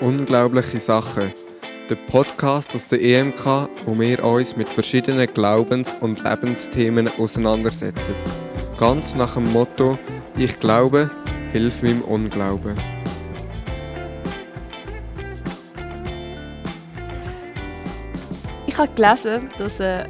Unglaubliche 0.00 0.80
Sachen. 0.80 1.30
Der 1.90 1.94
Podcast 1.94 2.74
aus 2.74 2.86
der 2.86 3.02
EMK, 3.02 3.68
wo 3.84 3.98
wir 4.00 4.24
uns 4.24 4.56
mit 4.56 4.66
verschiedenen 4.66 5.26
Glaubens- 5.34 5.94
und 6.00 6.24
Lebensthemen 6.24 7.10
auseinandersetzen. 7.18 8.14
Ganz 8.78 9.14
nach 9.14 9.34
dem 9.34 9.52
Motto: 9.52 9.98
Ich 10.38 10.58
glaube, 10.58 11.10
hilf 11.52 11.82
meinem 11.82 12.00
Unglauben. 12.00 12.78
Ich 18.66 18.78
habe 18.78 18.90
gelesen, 18.94 19.50
dass 19.58 19.78
äh, 19.80 20.06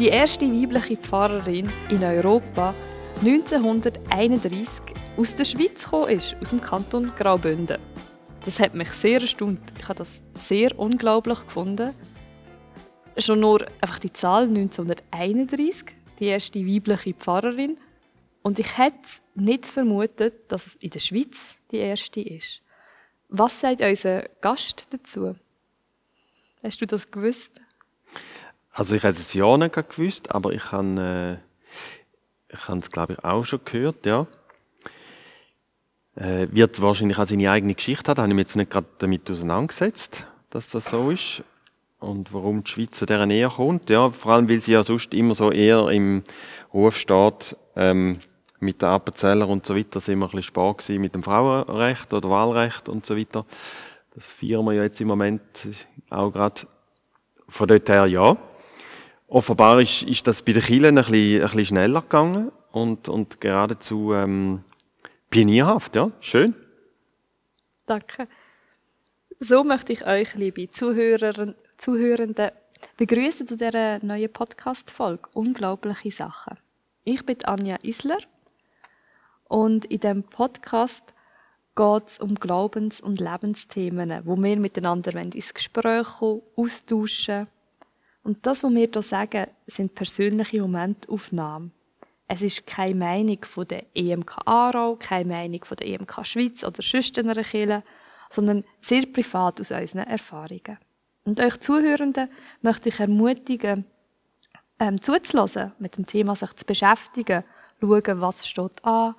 die 0.00 0.08
erste 0.08 0.46
weibliche 0.46 0.96
Pfarrerin 0.96 1.70
in 1.88 2.02
Europa 2.02 2.74
1931 3.24 4.68
aus 5.16 5.36
der 5.36 5.44
Schweiz 5.44 5.84
gekommen 5.84 6.08
ist, 6.08 6.34
aus 6.40 6.50
dem 6.50 6.60
Kanton 6.60 7.12
Graubünden. 7.16 7.78
Das 8.44 8.58
hat 8.58 8.74
mich 8.74 8.88
sehr 8.90 9.20
erstaunt. 9.20 9.60
Ich 9.78 9.84
habe 9.84 9.98
das 9.98 10.20
sehr 10.34 10.78
unglaublich 10.78 11.38
gefunden. 11.40 11.94
Schon 13.18 13.40
nur 13.40 13.66
einfach 13.80 13.98
die 13.98 14.12
Zahl 14.12 14.44
1931, 14.44 15.84
die 16.18 16.26
erste 16.26 16.66
weibliche 16.66 17.12
Pfarrerin. 17.12 17.78
Und 18.42 18.58
ich 18.58 18.78
hätte 18.78 18.96
nicht 19.34 19.66
vermutet, 19.66 20.50
dass 20.50 20.68
es 20.68 20.74
in 20.76 20.90
der 20.90 21.00
Schweiz 21.00 21.56
die 21.70 21.78
erste 21.78 22.22
ist. 22.22 22.62
Was 23.28 23.60
sagt 23.60 23.82
unser 23.82 24.22
Gast 24.40 24.86
dazu? 24.90 25.36
Hast 26.62 26.80
du 26.80 26.86
das 26.86 27.10
gewusst? 27.10 27.50
Also 28.72 28.96
ich 28.96 29.02
hätte 29.02 29.20
es 29.20 29.34
ja 29.34 29.56
nicht 29.58 29.74
gewusst, 29.74 30.30
aber 30.34 30.52
ich 30.52 30.72
habe 30.72 31.40
äh, 32.50 32.54
ich 32.54 32.68
habe 32.68 32.78
es 32.78 32.90
glaube 32.90 33.14
ich 33.14 33.24
auch 33.24 33.44
schon 33.44 33.60
gehört, 33.64 34.06
ja. 34.06 34.26
Äh, 36.20 36.48
wird 36.50 36.82
wahrscheinlich 36.82 37.18
auch 37.18 37.24
seine 37.24 37.50
eigene 37.50 37.74
Geschichte 37.74 38.10
haben, 38.10 38.16
da 38.16 38.22
habe 38.22 38.30
ich 38.30 38.36
mich 38.36 38.42
jetzt 38.44 38.56
nicht 38.56 38.70
gerade 38.70 38.86
damit 38.98 39.30
auseinandergesetzt, 39.30 40.26
dass 40.50 40.68
das 40.68 40.90
so 40.90 41.10
ist 41.10 41.42
und 41.98 42.34
warum 42.34 42.62
die 42.62 42.70
Schweiz 42.70 42.98
zu 42.98 43.06
dieser 43.06 43.24
Nähe 43.24 43.48
kommt. 43.48 43.88
Ja, 43.88 44.10
vor 44.10 44.34
allem, 44.34 44.46
weil 44.46 44.60
sie 44.60 44.72
ja 44.72 44.82
sonst 44.82 45.14
immer 45.14 45.34
so 45.34 45.50
eher 45.50 45.88
im 45.88 46.22
Ruf 46.74 46.98
steht, 46.98 47.56
ähm, 47.74 48.20
mit 48.58 48.82
den 48.82 48.90
Appenzeller 48.90 49.48
und 49.48 49.64
so 49.64 49.74
weiter 49.74 49.98
sind 49.98 50.18
wir 50.18 50.26
ein 50.26 50.30
bisschen 50.32 50.42
spät 50.42 50.78
gewesen 50.78 51.00
mit 51.00 51.14
dem 51.14 51.22
Frauenrecht 51.22 52.12
oder 52.12 52.28
Wahlrecht 52.28 52.90
und 52.90 53.06
so 53.06 53.16
weiter. 53.16 53.46
Das 54.14 54.26
feiern 54.26 54.66
wir 54.66 54.74
ja 54.74 54.82
jetzt 54.82 55.00
im 55.00 55.08
Moment 55.08 55.40
auch 56.10 56.30
gerade. 56.30 56.66
Von 57.48 57.66
dort 57.66 57.88
her 57.88 58.04
ja. 58.04 58.36
Offenbar 59.26 59.80
ist, 59.80 60.02
ist 60.02 60.26
das 60.26 60.42
bei 60.42 60.52
den 60.52 60.62
Kirchen 60.62 60.84
ein 60.84 60.94
bisschen, 60.96 61.36
ein 61.36 61.46
bisschen 61.46 61.64
schneller 61.64 62.02
gegangen 62.02 62.52
und, 62.72 63.08
und 63.08 63.40
geradezu 63.40 64.12
ähm, 64.12 64.64
pionierhaft, 65.30 65.96
ja, 65.96 66.10
schön. 66.20 66.54
Danke. 67.86 68.28
So 69.38 69.64
möchte 69.64 69.92
ich 69.92 70.06
euch, 70.06 70.34
liebe 70.34 70.70
Zuhörer, 70.70 71.54
Zuhörende, 71.78 72.52
begrüßen 72.96 73.46
zu 73.46 73.56
dieser 73.56 74.04
neuen 74.04 74.30
Podcast-Folge 74.32 75.28
Unglaubliche 75.32 76.10
Sachen. 76.10 76.58
Ich 77.04 77.24
bin 77.24 77.42
Anja 77.44 77.78
Isler 77.82 78.18
und 79.48 79.86
in 79.86 80.00
diesem 80.00 80.22
Podcast 80.24 81.04
geht 81.74 82.08
es 82.08 82.18
um 82.18 82.34
Glaubens- 82.34 83.00
und 83.00 83.20
Lebensthemen, 83.20 84.20
wo 84.26 84.36
wir 84.36 84.58
miteinander 84.58 85.14
ins 85.16 85.54
Gespräch 85.54 86.06
kommen, 86.18 86.42
austauschen. 86.56 87.46
Und 88.22 88.44
das, 88.44 88.62
was 88.62 88.72
wir 88.72 88.88
hier 88.92 89.02
sagen, 89.02 89.46
sind 89.66 89.94
persönliche 89.94 90.60
Momentaufnahmen. 90.60 91.72
Es 92.32 92.42
ist 92.42 92.64
keine 92.64 92.94
Meinung 92.94 93.44
von 93.44 93.66
der 93.66 93.86
EMK 93.92 94.42
Aarau, 94.44 94.94
keine 94.94 95.28
Meinung 95.28 95.64
von 95.64 95.76
der 95.76 95.88
EMK 95.88 96.24
Schweiz 96.24 96.62
oder 96.62 96.80
sonst 96.80 97.18
einer 97.18 97.82
sondern 98.30 98.62
sehr 98.80 99.04
privat 99.06 99.60
aus 99.60 99.72
unseren 99.72 100.06
Erfahrungen. 100.06 100.78
Und 101.24 101.40
euch 101.40 101.58
Zuhörenden 101.58 102.30
möchte 102.62 102.90
ich 102.90 103.00
ermutigen, 103.00 103.84
ähm, 104.78 105.02
zuzulassen, 105.02 105.72
mit 105.80 105.96
dem 105.96 106.06
Thema 106.06 106.36
sich 106.36 106.54
zu 106.54 106.64
beschäftigen, 106.64 107.42
schauen, 107.80 108.20
was 108.20 108.46
steht 108.46 108.84
an, 108.84 109.16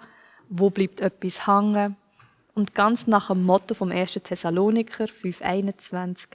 wo 0.47 0.69
bleibt 0.69 1.01
etwas 1.01 1.45
hängen. 1.45 1.97
Und 2.55 2.73
ganz 2.75 3.07
nach 3.07 3.27
dem 3.27 3.43
Motto 3.43 3.73
vom 3.73 3.91
1. 3.91 4.21
Thessaloniker 4.23 5.03
5,21 5.09 6.27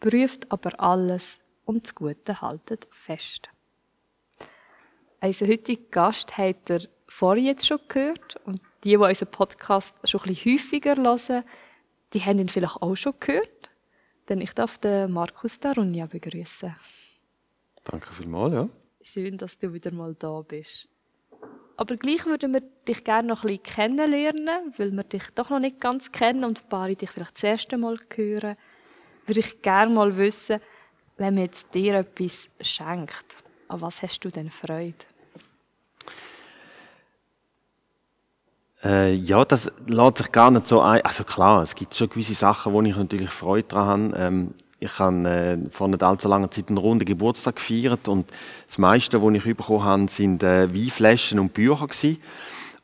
prüft 0.00 0.50
aber 0.50 0.80
alles 0.80 1.38
und 1.64 1.84
das 1.84 1.94
Gute 1.94 2.40
haltet 2.40 2.88
fest. 2.90 3.48
Unser 5.20 5.46
heutiger 5.46 5.82
Gast 5.90 6.36
hat 6.36 6.70
ihr 6.70 6.82
vorhin 7.08 7.46
jetzt 7.46 7.66
schon 7.66 7.80
gehört 7.88 8.36
und 8.44 8.60
die, 8.84 8.90
die 8.90 8.96
unseren 8.96 9.30
Podcast 9.30 9.96
schon 10.04 10.20
ein 10.22 10.28
bisschen 10.28 10.52
häufiger 10.52 10.96
hören, 10.96 11.44
die 12.12 12.20
haben 12.20 12.38
ihn 12.38 12.48
vielleicht 12.48 12.76
auch 12.82 12.96
schon 12.96 13.14
gehört. 13.18 13.70
Denn 14.28 14.40
ich 14.40 14.52
darf 14.52 14.78
den 14.78 15.12
Markus 15.12 15.58
Darunja 15.60 16.06
begrüßen. 16.06 16.74
Danke 17.84 18.12
vielmals, 18.12 18.54
ja. 18.54 18.68
Schön, 19.00 19.38
dass 19.38 19.56
du 19.58 19.72
wieder 19.72 19.92
mal 19.92 20.14
da 20.14 20.40
bist. 20.42 20.88
Aber 21.76 21.96
gleich 21.96 22.24
würden 22.26 22.54
wir 22.54 22.62
dich 22.88 23.04
gerne 23.04 23.28
noch 23.28 23.44
ein 23.44 23.58
bisschen 23.58 23.62
kennenlernen, 23.62 24.74
weil 24.76 24.90
wir 24.90 25.04
dich 25.04 25.30
doch 25.34 25.50
noch 25.50 25.60
nicht 25.60 25.80
ganz 25.80 26.10
kennen 26.10 26.44
und 26.44 26.62
ein 26.62 26.68
paar 26.68 26.88
dich 26.88 27.10
vielleicht 27.10 27.36
das 27.36 27.44
erste 27.44 27.76
Mal 27.76 27.98
hören. 28.14 28.56
Würde 29.26 29.40
ich 29.40 29.62
gerne 29.62 29.94
mal 29.94 30.16
wissen, 30.16 30.60
wenn 31.18 31.34
man 31.34 31.44
jetzt 31.44 31.74
dir 31.74 31.94
etwas 31.94 32.48
schenkt, 32.60 33.26
an 33.68 33.80
was 33.80 34.02
hast 34.02 34.20
du 34.20 34.30
denn 34.30 34.50
Freude? 34.50 34.94
Äh, 38.84 39.14
ja, 39.14 39.44
das 39.44 39.70
lässt 39.86 40.18
sich 40.18 40.32
gar 40.32 40.50
nicht 40.50 40.68
so 40.68 40.80
ein. 40.80 41.02
Also 41.02 41.24
klar, 41.24 41.62
es 41.62 41.74
gibt 41.74 41.94
schon 41.94 42.08
gewisse 42.08 42.34
Sachen, 42.34 42.72
wo 42.72 42.82
ich 42.82 42.96
natürlich 42.96 43.30
Freude 43.30 43.68
daran 43.68 44.12
habe. 44.12 44.22
Ähm, 44.22 44.54
ich 44.78 44.98
habe 44.98 45.28
äh, 45.28 45.58
vor 45.70 45.88
nicht 45.88 46.02
allzu 46.02 46.28
langer 46.28 46.50
Zeit 46.50 46.68
einen 46.68 46.76
runden 46.76 47.04
Geburtstag 47.04 47.56
gefeiert 47.56 48.08
und 48.08 48.30
das 48.66 48.76
meiste, 48.78 49.22
was 49.22 49.34
ich 49.34 49.44
bekommen 49.44 49.84
habe, 49.84 50.08
sind 50.08 50.42
äh, 50.42 50.72
Weinflaschen 50.72 51.38
und 51.38 51.54
Bücher 51.54 51.86
gewesen. 51.86 52.18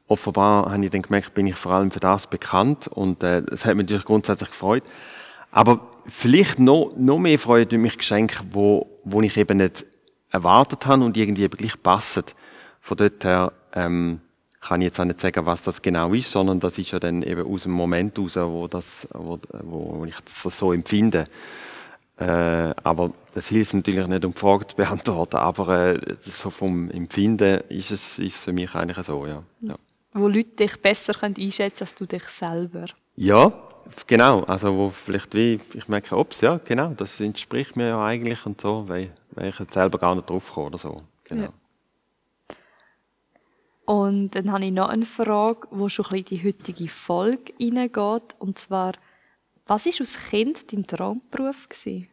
Offenbar 0.09 0.73
habe 0.73 0.85
ich 0.85 0.91
dann 0.91 1.03
gemerkt, 1.03 1.35
bin 1.35 1.47
ich 1.47 1.55
vor 1.55 1.73
allem 1.73 1.91
für 1.91 2.01
das 2.01 2.27
bekannt 2.27 2.89
und 2.89 3.23
äh, 3.23 3.43
es 3.51 3.67
hat 3.67 3.77
mich 3.77 3.85
natürlich 3.85 4.07
grundsätzlich 4.07 4.51
gefreut. 4.51 4.83
Aber 5.51 5.87
vielleicht 6.07 6.59
noch, 6.59 6.93
noch 6.97 7.19
mehr 7.19 7.39
Freude 7.39 7.67
durch 7.67 7.83
mich 7.83 7.99
Geschenke, 7.99 8.43
wo, 8.51 8.87
wo 9.05 9.21
ich 9.21 9.37
eben 9.37 9.59
nicht 9.59 9.87
erwartet 10.33 10.87
habe 10.87 11.05
und 11.05 11.17
irgendwie 11.17 11.45
eben 11.45 11.57
gleich 11.57 11.81
passen. 11.81 12.25
Von 12.81 12.97
dort 12.97 13.23
her 13.23 13.53
ähm, 13.75 14.21
kann 14.61 14.81
ich 14.81 14.87
jetzt 14.87 15.01
auch 15.01 15.05
nicht 15.05 15.21
sagen, 15.21 15.47
was 15.47 15.63
das 15.63 15.83
genau 15.83 16.13
ist, 16.15 16.31
sondern 16.31 16.59
das 16.59 16.79
ist 16.79 16.91
ja 16.91 16.99
dann 16.99 17.23
eben 17.23 17.47
aus 17.47 17.65
dem 17.65 17.73
Moment 17.73 18.19
raus, 18.19 18.37
wo, 18.37 18.67
das, 18.67 19.07
wo, 19.13 19.39
wo 19.63 20.05
ich 20.05 20.17
das 20.25 20.43
so 20.59 20.73
empfinde. 20.73 21.27
Äh, 22.19 22.75
aber 22.83 23.13
das 23.35 23.49
hilft 23.49 23.75
natürlich 23.75 24.07
nicht, 24.07 24.25
um 24.25 24.33
die 24.33 24.39
Frage 24.39 24.67
zu 24.67 24.77
beantworten, 24.77 25.37
aber 25.37 25.95
äh, 25.95 26.17
so 26.21 26.51
vom 26.51 26.91
Empfinden 26.91 27.61
ist 27.69 27.91
es 27.91 28.19
ist 28.19 28.37
für 28.37 28.53
mich 28.53 28.75
eigentlich 28.75 29.05
so, 29.05 29.27
ja. 29.27 29.43
ja. 29.61 29.77
Wo 30.13 30.29
Leute 30.29 30.51
dich 30.51 30.81
besser 30.81 31.15
können 31.15 31.35
einschätzen 31.39 31.79
können 31.79 31.89
als 31.89 31.95
du 31.95 32.07
dich 32.07 32.25
selber. 32.25 32.87
Ja, 33.17 33.53
genau. 34.07 34.43
Also 34.45 34.77
wo 34.77 34.91
vielleicht 34.91 35.35
wie, 35.35 35.61
ich 35.75 35.89
merke, 35.89 36.17
ups, 36.17 36.41
ja, 36.41 36.59
genau, 36.65 36.89
das 36.97 37.21
entspricht 37.21 37.77
mir 37.77 37.89
ja 37.89 38.05
eigentlich 38.05 38.45
und 38.47 38.61
so, 38.61 38.89
weil, 38.89 39.13
weil 39.33 39.49
ich 39.49 39.59
jetzt 39.59 39.75
selber 39.75 39.99
gar 39.99 40.15
nicht 40.15 40.29
drauf 40.29 40.53
komme 40.53 40.69
oder 40.69 40.79
so. 40.79 41.03
Genau. 41.25 41.43
Ja. 41.43 41.53
Und 43.85 44.31
dann 44.31 44.53
habe 44.53 44.65
ich 44.65 44.71
noch 44.71 44.89
eine 44.89 45.07
Frage, 45.07 45.67
wo 45.71 45.89
schon 45.89 46.07
ein 46.07 46.23
bisschen 46.23 46.39
die 46.39 46.49
heutige 46.49 46.89
Folge 46.89 47.53
hineingeht. 47.59 48.37
Und 48.39 48.59
zwar, 48.59 48.93
was 49.67 49.87
war 49.87 49.93
als 49.99 50.31
Kind 50.31 50.73
dein 50.73 50.87
Traumberuf? 50.87 51.69
Gewesen? 51.69 52.09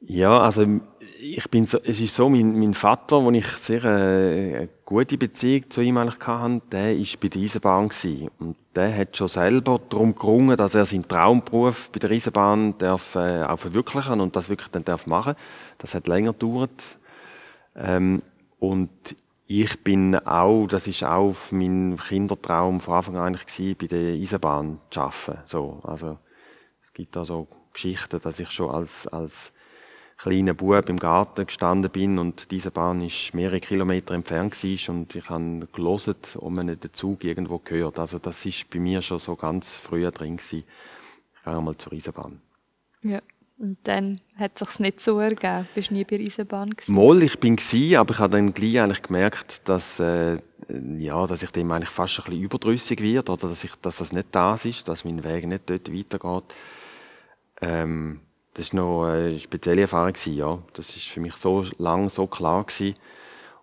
Ja, 0.00 0.38
also 0.38 0.80
ich 1.34 1.50
bin 1.50 1.66
so, 1.66 1.78
es 1.82 2.00
ist 2.00 2.14
so, 2.14 2.28
mein, 2.28 2.58
mein 2.58 2.74
Vater, 2.74 3.22
wo 3.22 3.30
ich 3.30 3.46
sehr 3.46 3.84
äh, 3.84 4.56
eine 4.56 4.68
gute 4.84 5.18
Beziehung 5.18 5.68
zu 5.70 5.80
ihm 5.80 5.98
eigentlich 5.98 6.24
hatte, 6.26 6.62
der 6.70 6.96
war 6.96 7.06
bei 7.20 7.28
der 7.28 7.42
Eisenbahn 7.42 7.88
gewesen. 7.88 8.30
und 8.38 8.56
der 8.74 8.96
hat 8.96 9.16
schon 9.16 9.28
selber 9.28 9.80
darum 9.88 10.14
gerungen, 10.14 10.56
dass 10.56 10.74
er 10.74 10.84
seinen 10.84 11.08
Traumberuf 11.08 11.90
bei 11.90 11.98
der 11.98 12.10
Eisenbahn 12.10 12.78
darf, 12.78 13.16
äh, 13.16 13.42
auch 13.42 13.58
verwirklichen 13.58 14.20
und 14.20 14.36
das 14.36 14.48
wirklich 14.48 14.68
dann 14.68 14.84
darf 14.84 15.06
machen. 15.06 15.34
Das 15.78 15.94
hat 15.94 16.06
länger 16.06 16.32
gedauert. 16.32 16.84
Ähm, 17.74 18.22
und 18.58 18.90
ich 19.46 19.82
bin 19.82 20.16
auch, 20.16 20.66
das 20.66 20.86
ist 20.86 21.02
auch 21.04 21.36
mein 21.50 21.96
Kindertraum 21.96 22.80
von 22.80 22.94
Anfang 22.94 23.16
an 23.16 23.26
eigentlich 23.26 23.46
gewesen, 23.46 23.76
bei 23.80 23.86
der 23.86 24.14
Eisenbahn 24.14 24.80
zu 24.90 25.00
arbeiten. 25.00 25.38
So, 25.46 25.80
also, 25.84 26.18
es 26.82 26.92
gibt 26.92 27.16
da 27.16 27.24
so 27.24 27.48
Geschichten, 27.72 28.20
dass 28.20 28.40
ich 28.40 28.50
schon 28.50 28.70
als, 28.70 29.06
als 29.08 29.52
kleiner 30.16 30.54
Bub 30.54 30.88
im 30.88 30.98
Garten 30.98 31.46
gestanden 31.46 31.90
bin 31.90 32.18
und 32.18 32.50
diese 32.50 32.70
Bahn 32.70 33.02
ist 33.02 33.34
mehrere 33.34 33.60
Kilometer 33.60 34.14
entfernt 34.14 34.62
war 34.62 34.94
und 34.94 35.14
ich 35.14 35.28
habe 35.28 35.68
gelesen, 35.72 36.14
ob 36.36 36.50
man 36.50 36.66
den 36.66 36.92
Zug 36.92 37.24
irgendwo 37.24 37.58
gehört. 37.58 37.98
Also 37.98 38.18
das 38.18 38.44
ist 38.46 38.70
bei 38.70 38.78
mir 38.78 39.02
schon 39.02 39.18
so 39.18 39.36
ganz 39.36 39.72
früh 39.72 40.10
drin 40.10 40.38
gewesen. 40.38 40.64
Ich 41.40 41.46
einmal 41.46 41.76
zur 41.76 41.92
Eisenbahn. 41.92 42.40
Ja. 43.02 43.20
Und 43.58 43.78
dann 43.84 44.20
hat 44.36 44.60
es 44.60 44.68
sich 44.68 44.80
nicht 44.80 45.00
so 45.00 45.18
ergeben. 45.18 45.66
Bist 45.74 45.88
du 45.88 45.94
nie 45.94 46.04
bei 46.04 46.18
der 46.18 46.26
Eisenbahn 46.26 46.70
gewesen? 46.70 46.94
Mal, 46.94 47.22
ich 47.22 47.38
bin 47.38 47.56
gewesen, 47.56 47.96
aber 47.96 48.12
ich 48.12 48.18
habe 48.18 48.36
dann 48.36 48.52
gleich 48.52 48.80
eigentlich 48.80 49.02
gemerkt, 49.02 49.66
dass 49.66 49.98
äh, 49.98 50.38
ja, 50.68 51.26
dass 51.26 51.42
ich 51.42 51.50
dem 51.50 51.70
eigentlich 51.70 51.90
fast 51.90 52.18
ein 52.18 52.24
bisschen 52.24 52.42
überdrüssig 52.42 53.00
wird 53.00 53.30
oder 53.30 53.48
dass, 53.48 53.64
ich, 53.64 53.74
dass 53.76 53.98
das 53.98 54.12
nicht 54.12 54.28
das 54.32 54.64
ist, 54.64 54.88
dass 54.88 55.04
mein 55.04 55.24
Weg 55.24 55.46
nicht 55.46 55.70
dort 55.70 55.92
weitergeht. 55.92 56.54
Ähm, 57.62 58.20
das 58.56 58.72
war 58.72 58.80
noch 58.80 59.04
eine 59.04 59.38
spezielle 59.38 59.82
Erfahrung, 59.82 60.14
ja. 60.26 60.58
Das 60.72 60.96
ist 60.96 61.06
für 61.08 61.20
mich 61.20 61.36
so 61.36 61.66
lang 61.76 62.08
so 62.08 62.26
klar 62.26 62.64
gewesen. 62.64 62.94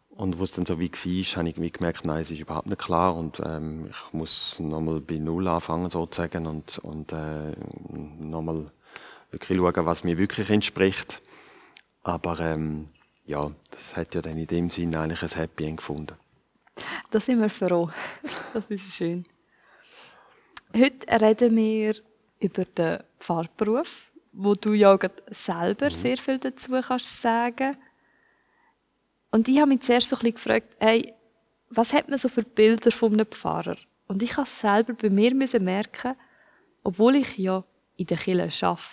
Und 0.09 0.37
wo 0.37 0.43
es 0.43 0.51
dann 0.51 0.67
so 0.67 0.79
wie 0.79 0.91
war, 0.91 1.37
habe 1.37 1.49
ich 1.49 1.73
gemerkt, 1.73 2.05
nein, 2.05 2.21
es 2.21 2.29
ist 2.29 2.39
überhaupt 2.39 2.67
nicht 2.67 2.79
klar 2.79 3.15
und 3.15 3.41
ähm, 3.43 3.87
ich 3.89 4.13
muss 4.13 4.59
nochmal 4.59 5.01
bei 5.01 5.15
Null 5.15 5.47
anfangen 5.47 5.89
sozusagen 5.89 6.45
und, 6.45 6.77
und 6.79 7.11
äh, 7.11 7.55
nochmal 8.19 8.69
wirklich 9.31 9.57
schauen, 9.57 9.85
was 9.87 10.03
mir 10.03 10.19
wirklich 10.19 10.51
entspricht. 10.51 11.19
Aber 12.03 12.39
ähm, 12.39 12.89
ja, 13.25 13.51
das 13.71 13.95
hat 13.95 14.13
ja 14.13 14.21
dann 14.21 14.37
in 14.37 14.45
dem 14.45 14.69
Sinne 14.69 14.99
eigentlich 14.99 15.23
ein 15.23 15.39
Happy 15.39 15.65
End 15.65 15.77
gefunden. 15.77 16.15
Da 17.09 17.19
sind 17.19 17.41
wir 17.41 17.49
froh. 17.49 17.89
Das 18.53 18.65
ist 18.69 18.93
schön. 18.93 19.25
Heute 20.75 21.21
reden 21.21 21.55
wir 21.55 21.95
über 22.39 22.65
den 22.65 22.99
Pfarrberuf, 23.19 24.11
wo 24.33 24.55
du 24.55 24.73
ja 24.73 24.97
selber 25.29 25.89
mhm. 25.89 25.93
sehr 25.93 26.17
viel 26.17 26.39
dazu 26.39 26.71
kannst 26.81 27.21
sagen. 27.21 27.77
Und 29.31 29.47
ich 29.47 29.59
habe 29.59 29.69
mich 29.69 29.81
zuerst 29.81 30.09
so 30.09 30.15
ein 30.15 30.19
bisschen 30.19 30.35
gefragt, 30.35 30.75
hey, 30.79 31.13
was 31.69 31.93
hat 31.93 32.09
man 32.09 32.17
so 32.17 32.29
für 32.29 32.43
Bilder 32.43 32.91
von 32.91 33.13
einem 33.13 33.25
Pfarrer? 33.25 33.77
Und 34.07 34.21
ich 34.21 34.35
habe 34.37 34.47
selber 34.47 34.93
bei 34.93 35.09
mir 35.09 35.33
merken, 35.59 36.15
obwohl 36.83 37.15
ich 37.15 37.37
ja 37.37 37.63
in 37.95 38.05
der 38.07 38.17
Kirche 38.17 38.67
arbeite, 38.67 38.83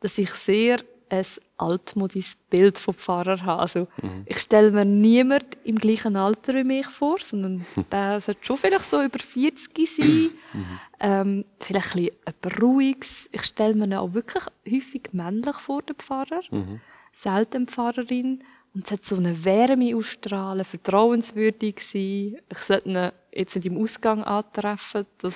dass 0.00 0.18
ich 0.18 0.30
sehr 0.30 0.78
ein 1.12 1.26
altmodisches 1.58 2.36
Bild 2.48 2.78
vom 2.78 2.94
Pfarrer 2.94 3.40
habe. 3.42 3.62
Also, 3.62 3.80
mhm. 4.00 4.22
Ich 4.26 4.38
stelle 4.38 4.70
mir 4.70 4.84
niemand 4.84 5.46
im 5.64 5.76
gleichen 5.76 6.16
Alter 6.16 6.54
wie 6.54 6.64
mich 6.64 6.86
vor, 6.86 7.18
sondern 7.18 7.64
der 7.92 8.20
sollte 8.20 8.44
schon 8.44 8.56
vielleicht 8.56 8.84
so 8.84 9.02
über 9.02 9.18
40 9.18 9.90
sein. 9.90 10.30
Mhm. 10.52 10.78
Ähm, 11.00 11.44
vielleicht 11.60 11.96
ein 11.96 12.08
bisschen 12.40 12.62
Ruhiges. 12.62 13.28
Ich 13.30 13.44
stelle 13.44 13.74
mir 13.74 13.84
ihn 13.84 13.94
auch 13.94 14.14
wirklich 14.14 14.44
häufig 14.66 15.10
männlich 15.12 15.56
vor, 15.56 15.82
den 15.82 15.96
Pfarrer. 15.96 16.42
Mhm. 16.50 16.80
Selten 17.22 17.68
Pfarrerin. 17.68 18.42
Und 18.74 18.86
es 18.86 18.92
hat 18.92 19.04
so 19.04 19.16
eine 19.16 19.44
Wärme 19.44 19.94
ausstrahlen, 19.94 20.64
vertrauenswürdig 20.64 21.80
sein. 21.82 22.38
Ich 22.48 22.58
sollte 22.58 22.88
ihn 22.88 23.10
jetzt 23.32 23.54
nicht 23.54 23.66
im 23.66 23.76
Ausgang 23.76 24.24
antreffen. 24.24 25.04
Das 25.18 25.34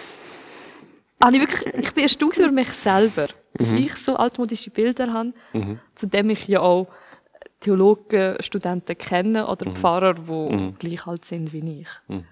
Ah, 1.19 1.31
ich, 1.33 1.41
wirklich, 1.41 1.75
ich 1.75 1.95
bin 1.95 2.03
erstaunt 2.03 2.37
über 2.37 2.53
mich 2.53 2.69
selber, 2.69 3.29
dass 3.55 3.69
mhm. 3.69 3.79
ich 3.79 3.95
so 3.95 4.17
altmodische 4.17 4.71
Bilder 4.71 5.13
habe, 5.13 5.33
mhm. 5.53 5.81
zu 5.95 6.07
dem 6.07 6.31
ich 6.31 6.47
ja 6.47 6.61
auch 6.61 6.89
Theologen, 7.61 8.37
Studenten 8.41 8.97
kenne 8.99 9.47
oder 9.47 9.69
mhm. 9.69 9.77
Pfarrer, 9.77 10.15
die 10.15 10.31
mhm. 10.31 10.79
gleich 10.79 11.07
alt 11.07 11.25
sind 11.25 11.53
wie 11.53 11.81
ich. 11.81 11.89
Mhm. 12.09 12.25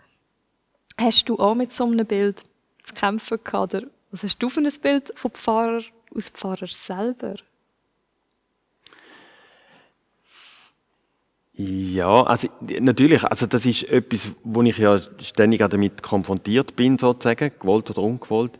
Hast 0.98 1.28
du 1.28 1.38
auch 1.38 1.54
mit 1.54 1.72
so 1.72 1.84
einem 1.84 2.06
Bild 2.06 2.44
zu 2.82 2.94
kämpfen 2.94 3.38
gehabt? 3.42 3.74
Oder 3.74 3.86
was 4.10 4.22
hast 4.22 4.38
du 4.38 4.48
für 4.48 4.60
ein 4.60 4.72
Bild 4.82 5.12
vom 5.16 5.30
Pfarrer 5.30 5.82
aus 6.14 6.28
Pfarrer 6.28 6.66
selber? 6.66 7.36
Ja, 11.56 12.22
also 12.24 12.48
natürlich, 12.80 13.22
also 13.22 13.46
das 13.46 13.64
ist 13.64 13.84
etwas, 13.84 14.28
wo 14.42 14.60
ich 14.62 14.76
ja 14.76 15.00
ständig 15.20 15.60
damit 15.60 16.02
konfrontiert 16.02 16.74
bin, 16.74 16.98
sozusagen, 16.98 17.52
gewollt 17.60 17.90
oder 17.90 18.02
ungewollt. 18.02 18.58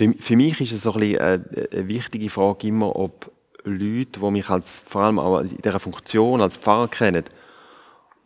Für, 0.00 0.14
für 0.18 0.36
mich 0.36 0.58
ist 0.62 0.72
es 0.72 0.82
so 0.84 0.94
ein 0.94 1.00
bisschen 1.00 1.18
eine, 1.20 1.68
eine 1.72 1.88
wichtige 1.88 2.30
Frage 2.30 2.68
immer, 2.68 2.96
ob 2.96 3.30
Leute, 3.64 4.18
die 4.18 4.30
mich 4.30 4.48
als, 4.48 4.78
vor 4.86 5.02
allem 5.02 5.18
auch 5.18 5.40
in 5.40 5.58
dieser 5.58 5.78
Funktion 5.78 6.40
als 6.40 6.56
Pfarrer 6.56 6.88
kennen, 6.88 7.24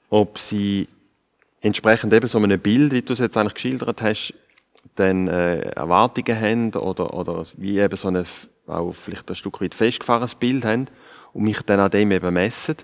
ob 0.08 0.38
sie 0.38 0.86
entsprechend 1.62 2.12
eben 2.12 2.28
so 2.28 2.38
einem 2.38 2.60
Bild, 2.60 2.92
wie 2.92 3.02
du 3.02 3.12
es 3.12 3.18
jetzt 3.18 3.36
eigentlich 3.36 3.54
geschildert 3.54 4.02
hast, 4.02 4.34
dann 4.94 5.26
äh, 5.26 5.62
Erwartungen 5.70 6.40
haben 6.40 6.72
oder, 6.74 7.12
oder 7.12 7.42
wie 7.56 7.80
eben 7.80 7.96
so 7.96 8.06
ein, 8.06 8.24
auch 8.68 8.92
vielleicht 8.92 9.28
ein 9.28 9.34
Stück 9.34 9.60
weit 9.60 9.74
festgefahrenes 9.74 10.36
Bild 10.36 10.64
haben 10.64 10.86
und 11.32 11.42
mich 11.42 11.60
dann 11.62 11.80
an 11.80 11.90
dem 11.90 12.12
eben 12.12 12.34
messen. 12.34 12.76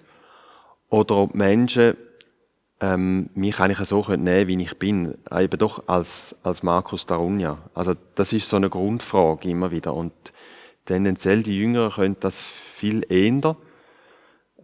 Oder 0.88 1.14
ob 1.14 1.36
Menschen 1.36 1.96
ähm, 2.80 3.28
mich 3.34 3.60
eigentlich 3.60 3.86
so 3.86 4.02
nehmen 4.08 4.48
wie 4.48 4.62
ich 4.62 4.78
bin, 4.78 5.18
eben 5.30 5.58
doch 5.58 5.86
als, 5.86 6.34
als 6.42 6.62
Markus 6.62 7.06
Darunja. 7.06 7.58
Also 7.74 7.94
das 8.14 8.32
ist 8.32 8.48
so 8.48 8.56
eine 8.56 8.70
Grundfrage 8.70 9.48
immer 9.48 9.70
wieder 9.70 9.94
und 9.94 10.12
tendenziell 10.86 11.42
die 11.42 11.58
Jüngeren 11.58 11.92
können 11.92 12.16
das 12.20 12.46
viel 12.46 13.04
eher 13.08 13.56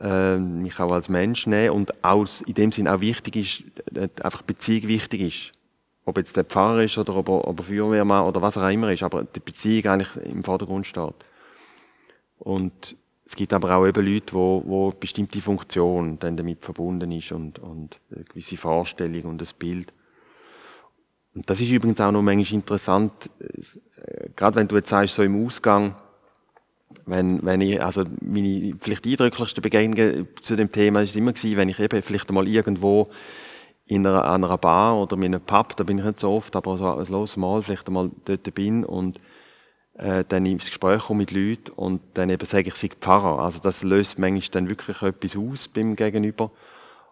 äh, 0.01 0.37
mich 0.37 0.79
auch 0.81 0.93
als 0.93 1.09
Mensch 1.09 1.47
nehmen 1.47 1.75
und 1.75 2.05
auch 2.05 2.27
in 2.47 2.55
dem 2.55 2.73
Sinn 2.73 2.89
auch 2.89 3.01
wichtig 3.01 3.37
ist, 3.37 3.97
äh, 3.97 4.09
einfach 4.23 4.43
Beziehung 4.43 4.89
wichtig 4.89 5.21
ist. 5.21 5.53
Ob 6.05 6.19
jetzt 6.19 6.37
der 6.37 6.45
Pfarrer 6.45 6.85
ist 6.85 6.99
oder 6.99 7.17
ob 7.17 7.29
er, 7.29 7.49
ob 7.49 7.61
er 7.61 7.65
Feuerwehrmann 7.65 8.25
oder 8.25 8.41
was 8.41 8.57
auch 8.57 8.69
immer 8.69 8.93
ist, 8.93 9.03
aber 9.03 9.25
die 9.25 9.41
Beziehung 9.41 9.87
eigentlich 9.87 10.17
im 10.25 10.45
Vordergrund 10.45 10.87
steht. 10.87 11.15
Und 12.39 12.97
es 13.27 13.35
gibt 13.35 13.53
aber 13.53 13.77
auch 13.77 13.87
eben 13.87 14.07
Leute, 14.07 14.35
wo, 14.35 14.63
wo 14.65 14.91
bestimmte 14.91 15.41
Funktion 15.41 16.19
dann 16.21 16.37
damit 16.37 16.63
verbunden 16.63 17.11
ist 17.11 17.33
und, 17.33 17.59
und 17.59 17.99
eine 18.15 18.23
gewisse 18.25 18.57
Vorstellung 18.57 19.25
und 19.25 19.41
das 19.41 19.53
Bild. 19.53 19.93
Und 21.35 21.51
das 21.51 21.61
ist 21.61 21.71
übrigens 21.71 22.01
auch 22.01 22.13
noch 22.13 22.23
manchmal 22.23 22.61
interessant, 22.61 23.31
äh, 23.41 24.29
gerade 24.37 24.57
wenn 24.57 24.69
du 24.69 24.77
jetzt 24.77 24.91
sagst, 24.91 25.17
so 25.17 25.25
im 25.25 25.45
Ausgang, 25.45 25.97
wenn, 27.05 27.45
wenn 27.45 27.61
ich, 27.61 27.83
also 27.83 28.05
meine 28.21 28.77
vielleicht 28.81 29.07
eindrücklichste 29.07 29.61
Begegnung 29.61 30.29
zu 30.41 30.55
dem 30.55 30.71
Thema 30.71 31.03
ist 31.03 31.17
immer 31.17 31.33
gewesen, 31.33 31.57
wenn 31.57 31.69
ich 31.69 31.81
eben 31.81 32.03
vielleicht 32.03 32.31
mal 32.31 32.47
irgendwo 32.47 33.09
in 33.87 34.07
einer, 34.07 34.25
einer 34.25 34.57
Bar 34.57 34.97
oder 35.03 35.17
in 35.17 35.25
einem 35.25 35.41
Pub, 35.41 35.77
da 35.77 35.83
bin 35.83 35.99
ich 35.99 36.05
nicht 36.05 36.21
so 36.21 36.31
oft, 36.31 36.55
aber 36.55 36.79
so 36.79 36.95
ein 36.95 37.07
loses 37.07 37.37
Mal 37.37 37.63
vielleicht 37.63 37.89
einmal 37.89 38.11
dort 38.25 38.55
bin 38.55 38.85
und 38.85 39.21
äh, 39.99 40.25
dann 40.29 40.47
ins 40.47 40.67
Gespräch 40.67 41.03
komme 41.03 41.21
mit 41.21 41.33
Leuten 41.33 41.71
und 41.77 42.01
dann 42.15 42.31
eben 42.31 42.45
sage 42.47 42.69
ich, 42.69 42.77
sei 42.77 42.89
Pfarrer. 42.89 43.43
Also 43.43 43.61
das 43.61 43.83
löst 43.83 44.19
manchmal 44.19 44.51
dann 44.53 44.69
wirklich 44.69 45.03
etwas 45.03 45.37
aus 45.37 45.69
beim 45.69 45.97
Gegenüber, 45.97 46.51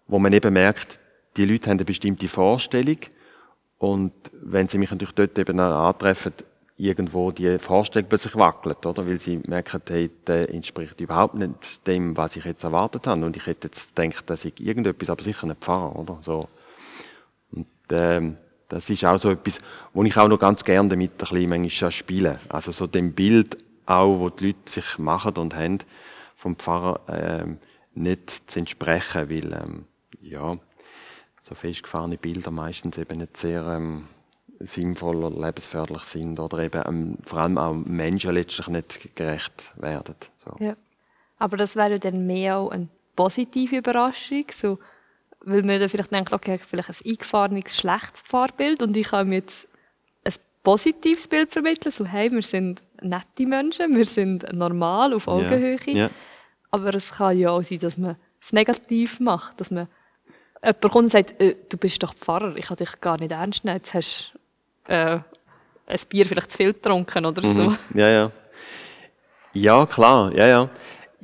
wo 0.06 0.18
man 0.18 0.32
eben 0.32 0.52
merkt, 0.52 1.00
die 1.36 1.44
Leute 1.44 1.70
haben 1.70 1.78
eine 1.78 1.84
bestimmte 1.84 2.28
Vorstellung 2.28 2.98
und 3.78 4.12
wenn 4.32 4.68
sie 4.68 4.78
mich 4.78 4.90
natürlich 4.90 5.14
dort 5.14 5.38
eben 5.38 5.58
antreffen, 5.58 6.32
irgendwo 6.76 7.30
die 7.30 7.58
Vorstellung 7.58 8.08
plötzlich 8.08 8.34
wackelt, 8.36 8.84
oder? 8.84 9.06
Weil 9.06 9.20
sie 9.20 9.40
merken, 9.46 9.80
hey, 9.88 10.10
der 10.26 10.52
entspricht 10.52 11.00
überhaupt 11.00 11.34
nicht 11.34 11.86
dem, 11.86 12.16
was 12.16 12.36
ich 12.36 12.44
jetzt 12.44 12.64
erwartet 12.64 13.06
habe. 13.06 13.24
Und 13.24 13.36
ich 13.36 13.46
hätte 13.46 13.68
jetzt 13.68 13.94
gedacht, 13.94 14.28
dass 14.28 14.44
ich 14.44 14.60
irgendetwas, 14.60 15.10
aber 15.10 15.22
sicher 15.22 15.46
nicht 15.46 15.60
Pfarrer, 15.60 15.96
oder? 15.96 16.18
So. 16.22 16.48
Und, 17.52 17.66
ähm, 17.90 18.38
das 18.74 18.90
ist 18.90 19.04
auch 19.04 19.18
so 19.18 19.30
etwas, 19.30 19.60
wo 19.92 20.02
ich 20.02 20.16
auch 20.16 20.26
noch 20.26 20.40
ganz 20.40 20.64
gerne 20.64 20.88
damit 20.88 21.12
ein 21.32 21.62
bisschen 21.62 21.92
spiele. 21.92 22.40
Also 22.48 22.72
so 22.72 22.88
dem 22.88 23.12
Bild 23.12 23.56
auch, 23.86 24.18
wo 24.18 24.30
die 24.30 24.48
Leute 24.48 24.58
sich 24.66 24.98
machen 24.98 25.36
und 25.36 25.54
haben, 25.54 25.78
vom 26.36 26.56
Pfarrer 26.56 27.00
ähm, 27.08 27.58
nicht 27.94 28.50
zu 28.50 28.58
entsprechen, 28.58 29.30
weil 29.30 29.52
ähm, 29.52 29.84
ja, 30.20 30.56
so 31.40 31.54
festgefahrene 31.54 32.16
Bilder 32.16 32.50
meistens 32.50 32.98
eben 32.98 33.18
nicht 33.18 33.36
sehr 33.36 33.64
ähm, 33.64 34.08
sinnvoll 34.58 35.22
oder 35.22 35.40
lebensförderlich 35.40 36.02
sind 36.02 36.40
oder 36.40 36.58
eben 36.58 36.82
ähm, 36.84 37.18
vor 37.22 37.38
allem 37.38 37.58
auch 37.58 37.74
Menschen 37.74 38.34
letztlich 38.34 38.66
nicht 38.66 39.14
gerecht 39.14 39.72
werden. 39.76 40.16
So. 40.44 40.56
Ja. 40.58 40.74
Aber 41.38 41.56
das 41.56 41.76
wäre 41.76 42.00
dann 42.00 42.26
mehr 42.26 42.58
auch 42.58 42.70
eine 42.70 42.88
positive 43.14 43.76
Überraschung, 43.76 44.46
so 44.52 44.80
weil 45.44 45.62
man 45.62 45.78
dann 45.78 45.88
vielleicht 45.88 46.12
denkt, 46.12 46.32
okay, 46.32 46.58
vielleicht 46.58 46.88
ein 46.88 47.10
eingefahrenes, 47.10 47.76
schlechtes 47.76 48.22
Fahrbild 48.24 48.82
und 48.82 48.96
ich 48.96 49.08
kann 49.08 49.28
mir 49.28 49.36
jetzt 49.36 49.66
ein 50.24 50.32
positives 50.62 51.28
Bild 51.28 51.52
vermitteln, 51.52 51.92
so 51.92 52.04
hey, 52.04 52.30
wir 52.32 52.42
sind 52.42 52.82
nette 53.02 53.46
Menschen, 53.46 53.94
wir 53.94 54.06
sind 54.06 54.50
normal, 54.52 55.12
auf 55.12 55.28
Augenhöhe. 55.28 55.78
Yeah. 55.86 55.96
Yeah. 55.96 56.10
Aber 56.70 56.94
es 56.94 57.12
kann 57.12 57.38
ja 57.38 57.50
auch 57.50 57.62
sein, 57.62 57.78
dass 57.78 57.98
man 57.98 58.16
es 58.42 58.52
negativ 58.52 59.20
macht, 59.20 59.60
dass 59.60 59.70
man 59.70 59.88
jemand 60.62 60.80
kommt 60.80 60.96
und 60.96 61.10
sagt, 61.10 61.40
äh, 61.40 61.54
du 61.68 61.76
bist 61.76 62.02
doch 62.02 62.14
Pfarrer, 62.14 62.56
ich 62.56 62.66
kann 62.66 62.76
dich 62.76 63.00
gar 63.00 63.18
nicht 63.18 63.32
ernst 63.32 63.64
nehmen, 63.64 63.76
jetzt 63.76 63.94
hast 63.94 64.34
du 64.86 64.92
äh, 64.92 65.20
ein 65.86 66.00
Bier 66.08 66.26
vielleicht 66.26 66.52
zu 66.52 66.56
viel 66.56 66.72
getrunken 66.72 67.26
oder 67.26 67.42
mhm. 67.42 67.52
so. 67.52 67.76
Ja, 67.94 68.08
ja. 68.08 68.30
Ja, 69.52 69.86
klar, 69.86 70.32
ja, 70.34 70.46
ja. 70.46 70.70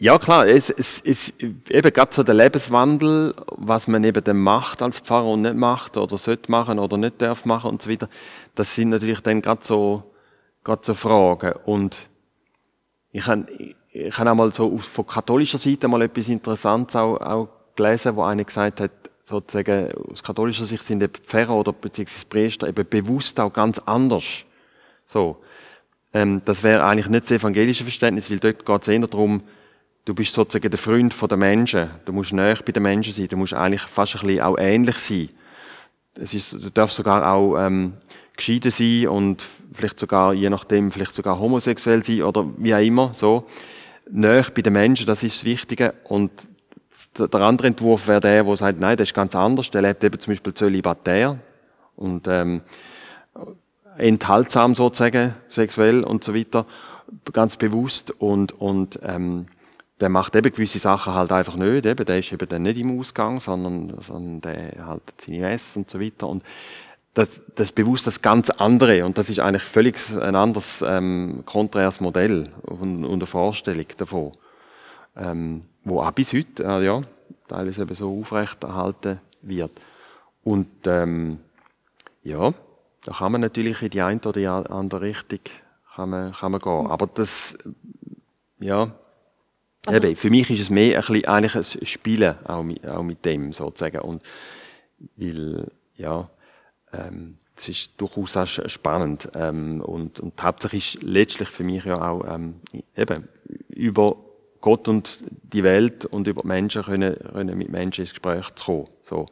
Ja, 0.02 0.18
klar, 0.18 0.48
es, 0.48 0.70
es, 0.70 1.34
eben 1.38 1.92
gerade 1.92 2.14
so 2.14 2.22
der 2.22 2.34
Lebenswandel, 2.34 3.34
was 3.48 3.86
man 3.86 4.02
eben 4.02 4.24
dann 4.24 4.40
macht 4.40 4.80
als 4.80 4.98
Pfarrer 4.98 5.26
und 5.26 5.42
nicht 5.42 5.56
macht 5.56 5.98
oder 5.98 6.16
sollte 6.16 6.50
machen 6.50 6.78
oder 6.78 6.96
nicht 6.96 7.20
darf 7.20 7.44
machen 7.44 7.68
und 7.68 7.82
so 7.82 7.90
weiter, 7.90 8.08
das 8.54 8.74
sind 8.74 8.88
natürlich 8.88 9.20
dann 9.20 9.42
gerade 9.42 9.62
so, 9.62 10.04
gerade 10.64 10.80
so 10.82 10.94
Fragen. 10.94 11.52
Und 11.66 12.08
ich 13.12 13.26
habe, 13.26 13.44
ich 13.92 14.18
habe 14.18 14.30
auch 14.30 14.34
mal 14.36 14.54
so 14.54 14.78
von 14.78 15.06
katholischer 15.06 15.58
Seite 15.58 15.86
mal 15.86 16.00
etwas 16.00 16.30
Interessantes 16.30 16.96
auch, 16.96 17.20
auch 17.20 17.48
gelesen, 17.76 18.16
wo 18.16 18.22
einer 18.22 18.44
gesagt 18.44 18.80
hat, 18.80 18.92
sozusagen, 19.24 19.92
aus 20.10 20.22
katholischer 20.22 20.64
Sicht 20.64 20.86
sind 20.86 21.02
eben 21.02 21.12
Pfarrer 21.12 21.56
oder 21.56 21.74
beziehungsweise 21.74 22.24
Priester 22.24 22.68
eben 22.68 22.88
bewusst 22.88 23.38
auch 23.38 23.52
ganz 23.52 23.78
anders. 23.80 24.46
So. 25.06 25.36
Ähm, 26.14 26.40
das 26.46 26.62
wäre 26.62 26.86
eigentlich 26.86 27.10
nicht 27.10 27.24
das 27.24 27.32
evangelische 27.32 27.84
Verständnis, 27.84 28.30
weil 28.30 28.38
dort 28.38 28.64
geht 28.64 28.82
es 28.82 28.88
eher 28.88 29.06
darum, 29.06 29.42
du 30.04 30.14
bist 30.14 30.34
sozusagen 30.34 30.70
der 30.70 30.78
Freund 30.78 31.14
der 31.30 31.36
Menschen. 31.36 31.90
Du 32.04 32.12
musst 32.12 32.32
näher 32.32 32.58
bei 32.64 32.72
den 32.72 32.82
Menschen 32.82 33.12
sein. 33.12 33.28
Du 33.28 33.36
musst 33.36 33.54
eigentlich 33.54 33.82
fast 33.82 34.16
ein 34.16 34.26
bisschen 34.26 34.42
auch 34.42 34.56
ähnlich 34.58 34.98
sein. 34.98 35.28
Es 36.14 36.34
ist, 36.34 36.52
du 36.52 36.70
darfst 36.70 36.96
sogar 36.96 37.32
auch 37.32 37.56
ähm, 37.58 37.94
geschieden 38.36 38.70
sein 38.70 39.08
und 39.08 39.46
vielleicht 39.72 40.00
sogar, 40.00 40.32
je 40.34 40.50
nachdem, 40.50 40.90
vielleicht 40.90 41.14
sogar 41.14 41.38
homosexuell 41.38 42.02
sein 42.02 42.22
oder 42.22 42.46
wie 42.56 42.74
auch 42.74 42.80
immer, 42.80 43.14
so. 43.14 43.46
Näher 44.10 44.46
bei 44.52 44.62
den 44.62 44.72
Menschen, 44.72 45.06
das 45.06 45.22
ist 45.22 45.36
das 45.36 45.44
Wichtige. 45.44 45.94
Und 46.04 46.32
der 47.16 47.40
andere 47.40 47.68
Entwurf 47.68 48.08
wäre 48.08 48.20
der, 48.20 48.42
der 48.42 48.56
sagt, 48.56 48.80
nein, 48.80 48.96
das 48.96 49.10
ist 49.10 49.14
ganz 49.14 49.36
anders. 49.36 49.70
Der 49.70 49.82
lebt 49.82 50.02
eben 50.02 50.18
zum 50.18 50.32
Beispiel 50.32 50.52
zölibatär 50.52 51.38
und 51.94 52.26
ähm, 52.26 52.62
enthaltsam 53.96 54.74
sozusagen, 54.74 55.34
sexuell 55.48 56.02
und 56.02 56.24
so 56.24 56.34
weiter, 56.34 56.66
ganz 57.32 57.56
bewusst 57.56 58.10
und, 58.10 58.52
und 58.60 58.98
ähm, 59.02 59.46
der 60.00 60.08
macht 60.08 60.34
eben 60.34 60.52
gewisse 60.52 60.78
Sachen 60.78 61.14
halt 61.14 61.30
einfach 61.30 61.56
nicht. 61.56 61.84
Eben, 61.84 62.06
der 62.06 62.18
ist 62.18 62.32
eben 62.32 62.48
dann 62.48 62.62
nicht 62.62 62.78
im 62.78 62.98
Ausgang, 62.98 63.38
sondern, 63.38 64.00
sondern 64.00 64.40
der 64.40 64.86
halt 64.86 65.02
seine 65.18 65.40
Messe 65.40 65.78
und 65.78 65.90
so 65.90 66.00
weiter. 66.00 66.26
Und 66.26 66.42
das, 67.14 67.40
das 67.54 67.72
bewusst 67.72 68.06
das 68.06 68.22
ganz 68.22 68.50
andere. 68.50 69.04
Und 69.04 69.18
das 69.18 69.28
ist 69.28 69.40
eigentlich 69.40 69.64
völlig 69.64 69.96
ein 70.18 70.34
anderes, 70.34 70.82
ähm, 70.86 71.42
konträres 71.44 72.00
Modell 72.00 72.48
und, 72.62 73.04
und 73.04 73.12
eine 73.12 73.26
Vorstellung 73.26 73.86
davon. 73.98 74.32
Ähm, 75.16 75.62
wo 75.84 76.00
auch 76.00 76.12
bis 76.12 76.32
heute, 76.32 76.64
äh, 76.64 76.84
ja, 76.84 77.00
teilweise 77.48 77.82
eben 77.82 77.94
so 77.94 78.20
aufrechterhalten 78.20 79.20
wird. 79.42 79.72
Und, 80.44 80.68
ähm, 80.86 81.40
ja, 82.22 82.52
da 83.04 83.12
kann 83.12 83.32
man 83.32 83.40
natürlich 83.40 83.82
in 83.82 83.90
die 83.90 84.02
eine 84.02 84.20
oder 84.20 84.32
die 84.32 84.46
andere 84.46 85.00
Richtung 85.00 85.40
kann 85.94 86.10
man, 86.10 86.32
kann 86.32 86.52
man 86.52 86.60
gehen. 86.60 86.86
Aber 86.86 87.06
das, 87.06 87.58
ja, 88.60 88.92
also, 89.86 90.06
Eben, 90.06 90.16
für 90.16 90.30
mich 90.30 90.50
ist 90.50 90.60
es 90.60 90.70
mehr 90.70 90.98
ein 90.98 91.00
bisschen, 91.00 91.24
eigentlich 91.24 91.54
ein 91.80 91.86
Spielen 91.86 92.34
auch 92.46 92.62
mit, 92.62 92.86
auch 92.86 93.02
mit 93.02 93.24
dem 93.24 93.52
sozusagen. 93.52 94.00
Und 94.00 94.22
weil, 95.16 95.70
ja, 95.96 96.28
ähm, 96.92 97.38
es 97.56 97.68
ist 97.68 97.90
durchaus 97.96 98.36
auch 98.36 98.46
spannend. 98.46 99.30
Ähm, 99.34 99.80
und, 99.80 100.20
und 100.20 100.38
die 100.38 100.42
Hauptsache 100.42 100.76
ist 100.76 101.02
letztlich 101.02 101.48
für 101.48 101.64
mich 101.64 101.84
ja 101.84 102.00
auch 102.00 102.24
ähm, 102.26 102.56
eben 102.96 103.28
über 103.68 104.16
Gott 104.60 104.88
und 104.88 105.24
die 105.42 105.64
Welt 105.64 106.04
und 106.04 106.26
über 106.26 106.42
die 106.42 106.48
Menschen 106.48 106.82
können, 106.82 107.16
können 107.32 107.56
mit 107.56 107.70
Menschen 107.70 108.02
ins 108.02 108.10
Gespräch 108.10 108.50
zu 108.56 108.64
kommen. 108.64 108.88
So. 109.02 109.26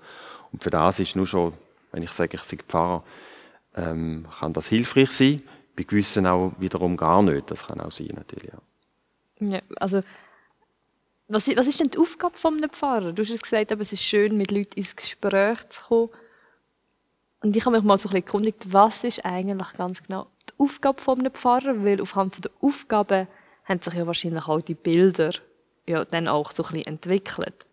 Und 0.53 0.63
für 0.63 0.71
das 0.71 0.99
ist 0.99 1.17
nur 1.17 1.27
schon, 1.27 1.53
wenn 1.93 2.03
ich 2.03 2.13
sage, 2.13 2.37
ich 2.37 2.45
sei 2.45 2.57
Pfarrer, 2.67 3.05
ähm, 3.77 4.27
kann 4.39 4.53
das 4.53 4.69
hilfreich 4.69 5.11
sein. 5.11 5.43
Bei 5.77 5.83
gewissen 5.85 6.27
auch 6.27 6.53
wiederum 6.59 6.97
gar 6.97 7.23
nicht. 7.23 7.51
Das 7.51 7.67
kann 7.67 7.81
auch 7.81 7.93
sein, 7.93 8.11
natürlich. 8.15 8.51
Ja, 9.41 9.49
ja 9.49 9.61
also 9.77 10.01
was, 11.29 11.47
was 11.57 11.67
ist 11.67 11.81
denn 11.81 11.91
die 11.91 11.99
Aufgabe 11.99 12.37
von 12.37 12.57
einem 12.57 12.71
Pfarrer? 12.71 13.13
Du 13.13 13.23
hast 13.23 13.43
gesagt, 13.43 13.71
aber 13.71 13.83
es 13.83 13.93
ist 13.93 14.03
schön, 14.03 14.37
mit 14.37 14.51
Leuten 14.51 14.79
ins 14.79 14.97
Gespräch 14.97 15.61
zu 15.69 15.83
kommen. 15.83 16.09
Und 17.41 17.55
ich 17.55 17.65
habe 17.65 17.77
mich 17.77 17.85
mal 17.85 17.99
so 17.99 18.09
ein 18.09 18.13
bisschen 18.13 18.27
erkundigt, 18.27 18.73
was 18.73 19.05
ist 19.05 19.25
eigentlich 19.25 19.73
ganz 19.77 20.03
genau 20.03 20.27
die 20.49 20.55
Aufgabe 20.59 21.01
von 21.01 21.21
einem 21.21 21.33
Pfarrer? 21.33 21.85
Weil 21.85 22.01
aufgrund 22.01 22.43
der 22.43 22.51
Aufgaben 22.61 23.29
haben 23.65 23.81
sich 23.81 23.95
ja 23.95 24.07
wahrscheinlich 24.07 24.49
auch 24.49 24.61
die 24.61 24.75
Bilder 24.75 25.33
ja 25.87 26.05
dann 26.05 26.29
auch 26.29 26.51
so 26.51 26.65
ein 26.65 26.69
bisschen 26.71 26.87
entwickelt. 26.87 27.67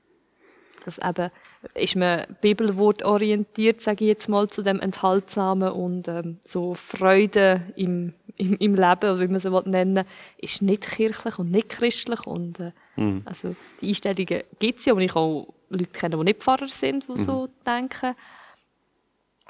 Das 0.84 1.00
eben, 1.00 1.32
ist 1.74 1.96
man 1.96 2.26
bibelwortorientiert, 2.42 3.82
sage 3.82 4.04
ich 4.04 4.10
jetzt 4.10 4.30
mal, 4.30 4.48
zu 4.48 4.62
dem 4.62 4.80
Enthaltsamen 4.80 5.72
und 5.72 6.08
ähm, 6.08 6.40
so 6.44 6.76
Freude 6.76 7.62
im, 7.76 8.14
im, 8.38 8.54
im 8.56 8.76
Leben, 8.76 9.10
oder 9.10 9.20
wie 9.20 9.28
man 9.28 9.36
es 9.36 9.66
nennen 9.66 10.06
ist 10.38 10.62
nicht 10.62 10.84
kirchlich 10.84 11.40
und 11.40 11.52
nicht 11.52 11.70
christlich. 11.70 12.26
Und, 12.26 12.60
äh, 12.60 12.72
mhm. 12.96 13.22
Also 13.26 13.56
die 13.82 13.90
Einstellungen 13.90 14.44
gibt 14.60 14.80
es 14.80 14.86
ja, 14.86 14.94
und 14.94 15.02
ich 15.02 15.16
auch 15.16 15.54
Leute 15.70 15.86
kenne, 15.88 16.18
die 16.18 16.24
nicht 16.24 16.44
Pfarrer 16.44 16.68
sind, 16.68 17.08
die 17.08 17.12
mhm. 17.12 17.18
so 17.18 17.50
denken. 17.66 18.16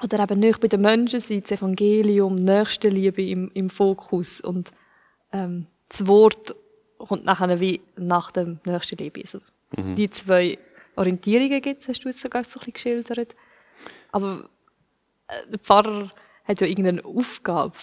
Oder 0.03 0.23
eben 0.23 0.39
nicht 0.39 0.59
bei 0.59 0.67
den 0.67 0.81
Menschen 0.81 1.19
sind, 1.19 1.45
das 1.45 1.59
Evangelium, 1.59 2.35
Nächstenliebe 2.35 3.23
im, 3.23 3.49
im 3.53 3.69
Fokus 3.69 4.41
und 4.41 4.71
ähm, 5.31 5.67
das 5.87 6.05
Wort 6.05 6.55
kommt 6.97 7.25
nachher 7.25 7.59
wie 7.59 7.81
nach 7.95 8.31
dem 8.31 8.59
Nächstenliebe. 8.65 9.21
Also, 9.21 9.39
mhm. 9.77 9.95
Die 9.95 10.09
zwei 10.09 10.57
Orientierungen 10.95 11.61
gibt 11.61 11.81
es, 11.81 11.87
hast 11.87 12.01
du 12.01 12.09
jetzt 12.09 12.21
sogar 12.21 12.43
so 12.43 12.59
ein 12.59 12.71
bisschen 12.71 12.73
geschildert. 12.73 13.35
Aber 14.11 14.49
äh, 15.27 15.49
der 15.49 15.59
Pfarrer 15.59 16.09
hat 16.43 16.61
ja 16.61 16.67
irgendeine 16.67 17.03
Aufgabe. 17.03 17.73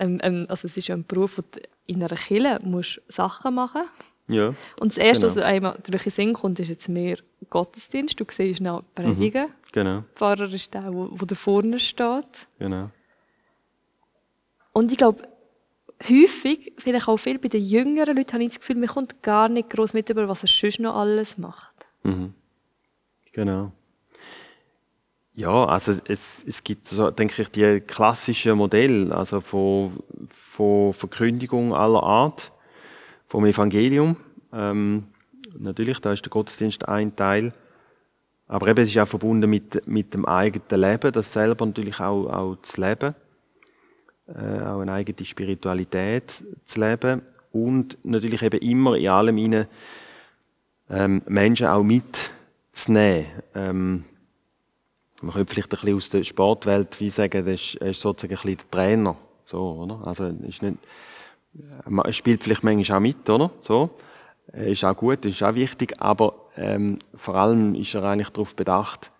Ähm, 0.00 0.18
ähm, 0.22 0.46
also 0.48 0.66
es 0.66 0.76
ist 0.76 0.88
ja 0.88 0.96
ein 0.96 1.04
Beruf, 1.06 1.38
wo 1.38 1.42
du 1.42 1.60
in 1.86 2.02
einer 2.02 2.16
Kirche 2.16 2.58
musst 2.62 3.00
Sachen 3.08 3.54
machen 3.54 3.82
ja, 4.30 4.54
Und 4.78 4.92
das 4.92 4.98
Erste, 4.98 5.26
genau. 5.26 5.36
was 5.36 5.42
einem 5.42 5.74
durch 5.90 6.04
den 6.04 6.12
Sinn 6.12 6.32
kommt, 6.32 6.60
ist 6.60 6.68
jetzt 6.68 6.88
mehr 6.88 7.18
Gottesdienst. 7.50 8.18
Du 8.18 8.24
siehst 8.28 8.60
noch 8.60 8.84
Predigen. 8.94 9.46
Mhm, 9.46 9.72
genau. 9.72 9.94
Der 9.94 10.04
Pfarrer 10.14 10.52
ist 10.52 10.72
der, 10.72 10.82
der 10.82 11.26
da 11.26 11.34
vorne 11.34 11.80
steht. 11.80 12.46
Genau. 12.60 12.86
Und 14.72 14.92
ich 14.92 14.98
glaube, 14.98 15.22
häufig, 16.08 16.74
vielleicht 16.78 17.08
auch 17.08 17.16
viel 17.16 17.40
bei 17.40 17.48
den 17.48 17.64
jüngeren 17.64 18.16
Leuten, 18.16 18.34
habe 18.34 18.44
ich 18.44 18.50
das 18.50 18.60
Gefühl, 18.60 18.76
man 18.76 18.88
kommt 18.88 19.20
gar 19.22 19.48
nicht 19.48 19.70
groß 19.70 19.94
mit 19.94 20.08
über, 20.08 20.28
was 20.28 20.44
er 20.44 20.48
sonst 20.48 20.78
noch 20.78 20.94
alles 20.94 21.36
macht. 21.36 21.74
Mhm. 22.04 22.32
Genau. 23.32 23.72
Ja, 25.34 25.64
also 25.64 25.92
es, 26.06 26.44
es 26.46 26.64
gibt, 26.64 26.86
so, 26.86 27.10
denke 27.10 27.42
ich, 27.42 27.50
die 27.50 27.80
klassischen 27.80 28.58
Modelle, 28.58 29.14
also 29.14 29.40
von, 29.40 30.02
von 30.28 30.92
Verkündigung 30.92 31.74
aller 31.74 32.02
Art, 32.02 32.52
vom 33.28 33.46
Evangelium. 33.46 34.16
Ähm, 34.52 35.04
natürlich, 35.56 36.00
da 36.00 36.12
ist 36.12 36.24
der 36.24 36.30
Gottesdienst 36.30 36.88
ein 36.88 37.14
Teil. 37.14 37.52
Aber 38.48 38.66
eben, 38.66 38.82
es 38.82 38.90
ist 38.90 38.98
auch 38.98 39.06
verbunden 39.06 39.48
mit, 39.48 39.86
mit 39.86 40.12
dem 40.12 40.26
eigenen 40.26 40.80
Leben, 40.80 41.12
das 41.12 41.32
selber 41.32 41.64
natürlich 41.64 42.00
auch, 42.00 42.26
auch 42.26 42.56
zu 42.62 42.80
leben. 42.80 43.14
Äh, 44.26 44.62
auch 44.62 44.80
eine 44.80 44.92
eigene 44.92 45.24
Spiritualität 45.24 46.44
zu 46.64 46.80
leben. 46.80 47.22
Und 47.52 47.98
natürlich 48.04 48.42
eben 48.42 48.60
immer 48.60 48.96
in 48.96 49.08
allem 49.08 49.36
hinein 49.36 49.66
ähm, 50.90 51.22
Menschen 51.26 51.68
auch 51.68 51.84
mitzunehmen. 51.84 53.26
Ähm, 53.54 54.04
man 55.20 55.34
könnte 55.34 55.52
vielleicht 55.52 55.72
ein 55.72 55.76
bisschen 55.80 55.96
aus 55.96 56.10
der 56.10 56.24
Sportwelt 56.24 57.00
wie 57.00 57.10
sagen, 57.10 57.44
das 57.44 57.54
ist, 57.54 57.74
ist 57.76 58.00
sozusagen 58.00 58.34
ein 58.34 58.42
bisschen 58.42 58.56
der 58.56 58.70
Trainer. 58.70 59.16
So, 59.46 59.72
oder? 59.82 60.06
Also, 60.06 60.26
ist 60.26 60.62
nicht, 60.62 60.78
er 61.84 62.12
spielt 62.12 62.42
vielleicht 62.42 62.62
manchmal 62.62 62.98
auch 62.98 63.02
mit, 63.02 63.28
oder? 63.28 63.50
So. 63.60 63.90
Ist 64.52 64.84
auch 64.84 64.96
gut, 64.96 65.24
ist 65.26 65.42
auch 65.42 65.54
wichtig, 65.54 66.00
aber 66.00 66.34
ähm, 66.56 66.98
vor 67.14 67.36
allem 67.36 67.74
ist 67.74 67.94
er 67.94 68.02
eigentlich 68.02 68.30
darauf 68.30 68.56
bedacht, 68.56 69.12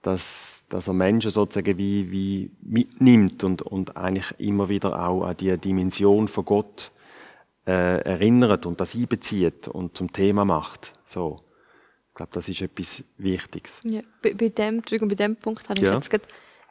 dass, 0.00 0.64
dass 0.68 0.88
er 0.88 0.94
Menschen 0.94 1.30
sozusagen 1.30 1.76
wie, 1.76 2.10
wie 2.10 2.50
mitnimmt 2.62 3.44
und, 3.44 3.62
und 3.62 3.96
eigentlich 3.96 4.34
immer 4.38 4.68
wieder 4.68 5.08
auch 5.08 5.24
an 5.24 5.36
die 5.36 5.56
Dimension 5.58 6.26
von 6.26 6.44
Gott 6.44 6.90
äh, 7.66 8.00
erinnert 8.00 8.66
und 8.66 8.80
das 8.80 8.94
einbezieht 8.94 9.68
und 9.68 9.96
zum 9.96 10.12
Thema 10.12 10.44
macht. 10.44 10.92
So. 11.06 11.36
Glaube, 12.22 12.34
das 12.34 12.48
ist 12.48 12.60
etwas 12.60 13.02
Wichtiges. 13.18 13.80
Ja, 13.82 14.00
bei, 14.22 14.32
bei, 14.34 14.48
dem, 14.48 14.80
bei 14.80 15.14
dem 15.14 15.34
Punkt 15.34 15.68
habe 15.68 15.80
ich 15.80 15.84
ja. 15.84 15.94
jetzt 15.94 16.08
gerade 16.08 16.24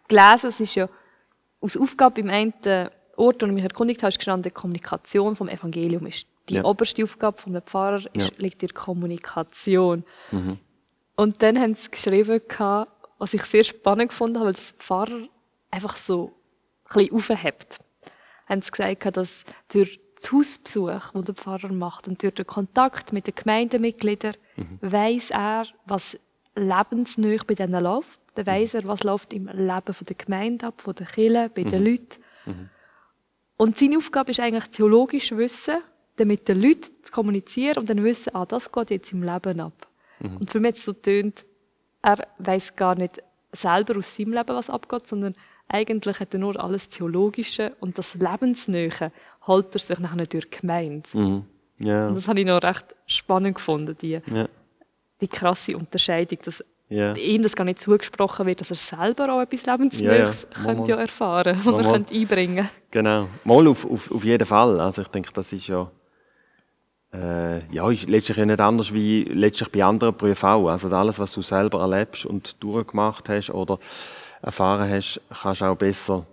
gelesen, 0.08 0.48
es 0.48 0.60
ist 0.62 0.76
ja 0.76 0.88
aus 1.60 1.76
Aufgabe 1.76 2.22
im 2.22 2.30
einen 2.30 2.54
Ort, 3.18 3.42
wo 3.42 3.46
ich 3.46 3.52
mich 3.52 3.64
erkundigt 3.64 4.02
habe, 4.02 4.10
ist 4.10 4.18
gestanden, 4.18 4.54
Kommunikation 4.54 5.36
vom 5.36 5.50
Evangelium 5.50 6.08
ist 6.08 6.26
die 6.48 6.56
ja. 6.56 6.64
oberste 6.64 7.04
Aufgabe 7.04 7.38
einem 7.46 7.62
Pfarrer 7.62 8.04
ist, 8.14 8.38
liegt 8.38 8.64
in 8.64 8.70
der 8.70 8.76
Kommunikation. 8.76 10.06
Mhm. 10.32 10.58
Und 11.18 11.42
dann 11.42 11.60
haben 11.60 11.76
sie 11.76 11.92
geschrieben, 11.92 12.42
was 13.18 13.34
ich 13.34 13.44
sehr 13.44 13.66
spannend 13.66 14.10
gefunden 14.10 14.38
habe, 14.38 14.48
weil 14.48 14.54
das 14.54 14.72
Pfarrer 14.72 15.28
einfach 15.70 15.98
so 15.98 16.34
ein 16.86 17.10
bisschen 17.10 17.16
aufhebt. 17.16 17.80
Haben 18.48 18.62
sie 18.62 18.72
gesagt, 18.72 19.18
dass 19.18 19.44
durch 19.68 20.00
Hausbesuch, 20.30 21.12
den 21.12 21.26
der 21.26 21.36
Pfarrer 21.36 21.72
macht 21.72 22.08
und 22.08 22.22
durch 22.22 22.34
den 22.34 22.48
Kontakt 22.48 23.14
mit 23.14 23.28
den 23.28 23.36
Gemeindemitgliedern 23.36 24.34
mhm. 24.56 24.80
weiß 24.82 25.32
er, 25.32 25.66
was 25.86 26.18
lebensnah 26.56 27.38
bei 27.48 27.56
denen 27.56 27.82
läuft. 27.82 28.20
Dann 28.36 28.46
weiß 28.46 28.76
er, 28.76 28.86
was 28.86 29.04
läuft 29.04 29.34
im 29.34 29.48
Leben 29.48 29.96
der 30.08 30.16
Gemeinde 30.16 30.68
ab, 30.68 30.82
von 30.82 30.96
den 30.96 31.08
Kirchen, 31.08 31.50
bei 31.54 31.64
den 31.64 31.82
mhm. 31.82 31.88
Leuten. 31.88 32.24
Mhm. 32.46 32.70
Und 33.58 33.78
seine 33.78 33.98
Aufgabe 33.98 34.32
ist 34.32 34.40
eigentlich 34.40 34.70
theologisch 34.70 35.32
Wissen, 35.32 35.78
dann 36.18 36.28
mit 36.28 36.48
den 36.48 36.62
Leuten 36.62 36.92
zu 37.04 37.12
kommunizieren 37.12 37.78
und 37.78 37.90
dann 37.90 38.04
wissen, 38.04 38.36
ah, 38.36 38.46
das 38.46 38.72
geht 38.72 38.90
jetzt 38.92 39.12
im 39.12 39.24
Leben 39.24 39.60
ab. 39.60 39.88
Mhm. 40.20 40.38
Und 40.38 40.50
für 40.50 40.60
mich 40.60 40.76
es 40.76 40.86
so 40.86 40.94
tönt, 40.94 41.46
er 42.02 42.28
weiß 42.40 42.76
gar 42.76 42.96
nicht 42.96 43.22
selber 43.52 43.98
aus 43.98 44.16
seinem 44.16 44.34
Leben, 44.34 44.56
was 44.56 44.70
abgeht, 44.70 45.08
sondern 45.08 45.36
eigentlich 45.68 46.20
hat 46.20 46.34
er 46.34 46.40
nur 46.40 46.62
alles 46.62 46.90
Theologische 46.90 47.76
und 47.80 47.98
das 47.98 48.16
Lebensnähe 48.16 49.12
holt 49.48 49.74
er 49.74 49.80
sich 49.80 50.00
nachher 50.00 50.26
durch 50.26 50.50
die 50.50 50.60
Gemeinde. 50.60 51.10
Mhm. 51.14 51.46
Yeah. 51.84 52.10
Und 52.10 52.16
das 52.16 52.28
habe 52.28 52.40
ich 52.40 52.46
noch 52.46 52.62
recht 52.62 52.96
spannend 53.08 53.56
gefunden, 53.56 53.98
die, 54.00 54.22
yeah. 54.32 54.48
die 55.20 55.28
krasse 55.28 55.76
Unterscheidung, 55.76 56.38
dass 56.44 56.64
yeah. 56.92 57.16
ihm 57.16 57.42
das 57.42 57.56
gar 57.56 57.64
nicht 57.64 57.82
zugesprochen 57.82 58.46
wird, 58.46 58.62
dass 58.62 58.70
er 58.70 58.76
selber 58.76 59.34
auch 59.34 59.42
etwas 59.42 60.00
ja, 60.00 60.14
ja. 60.14 60.32
könnte 60.64 60.92
ja 60.92 60.98
erfahren 60.98 61.60
und 61.66 61.86
er 61.86 61.92
könnte 61.92 62.16
einbringen 62.16 62.70
Genau, 62.92 63.30
mal 63.44 63.68
auf, 63.68 63.90
auf, 63.90 64.12
auf 64.12 64.24
jeden 64.24 64.46
Fall. 64.46 64.80
Also 64.80 65.02
ich 65.02 65.08
denke, 65.08 65.32
das 65.34 65.52
ist 65.54 65.68
ja 65.68 65.90
äh, 67.14 67.66
ja, 67.74 67.90
ist 67.90 68.08
letztlich 68.08 68.38
ja 68.38 68.46
nicht 68.46 68.62
anders 68.62 68.94
wie 68.94 69.24
letztlich 69.24 69.70
bei 69.70 69.84
anderen 69.84 70.16
Berufen 70.16 70.46
auch. 70.48 70.70
Also 70.70 70.88
alles, 70.90 71.20
was 71.20 71.32
du 71.32 71.42
selber 71.42 71.82
erlebst 71.82 72.26
und 72.26 72.62
durchgemacht 72.64 73.28
hast 73.28 73.50
oder 73.50 73.80
erfahren 74.42 74.90
hast, 74.90 75.20
kannst 75.42 75.62
du 75.62 75.66
auch 75.66 75.76
besser 75.76 76.26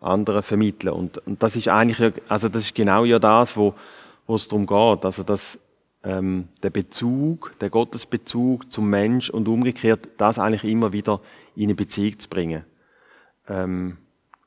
anderen 0.00 0.42
vermitteln. 0.42 0.92
Und, 0.92 1.18
und 1.26 1.42
das 1.42 1.56
ist 1.56 1.68
eigentlich, 1.68 2.14
also 2.28 2.48
das 2.48 2.64
ist 2.64 2.74
genau 2.74 3.04
ja 3.04 3.18
das, 3.18 3.56
wo, 3.56 3.74
wo 4.26 4.36
es 4.36 4.48
darum 4.48 4.66
geht. 4.66 5.04
Also 5.04 5.22
dass 5.22 5.58
ähm, 6.02 6.48
der 6.62 6.70
Bezug, 6.70 7.54
der 7.60 7.70
Gottesbezug 7.70 8.72
zum 8.72 8.88
Mensch 8.88 9.30
und 9.30 9.48
umgekehrt, 9.48 10.08
das 10.16 10.38
eigentlich 10.38 10.64
immer 10.64 10.92
wieder 10.92 11.20
in 11.54 11.64
eine 11.64 11.74
Beziehung 11.74 12.18
zu 12.18 12.28
bringen. 12.28 12.64
Ähm, 13.48 13.98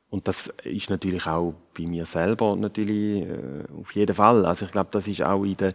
und 0.10 0.28
das 0.28 0.54
ist 0.64 0.90
natürlich 0.90 1.26
auch 1.26 1.56
bei 1.78 1.86
mir 1.86 2.06
selber 2.06 2.56
natürlich 2.56 3.24
äh, 3.24 3.64
auf 3.80 3.94
jeden 3.94 4.14
Fall. 4.14 4.46
Also 4.46 4.66
ich 4.66 4.72
glaube, 4.72 4.90
das 4.92 5.08
ist 5.08 5.22
auch 5.22 5.44
in 5.44 5.58
der, 5.58 5.74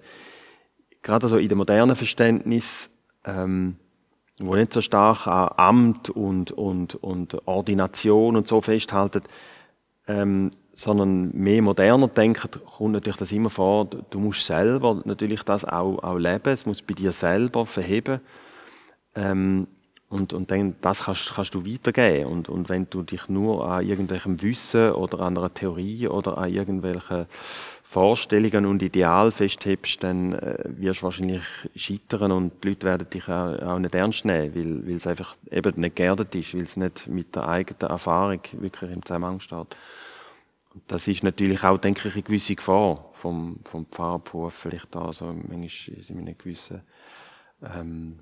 gerade 1.03 1.29
so 1.29 1.39
in 1.39 1.49
dem 1.49 1.59
modernen 1.59 1.97
Verständnis, 1.97 2.91
ähm, 3.25 3.77
wo 4.39 4.55
nicht 4.55 4.73
so 4.73 4.81
stark 4.81 5.27
an 5.27 5.51
Amt 5.57 6.11
und, 6.11 6.53
und, 6.53 6.95
und 6.95 7.47
Ordination 7.47 8.37
und 8.37 8.47
so 8.47 8.61
festhalten, 8.61 9.23
ähm, 10.09 10.51
sondern 10.73 11.31
mehr 11.33 11.61
moderner 11.61 12.09
denkt, 12.09 12.61
kommt 12.65 12.93
natürlich 12.93 13.17
das 13.17 13.33
immer 13.33 13.51
vor, 13.51 13.87
du 13.87 14.21
musst 14.21 14.47
selber 14.47 15.03
natürlich 15.05 15.43
das 15.43 15.65
auch, 15.65 16.03
auch 16.03 16.19
leben, 16.19 16.53
es 16.53 16.67
muss 16.67 16.83
bei 16.83 16.95
dir 16.95 17.13
selber 17.13 17.67
verheben. 17.67 18.21
Ähm, 19.15 19.67
und, 20.09 20.33
und 20.33 20.51
dann, 20.51 20.77
das 20.81 21.05
kannst, 21.05 21.35
kannst 21.35 21.55
du 21.55 21.67
weitergeben. 21.67 22.31
Und, 22.31 22.49
und 22.49 22.71
wenn 22.71 22.89
du 22.89 23.03
dich 23.03 23.29
nur 23.29 23.69
an 23.69 23.87
irgendwelchem 23.87 24.41
Wissen 24.41 24.93
oder 24.93 25.21
an 25.21 25.37
einer 25.37 25.53
Theorie 25.53 26.09
oder 26.09 26.39
an 26.39 26.51
irgendwelchen 26.51 27.27
Vorstellungen 27.83 28.65
und 28.65 28.83
Ideal 28.83 29.33
festhebst, 29.33 30.03
dann 30.03 30.35
äh, 30.35 30.65
wirst 30.77 31.01
du 31.01 31.05
wahrscheinlich 31.05 31.43
scheitern 31.75 32.33
und 32.33 32.63
die 32.63 32.69
Leute 32.69 32.87
werden 32.87 33.11
dich 33.11 33.29
auch, 33.29 33.59
auch 33.63 33.79
nicht 33.79 33.95
ernst 33.95 34.25
nehmen, 34.25 34.55
weil, 34.55 34.87
weil 34.87 34.97
es 34.97 35.07
einfach 35.07 35.37
eben 35.51 35.81
nicht 35.81 35.97
geerdet 35.97 36.35
ist, 36.35 36.55
weil 36.55 36.63
es 36.63 36.77
nicht 36.77 37.07
mit 37.07 37.35
der 37.35 37.49
eigenen 37.49 37.91
Erfahrung 37.91 38.41
wirklich 38.53 38.91
im 38.91 39.05
Zusammenhang 39.05 39.41
steht. 39.41 39.77
Das 40.87 41.09
ist 41.09 41.23
natürlich 41.23 41.65
auch, 41.65 41.79
denke 41.79 42.09
ich, 42.09 42.15
eine 42.15 42.23
gewisse 42.23 42.55
Gefahr 42.55 43.11
vom, 43.15 43.61
vom 43.65 43.87
Pfarrberuf, 43.87 44.55
vielleicht 44.55 44.95
da 44.95 45.13
so 45.13 45.27
manchmal 45.27 45.99
in 46.09 46.19
einem 46.19 46.39
gewissen 46.39 46.83
ähm, 47.63 48.19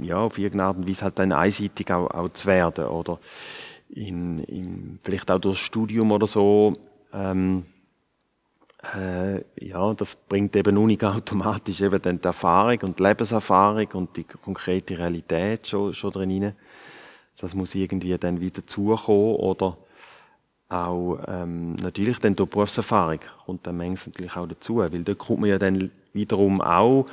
ja, 0.00 0.18
auf 0.18 0.38
irgendeine 0.38 0.68
Art 0.68 0.76
und 0.76 0.88
Weise 0.88 1.02
halt 1.02 1.18
dann 1.18 1.32
einseitig 1.32 1.90
auch, 1.90 2.10
auch 2.10 2.28
zu 2.30 2.46
werden 2.46 2.86
oder 2.86 3.18
in, 3.90 4.38
in, 4.44 4.98
vielleicht 5.02 5.30
auch 5.30 5.38
durchs 5.38 5.60
Studium 5.60 6.12
oder 6.12 6.26
so, 6.26 6.74
ähm, 7.12 7.64
äh, 8.94 9.42
ja, 9.64 9.94
das 9.94 10.14
bringt 10.14 10.54
eben 10.56 10.86
nicht 10.86 11.04
automatisch 11.04 11.80
eben 11.80 12.00
dann 12.02 12.20
die 12.20 12.26
Erfahrung 12.26 12.78
und 12.82 12.98
die 12.98 13.02
Lebenserfahrung 13.02 13.86
und 13.94 14.16
die 14.16 14.24
konkrete 14.24 14.98
Realität 14.98 15.66
schon, 15.68 15.94
schon 15.94 16.12
drin 16.12 16.42
rein. 16.42 16.54
Das 17.40 17.54
muss 17.54 17.74
irgendwie 17.74 18.16
dann 18.18 18.40
wieder 18.40 18.66
zukommen 18.66 19.36
oder 19.36 19.76
auch 20.68 21.18
ähm, 21.28 21.74
natürlich 21.74 22.18
dann 22.18 22.36
durch 22.36 22.50
Berufserfahrung 22.50 23.20
kommt 23.44 23.66
dann 23.66 23.76
manchmal 23.76 24.28
auch 24.34 24.48
dazu, 24.48 24.76
weil 24.76 24.90
dort 24.90 25.18
kommt 25.18 25.40
man 25.40 25.50
ja 25.50 25.58
dann 25.58 25.90
wiederum 26.12 26.60
auch 26.60 27.06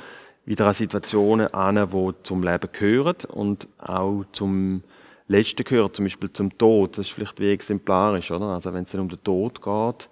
wieder 0.44 0.66
an 0.66 0.74
Situationen 0.74 1.52
an, 1.54 1.88
die 1.90 2.14
zum 2.24 2.42
Leben 2.42 2.68
gehören 2.72 3.16
und 3.28 3.68
auch 3.78 4.24
zum 4.32 4.82
Letzten 5.28 5.64
gehören, 5.64 5.94
zum 5.94 6.04
Beispiel 6.04 6.32
zum 6.32 6.56
Tod. 6.58 6.98
Das 6.98 7.06
ist 7.06 7.12
vielleicht 7.12 7.38
wie 7.40 7.52
exemplarisch, 7.52 8.30
oder? 8.30 8.46
Also 8.46 8.72
wenn 8.74 8.84
es 8.84 8.90
dann 8.90 9.02
um 9.02 9.08
den 9.08 9.22
Tod 9.22 9.62
geht, 9.62 10.08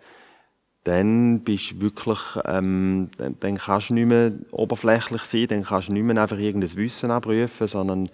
dann 0.85 1.41
bist 1.41 1.73
du 1.73 1.81
wirklich, 1.81 2.19
ähm, 2.45 3.11
dann, 3.19 3.37
dann 3.41 3.59
kannst 3.59 3.91
du 3.91 3.95
nicht 3.95 4.07
mehr 4.07 4.33
oberflächlich 4.51 5.23
sein, 5.23 5.49
dann 5.49 5.65
kannst 5.65 5.89
du 5.89 5.93
nicht 5.93 6.05
mehr 6.05 6.23
einfach 6.23 6.39
irgendein 6.39 6.75
Wissen 6.77 7.11
abrufen, 7.11 7.67
sondern 7.67 8.09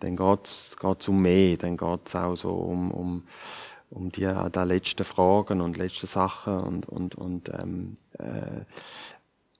dann 0.00 0.16
geht 0.16 0.46
es 0.46 1.08
um 1.08 1.20
mehr, 1.20 1.56
dann 1.56 1.76
geht 1.76 2.00
es 2.06 2.16
auch 2.16 2.36
so 2.36 2.50
um, 2.50 2.90
um, 2.90 3.22
um 3.90 4.10
die, 4.10 4.26
die 4.26 4.58
letzten 4.58 5.04
Fragen 5.04 5.60
und 5.60 5.76
letzten 5.76 6.06
Sachen 6.06 6.60
und, 6.60 6.88
und, 6.88 7.14
und 7.14 7.48
ähm, 7.48 7.96
äh, 8.18 8.64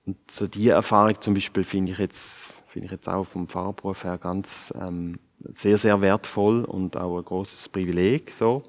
und 0.07 0.31
so 0.31 0.47
die 0.47 0.69
Erfahrung 0.69 1.21
zum 1.21 1.35
Beispiel 1.35 1.65
finde 1.65 1.93
ich 1.93 1.99
jetzt, 1.99 2.53
finde 2.69 2.87
ich 2.87 2.93
jetzt 2.93 3.09
auch 3.09 3.25
vom 3.25 3.49
Fahrberuf 3.49 4.05
her 4.05 4.19
ganz 4.19 4.73
ähm, 4.81 5.19
sehr, 5.55 5.79
sehr 5.79 6.01
wertvoll 6.01 6.65
und 6.65 6.97
auch 6.97 7.19
ein 7.19 7.25
großes 7.25 7.69
Privileg, 7.69 8.33
so, 8.33 8.63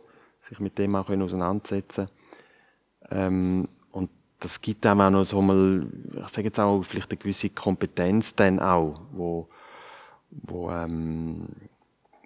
sich 0.50 0.60
mit 0.60 0.78
dem 0.80 0.96
auch 0.96 1.10
auseinandersetzen. 1.10 2.08
Ähm, 3.12 3.68
und 3.92 4.10
das 4.40 4.60
gibt 4.60 4.86
einem 4.88 5.02
auch 5.02 5.10
noch 5.12 5.24
so 5.26 5.42
mal, 5.42 5.86
ich 6.26 6.28
sage 6.30 6.48
jetzt 6.48 6.60
auch 6.60 6.82
vielleicht 6.82 7.12
eine 7.12 7.18
gewisse 7.18 7.52
Kompetenz 7.52 8.34
dann 8.34 8.60
auch, 8.60 8.96
wo, 9.12 9.48
wo 10.32 10.72
ähm, 10.72 11.48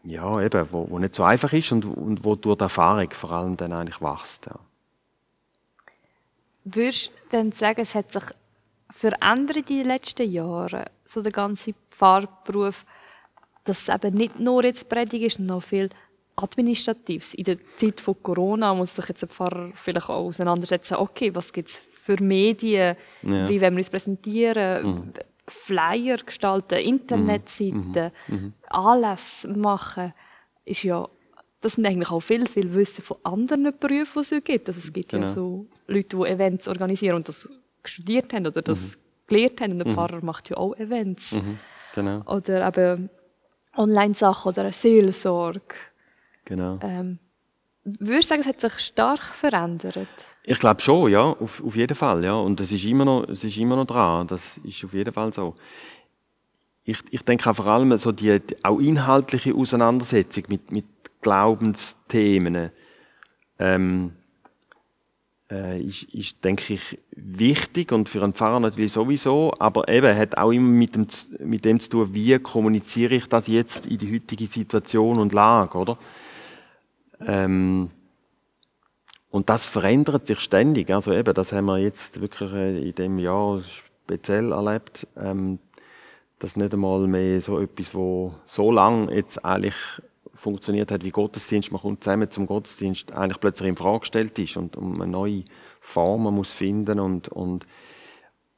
ja 0.03 0.41
eben, 0.41 0.67
wo, 0.71 0.89
wo 0.89 0.99
nicht 0.99 1.15
so 1.15 1.23
einfach 1.23 1.53
ist 1.53 1.71
und, 1.71 1.85
und 1.85 2.23
wo 2.23 2.35
durch 2.35 2.57
die 2.57 2.63
Erfahrung 2.63 3.09
vor 3.11 3.31
allem 3.31 3.57
dann 3.57 3.73
eigentlich 3.73 4.01
wächst. 4.01 4.47
Ja. 4.47 4.59
Würdest 6.63 7.07
du 7.07 7.37
dann 7.37 7.51
sagen, 7.51 7.81
es 7.81 7.95
hat 7.95 8.11
sich 8.11 8.23
verändert 8.91 9.69
in 9.69 9.77
den 9.77 9.87
letzten 9.87 10.29
Jahren, 10.29 10.85
so 11.05 11.21
der 11.21 11.31
ganze 11.31 11.73
Pfarrberuf, 11.89 12.85
dass 13.63 13.87
es 13.87 13.89
eben 13.89 14.15
nicht 14.15 14.39
nur 14.39 14.63
jetzt 14.63 14.89
Predigt 14.89 15.23
ist, 15.23 15.37
sondern 15.37 15.57
noch 15.57 15.63
viel 15.63 15.89
Administratives. 16.35 17.33
In 17.33 17.43
der 17.43 17.57
Zeit 17.77 17.99
von 17.99 18.15
Corona 18.21 18.73
muss 18.73 18.95
sich 18.95 19.07
jetzt 19.07 19.23
ein 19.23 19.29
Pfarrer 19.29 19.71
vielleicht 19.75 20.09
auch 20.09 20.27
auseinandersetzen, 20.27 20.95
okay, 20.95 21.33
was 21.33 21.51
gibt 21.51 21.69
es 21.69 21.77
für 21.77 22.21
Medien, 22.21 22.95
ja. 23.21 23.49
wie 23.49 23.61
wollen 23.61 23.73
wir 23.73 23.79
uns 23.79 23.89
präsentieren, 23.89 24.85
mhm. 24.85 25.13
Flyer 25.51 26.17
gestalten, 26.17 26.79
Internetseiten, 26.79 28.11
mhm. 28.27 28.35
mhm. 28.35 28.53
alles 28.67 29.47
machen, 29.55 30.13
ist 30.65 30.83
ja, 30.83 31.07
das 31.61 31.73
sind 31.73 31.85
eigentlich 31.85 32.09
auch 32.09 32.21
viel, 32.21 32.47
viel 32.47 32.73
Wissen 32.73 33.03
von 33.03 33.17
anderen 33.23 33.73
Berufen, 33.79 34.23
die 34.23 34.35
es 34.35 34.43
gibt. 34.43 34.67
Also 34.67 34.79
es 34.79 34.91
gibt 34.91 35.09
genau. 35.09 35.25
ja 35.25 35.31
so 35.31 35.67
Leute, 35.87 36.17
die 36.17 36.23
Events 36.23 36.67
organisieren 36.67 37.17
und 37.17 37.27
das 37.27 37.49
studiert 37.83 38.33
haben 38.33 38.47
oder 38.47 38.61
das 38.61 38.95
mhm. 38.95 39.01
gelernt 39.27 39.61
haben. 39.61 39.71
Und 39.73 39.79
der 39.79 39.87
mhm. 39.87 39.95
Pfarrer 39.95 40.25
macht 40.25 40.49
ja 40.49 40.57
auch 40.57 40.75
Events. 40.77 41.33
Mhm. 41.33 41.59
Genau. 41.93 42.21
Oder 42.25 42.67
eben 42.67 43.09
Online-Sachen 43.75 44.49
oder 44.49 44.63
eine 44.63 44.73
Seelsorge. 44.73 45.75
Genau. 46.45 46.79
Ähm, 46.81 47.19
würdest 47.83 48.29
du 48.29 48.35
sagen, 48.35 48.41
es 48.41 48.47
hat 48.47 48.61
sich 48.61 48.79
stark 48.79 49.23
verändert? 49.35 50.07
Ich 50.43 50.59
glaube 50.59 50.81
schon, 50.81 51.11
ja, 51.11 51.21
auf, 51.21 51.63
auf 51.63 51.75
jeden 51.75 51.95
Fall, 51.95 52.23
ja. 52.23 52.33
Und 52.33 52.59
es 52.61 52.71
ist 52.71 52.83
immer 52.85 53.05
noch, 53.05 53.27
es 53.29 53.43
ist 53.43 53.57
immer 53.57 53.75
noch 53.75 53.85
dran. 53.85 54.27
Das 54.27 54.57
ist 54.63 54.83
auf 54.83 54.93
jeden 54.93 55.13
Fall 55.13 55.31
so. 55.31 55.55
Ich, 56.83 56.97
ich 57.11 57.23
denke 57.23 57.49
auch 57.49 57.55
vor 57.55 57.67
allem 57.67 57.95
so 57.97 58.11
die, 58.11 58.39
auch 58.63 58.79
inhaltliche 58.79 59.53
Auseinandersetzung 59.53 60.45
mit, 60.47 60.71
mit 60.71 60.85
Glaubensthemen. 61.21 62.71
Ähm, 63.59 64.13
äh, 65.51 65.81
ist, 65.81 66.03
ist, 66.13 66.43
denke 66.43 66.73
ich, 66.73 66.97
wichtig 67.11 67.91
und 67.91 68.09
für 68.09 68.23
einen 68.23 68.33
Pfarrer 68.33 68.59
natürlich 68.59 68.93
sowieso, 68.93 69.53
aber 69.59 69.87
eben 69.89 70.15
hat 70.15 70.37
auch 70.37 70.51
immer 70.51 70.69
mit 70.69 70.95
dem, 70.95 71.07
mit 71.39 71.65
dem 71.65 71.79
zu 71.79 71.89
tun, 71.89 72.13
wie 72.13 72.39
kommuniziere 72.39 73.15
ich 73.15 73.27
das 73.27 73.47
jetzt 73.47 73.85
in 73.85 73.97
die 73.97 74.15
heutige 74.15 74.47
Situation 74.47 75.19
und 75.19 75.33
Lage, 75.33 75.77
oder? 75.77 75.97
Ähm, 77.27 77.91
und 79.31 79.49
das 79.49 79.65
verändert 79.65 80.27
sich 80.27 80.39
ständig. 80.39 80.91
Also 80.91 81.13
eben, 81.13 81.33
das 81.33 81.53
haben 81.53 81.65
wir 81.65 81.77
jetzt 81.77 82.19
wirklich 82.21 82.51
äh, 82.51 82.89
in 82.89 82.95
dem 82.95 83.17
Jahr 83.17 83.61
speziell 83.63 84.51
erlebt, 84.51 85.07
ähm, 85.17 85.59
dass 86.39 86.57
nicht 86.57 86.73
einmal 86.73 87.07
mehr 87.07 87.39
so 87.39 87.59
etwas, 87.59 87.95
wo 87.95 88.35
so 88.45 88.71
lang 88.71 89.09
jetzt 89.09 89.43
eigentlich 89.45 89.75
funktioniert 90.35 90.91
hat 90.91 91.03
wie 91.03 91.11
Gottesdienst, 91.11 91.71
man 91.71 91.81
kommt 91.81 92.03
zusammen 92.03 92.29
zum 92.29 92.47
Gottesdienst, 92.47 93.11
eigentlich 93.13 93.39
plötzlich 93.39 93.69
in 93.69 93.75
Frage 93.75 93.99
gestellt 93.99 94.37
ist 94.39 94.57
und 94.57 94.75
um 94.75 94.99
eine 94.99 95.11
neue 95.11 95.43
Form 95.79 96.23
man 96.23 96.33
muss 96.33 96.51
finden 96.51 96.99
und, 96.99 97.29
und, 97.29 97.65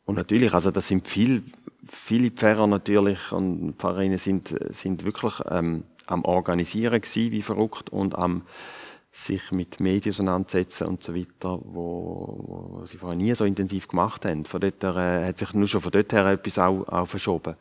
und 0.06 0.16
natürlich, 0.16 0.54
also 0.54 0.72
das 0.72 0.88
sind 0.88 1.08
viel, 1.08 1.44
viele 1.88 2.32
Pfarrer 2.32 2.68
natürlich 2.68 3.32
und 3.34 3.76
Pfarrerinnen 3.78 4.18
sind, 4.18 4.56
sind 4.70 5.04
wirklich 5.04 5.34
ähm, 5.50 5.84
am 6.06 6.24
Organisieren 6.24 7.02
gewesen, 7.02 7.32
wie 7.32 7.42
verrückt 7.42 7.90
und 7.90 8.18
am 8.18 8.44
sich 9.16 9.52
mit 9.52 9.80
Medien 9.80 10.12
auseinandersetzen 10.12 10.88
und 10.88 11.04
so 11.04 11.14
weiter, 11.14 11.60
wo, 11.64 12.80
wo 12.80 12.86
sie 12.88 12.98
vorher 12.98 13.16
nie 13.16 13.34
so 13.36 13.46
intensiv 13.46 13.88
gemacht 13.88 14.26
haben. 14.26 14.44
Von 14.44 14.60
dort 14.60 14.84
her, 14.84 14.96
äh, 14.96 15.28
hat 15.28 15.38
sich 15.38 15.54
nur 15.54 15.68
schon 15.68 15.82
von 15.82 15.92
dort 15.92 16.12
her 16.12 16.26
etwas 16.26 16.58
auch, 16.58 16.88
auch 16.88 17.06
verschoben. 17.06 17.56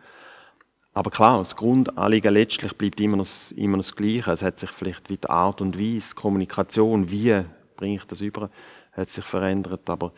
Aber 0.95 1.11
klar, 1.11 1.39
das 1.39 1.55
Grundanliegen 1.55 2.33
letztlich 2.33 2.73
bleibt 2.73 3.01
immer 3.01 3.19
noch, 3.19 3.27
immer 3.55 3.77
noch 3.77 3.85
das 3.85 3.95
Gleiche. 3.95 4.33
Es 4.33 4.43
hat 4.43 4.61
sich 4.61 4.71
vielleicht 4.71 5.11
wie 5.11 5.19
die 5.19 5.29
Art 5.29 5.61
und 5.61 5.79
Weise, 5.79 6.15
Kommunikation, 6.15 7.11
wie 7.11 7.43
bringe 7.77 7.97
ich 7.97 8.05
das 8.05 8.23
über, 8.23 8.51
hat 8.93 9.11
sich 9.11 9.25
verändert. 9.25 9.91
Aber 9.91 10.13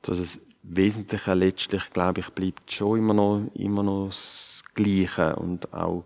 das 0.00 0.40
Wesentliche 0.62 1.34
letztlich, 1.34 1.90
glaube 1.90 2.20
ich, 2.20 2.30
bleibt 2.30 2.72
schon 2.72 2.98
immer 2.98 3.14
noch, 3.14 3.42
immer 3.52 3.82
noch 3.82 4.06
das 4.06 4.64
Gleiche. 4.74 5.36
Und 5.36 5.72
auch 5.74 6.04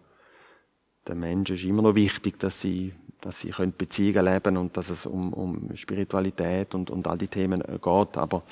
den 1.06 1.20
Menschen 1.20 1.54
ist 1.54 1.64
immer 1.64 1.82
noch 1.82 1.94
wichtig, 1.94 2.38
dass 2.40 2.60
sie, 2.60 2.94
dass 3.20 3.40
sie 3.40 3.50
können 3.50 3.74
Beziehungen 3.76 4.24
leben 4.24 4.56
und 4.56 4.76
dass 4.76 4.90
es 4.90 5.06
um, 5.06 5.32
um 5.32 5.76
Spiritualität 5.76 6.74
und, 6.74 6.90
und 6.90 7.06
all 7.06 7.18
die 7.18 7.28
Themen 7.28 7.62
geht. 7.62 8.16
Aber 8.16 8.42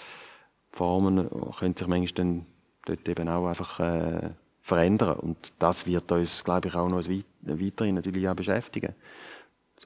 Formen 0.72 1.28
können 1.59 1.76
sich 1.76 1.87
manchmal 1.87 2.26
dann 2.26 2.46
dort 2.85 3.09
eben 3.09 3.28
auch 3.28 3.46
einfach 3.46 3.81
äh, 3.81 4.31
verändern. 4.62 5.18
Und 5.18 5.52
das 5.59 5.87
wird 5.87 6.11
uns, 6.12 6.44
glaube 6.44 6.68
ich, 6.68 6.74
auch 6.74 6.88
noch 6.88 7.04
weiterhin 7.42 7.94
natürlich 7.94 8.28
auch 8.28 8.35
beschäftigen, 8.35 8.94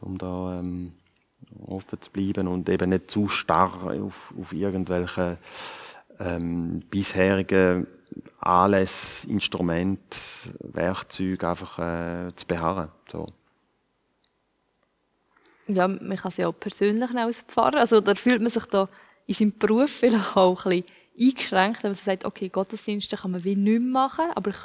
um 0.01 0.19
da 0.19 0.59
ähm, 0.59 0.93
offen 1.67 2.01
zu 2.01 2.11
bleiben 2.11 2.49
und 2.49 2.69
eben 2.69 2.91
nicht 2.91 3.11
zu 3.11 3.29
starr 3.29 3.93
auf, 4.01 4.35
auf 4.39 4.53
irgendwelche 4.53 5.39
ähm, 6.19 6.83
bisherigen 6.91 7.87
Anlässe, 8.41 9.29
Instrumente, 9.29 10.19
Werkzeuge 10.61 11.49
einfach 11.49 11.79
äh, 11.79 12.33
zu 12.35 12.47
beharren. 12.47 12.89
So. 13.11 13.27
Ja, 15.75 15.89
man 15.89 16.17
kann 16.17 16.31
sich 16.31 16.45
auch 16.45 16.53
persönlich 16.53 17.11
als 17.15 17.43
Pfarrer, 17.43 17.81
also 17.81 18.01
da 18.01 18.15
fühlt 18.15 18.41
man 18.41 18.51
sich 18.51 18.65
da 18.67 18.89
in 19.27 19.35
seinem 19.35 19.59
Beruf 19.59 19.91
vielleicht 19.91 20.37
auch 20.37 20.65
ein 20.67 20.83
bisschen 20.83 20.85
eingeschränkt, 21.19 21.83
wenn 21.83 21.91
man 21.91 21.97
sagt, 21.97 22.25
okay, 22.25 22.49
Gottesdienste 22.49 23.17
kann 23.17 23.33
man 23.33 23.45
wie 23.45 23.57
nicht 23.57 23.83
machen, 23.83 24.27
aber 24.35 24.51
ich 24.51 24.57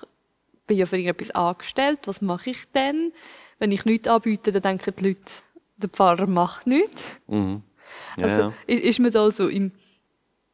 bin 0.66 0.78
ja 0.78 0.86
für 0.86 0.98
irgendetwas 0.98 1.32
angestellt, 1.32 2.00
was 2.06 2.22
mache 2.22 2.50
ich 2.52 2.66
denn? 2.74 3.14
Wenn 3.60 3.72
ich 3.72 3.86
nichts 3.86 4.08
anbiete, 4.08 4.52
dann 4.52 4.62
denken 4.62 4.94
die 4.98 5.10
Leute, 5.10 5.22
der 5.78 5.90
Pfarrer 5.90 6.28
macht 6.28 6.68
nichts. 6.68 7.04
Mhm. 7.28 7.62
Ja, 8.18 8.24
also 8.24 8.42
ja. 8.42 8.54
Ist, 8.68 8.84
ist 8.84 9.00
man 9.00 9.12
da 9.12 9.30
so 9.32 9.48
im, 9.48 9.72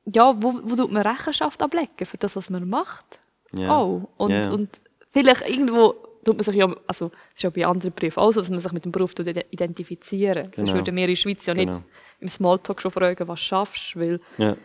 ja, 0.05 0.35
wo, 0.41 0.59
wo 0.63 0.75
tut 0.75 0.91
man 0.91 1.05
Rechenschaft 1.05 1.61
ablegen 1.61 2.05
für 2.05 2.17
das, 2.17 2.35
was 2.35 2.49
man 2.49 2.67
macht? 2.67 3.19
Ja. 3.53 3.77
Oh, 3.77 4.09
und, 4.17 4.47
und 4.47 4.69
vielleicht 5.11 5.47
irgendwo 5.47 5.95
tut 6.23 6.37
man 6.37 6.43
sich 6.43 6.55
ja, 6.55 6.65
also 6.87 7.09
das 7.09 7.19
ist 7.35 7.43
ja 7.43 7.49
bei 7.49 7.65
anderen 7.65 7.93
Berufen 7.93 8.19
auch 8.19 8.31
so, 8.31 8.39
dass 8.39 8.49
man 8.49 8.59
sich 8.59 8.71
mit 8.71 8.85
dem 8.85 8.91
Beruf 8.91 9.13
identifizieren 9.17 10.51
Genau. 10.51 10.55
Sonst 10.55 10.73
würden 10.73 10.95
wir 10.95 11.03
in 11.03 11.09
der 11.09 11.15
Schweiz 11.15 11.45
ja 11.45 11.53
nicht 11.53 11.67
genau. 11.67 11.83
im 12.19 12.29
Smalltalk 12.29 12.81
schon 12.81 12.91
fragen, 12.91 13.27
was 13.27 13.39
schaffst 13.39 13.95
du, 13.95 13.99
weil 13.99 14.19
ja. 14.37 14.55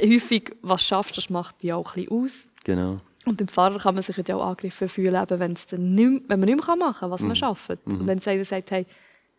häufig, 0.00 0.56
was 0.62 0.82
schaffst 0.82 1.16
du, 1.16 1.20
das 1.20 1.30
macht 1.30 1.62
dich 1.62 1.72
auch 1.72 1.94
ein 1.94 2.04
bisschen 2.04 2.24
aus. 2.24 2.48
Genau. 2.64 2.98
Und 3.26 3.38
beim 3.38 3.48
Pfarrer 3.48 3.78
kann 3.78 3.94
man 3.94 4.02
sich 4.02 4.16
ja 4.16 4.36
auch 4.36 4.46
angegriffen 4.46 4.88
fühlen, 4.88 5.14
eben, 5.14 5.40
wenn, 5.40 5.56
dann 5.70 5.94
nicht, 5.94 6.28
wenn 6.28 6.40
man 6.40 6.48
nicht 6.48 6.66
mehr 6.66 6.76
machen 6.76 7.00
kann, 7.00 7.10
was 7.10 7.22
mhm. 7.22 7.28
man 7.28 7.36
schafft. 7.36 7.86
Mhm. 7.86 8.00
Und 8.00 8.06
dann 8.06 8.18
sagt 8.18 8.36
er, 8.36 8.44
sagt, 8.44 8.70
hey, 8.70 8.86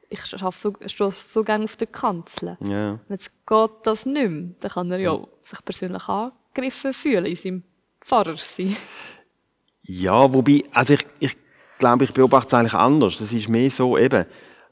ich 0.09 0.41
arbeite 0.41 0.73
so, 0.87 1.11
so 1.11 1.43
gerne 1.43 1.65
auf 1.65 1.75
der 1.77 1.87
Kanzel. 1.87 2.57
Ja. 2.61 2.91
Und 2.91 3.09
jetzt 3.09 3.31
geht 3.45 3.71
das 3.83 4.05
nicht 4.05 4.29
mehr. 4.29 4.49
Dann 4.59 4.71
kann 4.71 4.91
er 4.91 4.99
ja 4.99 5.19
sich 5.41 5.65
persönlich 5.65 6.07
angegriffen 6.07 6.93
fühlen 6.93 7.25
in 7.25 7.35
seinem 7.35 7.63
Pfarrer 8.01 8.37
sein. 8.37 8.75
Ja, 9.83 10.33
wobei, 10.33 10.63
also 10.71 10.95
ich, 10.95 11.05
ich 11.19 11.37
glaube, 11.77 12.03
ich 12.03 12.13
beobachte 12.13 12.47
es 12.47 12.53
eigentlich 12.53 12.73
anders. 12.73 13.17
Das 13.17 13.33
ist 13.33 13.49
mehr 13.49 13.69
so 13.69 13.97
eben, 13.97 14.25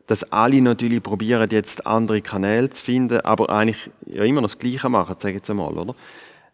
dass 0.07 0.31
alle 0.31 0.61
natürlich 0.61 1.01
probieren, 1.01 1.49
jetzt 1.49 1.85
andere 1.87 2.21
Kanäle 2.21 2.69
zu 2.69 2.83
finden, 2.83 3.21
aber 3.21 3.49
eigentlich 3.49 3.89
ja 4.05 4.23
immer 4.23 4.41
noch 4.41 4.49
das 4.49 4.59
Gleiche 4.59 4.89
machen, 4.89 5.15
sage 5.17 5.33
ich 5.33 5.37
jetzt 5.37 5.49
einmal, 5.49 5.73
oder? 5.77 5.95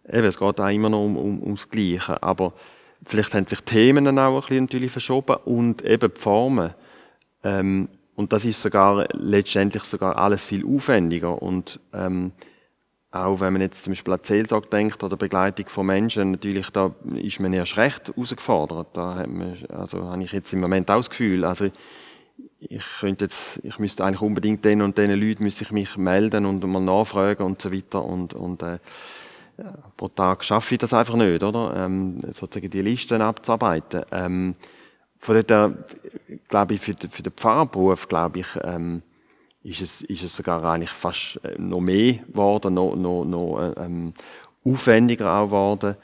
Eben, 0.07 0.25
es 0.25 0.37
geht 0.37 0.59
auch 0.59 0.69
immer 0.69 0.89
noch 0.89 1.03
um, 1.03 1.17
um, 1.17 1.43
ums 1.43 1.69
Gleiche, 1.69 2.21
aber 2.21 2.53
vielleicht 3.05 3.33
haben 3.33 3.47
sich 3.47 3.61
Themen 3.61 4.05
dann 4.05 4.19
auch 4.19 4.35
ein 4.35 4.41
bisschen 4.41 4.63
natürlich 4.65 4.91
verschoben 4.91 5.37
und 5.45 5.83
eben 5.83 6.11
die 6.13 6.19
Formen. 6.19 6.73
Ähm, 7.43 7.89
und 8.15 8.33
das 8.33 8.45
ist 8.45 8.61
sogar 8.61 9.07
letztendlich 9.13 9.83
sogar 9.83 10.17
alles 10.17 10.43
viel 10.43 10.65
aufwendiger 10.65 11.41
und 11.41 11.79
ähm, 11.93 12.33
auch 13.11 13.39
wenn 13.39 13.53
man 13.53 13.61
jetzt 13.63 13.83
zum 13.83 13.91
Beispiel 13.91 14.13
an 14.13 14.19
Seelsorge 14.21 14.67
denkt 14.67 15.03
oder 15.03 15.17
Begleitung 15.17 15.67
von 15.67 15.85
Menschen, 15.85 16.31
natürlich 16.31 16.69
da 16.69 16.93
ist 17.15 17.39
man 17.39 17.53
erst 17.53 17.77
recht 17.77 18.07
herausgefordert. 18.09 18.89
Da 18.93 19.15
hat 19.15 19.27
man, 19.27 19.57
also 19.69 20.03
habe 20.03 20.23
ich 20.23 20.31
jetzt 20.31 20.53
im 20.53 20.59
Moment 20.59 20.91
auch 20.91 20.97
das 20.97 21.09
Gefühl, 21.09 21.43
also 21.43 21.69
ich 22.59 22.83
könnte 22.99 23.25
jetzt, 23.25 23.61
ich 23.63 23.79
müsste 23.79 24.05
eigentlich 24.05 24.21
unbedingt 24.21 24.63
den 24.63 24.81
und 24.81 24.97
den 24.97 25.11
Leuten 25.11 25.43
müsste 25.43 25.63
ich 25.63 25.71
mich 25.71 25.97
melden 25.97 26.45
und 26.45 26.63
mal 26.65 26.81
nachfragen 26.81 27.43
und 27.43 27.61
so 27.61 27.71
weiter 27.71 28.03
und, 28.03 28.33
und 28.33 28.61
äh, 28.61 28.77
pro 29.97 30.07
Tag 30.09 30.43
schaffe 30.43 30.75
ich 30.75 30.79
das 30.79 30.93
einfach 30.93 31.15
nicht, 31.15 31.43
oder? 31.43 31.73
Ähm, 31.75 32.21
sozusagen 32.31 32.69
die 32.69 32.81
Listen 32.81 33.21
abzuarbeiten. 33.21 34.03
Ähm, 34.11 34.55
von 35.19 35.43
dort, 35.45 35.75
glaube 36.47 36.73
ich, 36.75 36.81
für, 36.81 36.95
für 37.09 37.23
den 37.23 37.33
Pfarrerberuf, 37.33 38.07
glaube 38.07 38.39
ich, 38.39 38.47
ähm, 38.63 39.01
ist 39.63 39.81
es, 39.81 40.01
ist 40.03 40.23
es 40.23 40.35
sogar 40.35 40.63
eigentlich 40.63 40.89
fast 40.89 41.39
äh, 41.43 41.55
noch 41.57 41.81
mehr 41.81 42.13
geworden, 42.13 42.73
noch, 42.73 42.95
noch, 42.95 43.25
noch 43.25 43.59
äh, 43.59 43.85
ähm, 43.85 44.13
aufwendiger 44.63 45.33
auch 45.33 45.45
geworden. 45.45 45.95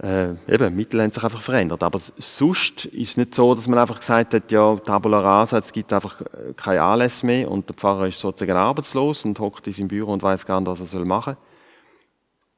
Äh, 0.00 0.34
eben, 0.46 0.76
Mittel 0.76 1.02
haben 1.02 1.10
sich 1.10 1.24
einfach 1.24 1.42
verändert. 1.42 1.82
Aber 1.82 1.98
sonst 1.98 2.84
ist 2.86 3.10
es 3.10 3.16
nicht 3.16 3.34
so, 3.34 3.54
dass 3.54 3.66
man 3.66 3.80
einfach 3.80 3.98
gesagt 3.98 4.32
hat, 4.32 4.50
ja, 4.52 4.76
Tabula 4.76 5.18
Rasa, 5.18 5.58
es 5.58 5.72
gibt 5.72 5.92
einfach 5.92 6.20
äh, 6.20 6.54
keine 6.56 6.82
Anlässe 6.82 7.26
mehr 7.26 7.50
und 7.50 7.68
der 7.68 7.74
Pfarrer 7.74 8.06
ist 8.06 8.20
sozusagen 8.20 8.56
arbeitslos 8.56 9.24
und 9.24 9.38
hockt 9.40 9.66
in 9.66 9.72
seinem 9.72 9.88
Büro 9.88 10.12
und 10.12 10.22
weiß 10.22 10.46
gar 10.46 10.60
nicht, 10.60 10.80
was 10.80 10.94
er 10.94 11.04
machen 11.04 11.34
soll. 11.34 11.42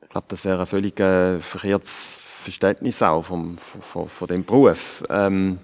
Ich 0.02 0.08
glaube, 0.10 0.26
das 0.28 0.44
wäre 0.44 0.60
ein 0.60 0.66
völlig 0.66 1.00
äh, 1.00 1.38
verkehrtes 1.38 2.18
Verständnis 2.42 3.02
auch 3.02 3.22
vom, 3.22 3.56
von, 3.58 4.08
von 4.08 4.28
dem 4.28 4.44
Beruf. 4.44 5.02
Ähm, 5.08 5.60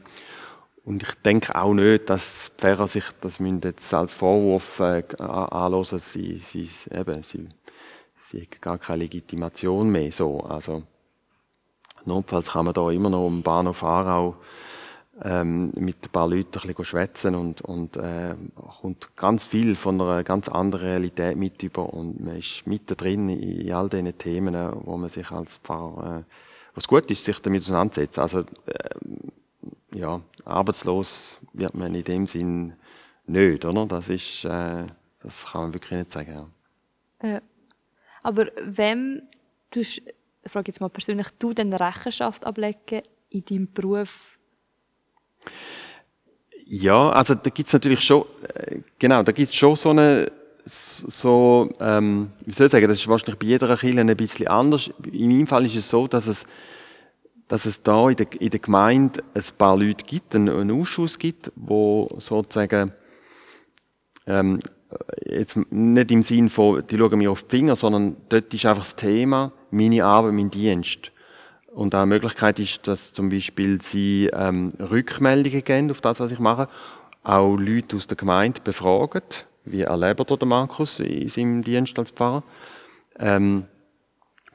und 0.87 1.03
ich 1.03 1.15
denke 1.25 1.53
auch 1.57 1.75
nicht, 1.75 2.09
dass 2.09 2.53
die 2.55 2.61
Pfarrer 2.61 2.87
sich 2.87 3.05
das 3.21 3.41
jetzt 3.41 3.93
als 3.93 4.13
Vorwurf 4.13 4.79
äh, 4.79 5.03
anhören, 5.19 5.99
sie, 5.99 6.39
sie, 6.39 6.71
eben, 6.93 7.25
sie, 7.25 7.49
sie 8.21 8.43
haben 8.43 8.61
gar 8.61 8.79
keine 8.79 8.99
Legitimation 8.99 9.91
mehr. 9.91 10.13
So. 10.13 10.39
Also, 10.45 10.85
notfalls 12.05 12.53
kann 12.53 12.67
man 12.67 12.75
da 12.75 12.89
immer 12.93 13.11
noch 13.11 13.27
am 13.27 13.43
Bahnhof 13.43 13.83
Aarau 13.83 14.37
ähm, 15.25 15.73
mit 15.75 15.97
ein 16.05 16.13
paar 16.13 16.29
Leuten 16.29 16.61
ein 16.61 16.69
bisschen 16.69 16.85
schwätzen 16.85 17.35
und, 17.35 17.63
und 17.63 17.97
äh, 17.97 18.37
kommt 18.81 19.17
ganz 19.17 19.45
viel 19.45 19.75
von 19.75 20.01
einer 20.01 20.23
ganz 20.23 20.49
anderen 20.49 20.87
Realität 20.87 21.37
mit 21.37 21.65
über 21.65 21.93
und 21.93 22.21
man 22.25 22.37
ist 22.37 22.65
mittendrin 22.65 23.29
in 23.29 23.73
all 23.73 23.89
diesen 23.89 24.17
Themen, 24.19 24.55
wo 24.85 24.97
man 24.97 25.09
sich 25.09 25.33
als 25.33 25.57
Pfarrer, 25.57 26.19
äh, 26.21 26.23
was 26.77 26.87
gut 26.87 27.11
ist, 27.11 27.25
sich 27.25 27.41
damit 27.41 27.63
auseinandersetzt. 27.63 28.21
Also, 28.21 28.43
äh, 28.67 28.91
ja, 29.95 30.21
arbeitslos 30.45 31.39
wird 31.53 31.75
man 31.75 31.95
in 31.95 32.05
dem 32.05 32.27
Sinn 32.27 32.75
nicht, 33.27 33.65
oder? 33.65 33.87
Das 33.87 34.09
ist, 34.09 34.45
äh, 34.45 34.87
das 35.23 35.47
kann 35.47 35.63
man 35.63 35.75
wirklich 35.75 35.99
nicht 35.99 36.13
sagen. 36.13 36.53
Ja. 37.23 37.37
Äh, 37.37 37.41
aber 38.23 38.47
wem 38.63 39.23
du, 39.71 39.81
ich 39.81 40.03
frage 40.45 40.69
jetzt 40.69 40.81
mal 40.81 40.89
persönlich, 40.89 41.29
du 41.39 41.53
denn 41.53 41.73
Rechenschaft 41.73 42.45
ablegen 42.45 43.03
in 43.31 43.45
deinem 43.45 43.73
Beruf? 43.73 44.39
Ja, 46.65 47.11
also 47.11 47.35
da 47.35 47.51
gibt 47.51 47.69
es 47.69 47.73
natürlich 47.73 48.01
schon, 48.01 48.25
äh, 48.55 48.81
genau, 48.99 49.23
da 49.23 49.31
gibt 49.31 49.51
es 49.51 49.57
schon 49.57 49.77
so 49.77 49.91
eine, 49.91 50.33
so, 50.65 51.73
ähm, 51.79 52.33
wie 52.45 52.53
soll 52.53 52.67
ich 52.67 52.73
sagen, 52.73 52.89
das 52.89 52.99
ist 52.99 53.07
wahrscheinlich 53.07 53.39
bei 53.39 53.47
jeder 53.47 53.77
Kirche 53.77 54.01
ein 54.01 54.17
bisschen 54.17 54.49
anders. 54.49 54.91
In 55.13 55.29
meinem 55.29 55.47
Fall 55.47 55.65
ist 55.67 55.77
es 55.77 55.89
so, 55.89 56.09
dass 56.09 56.27
es 56.27 56.45
dass 57.49 57.67
es 57.67 57.83
da 57.83 58.09
in 58.11 58.17
der, 58.17 58.27
in 58.41 58.51
der 58.51 58.61
Gemeinde 58.61 59.23
ein 59.35 59.43
paar 59.57 59.77
Leute 59.77 60.05
gibt, 60.05 60.35
einen, 60.35 60.49
einen 60.49 60.81
Ausschuss 60.81 61.19
gibt, 61.19 61.53
wo 61.55 62.09
sozusagen 62.19 62.91
ähm, 64.27 64.61
jetzt 65.25 65.57
nicht 65.71 66.11
im 66.11 66.23
Sinn 66.23 66.49
von, 66.49 66.85
die 66.87 66.99
schauen 66.99 67.19
mir 67.19 67.31
auf 67.31 67.45
die 67.45 67.57
Finger, 67.57 67.77
sondern 67.77 68.17
dort 68.29 68.53
ist 68.53 68.67
einfach 68.67 68.83
das 68.83 68.97
Thema 68.97 69.53
meine 69.71 70.05
Arbeit, 70.05 70.33
mein 70.33 70.51
Dienst. 70.51 71.13
Und 71.73 71.95
eine 71.95 72.07
Möglichkeit 72.07 72.59
ist, 72.59 72.89
dass 72.89 73.13
zum 73.13 73.29
Beispiel 73.29 73.81
sie 73.83 74.31
ähm, 74.33 74.73
Rückmeldungen 74.81 75.63
geben 75.63 75.91
auf 75.91 76.01
das, 76.01 76.21
was 76.21 76.33
ich 76.33 76.39
mache, 76.39 76.69
auch 77.23 77.57
Leute 77.57 77.97
aus 77.97 78.07
der 78.07 78.17
Gemeinde 78.17 78.61
befragen, 78.63 79.23
wie 79.65 79.83
erlebt 79.83 80.31
der 80.31 80.49
Markus 80.49 81.01
in 81.01 81.29
seinem 81.29 81.63
Dienst 81.63 81.99
als 81.99 82.11
Pfarrer. 82.11 82.43
Ähm, 83.19 83.65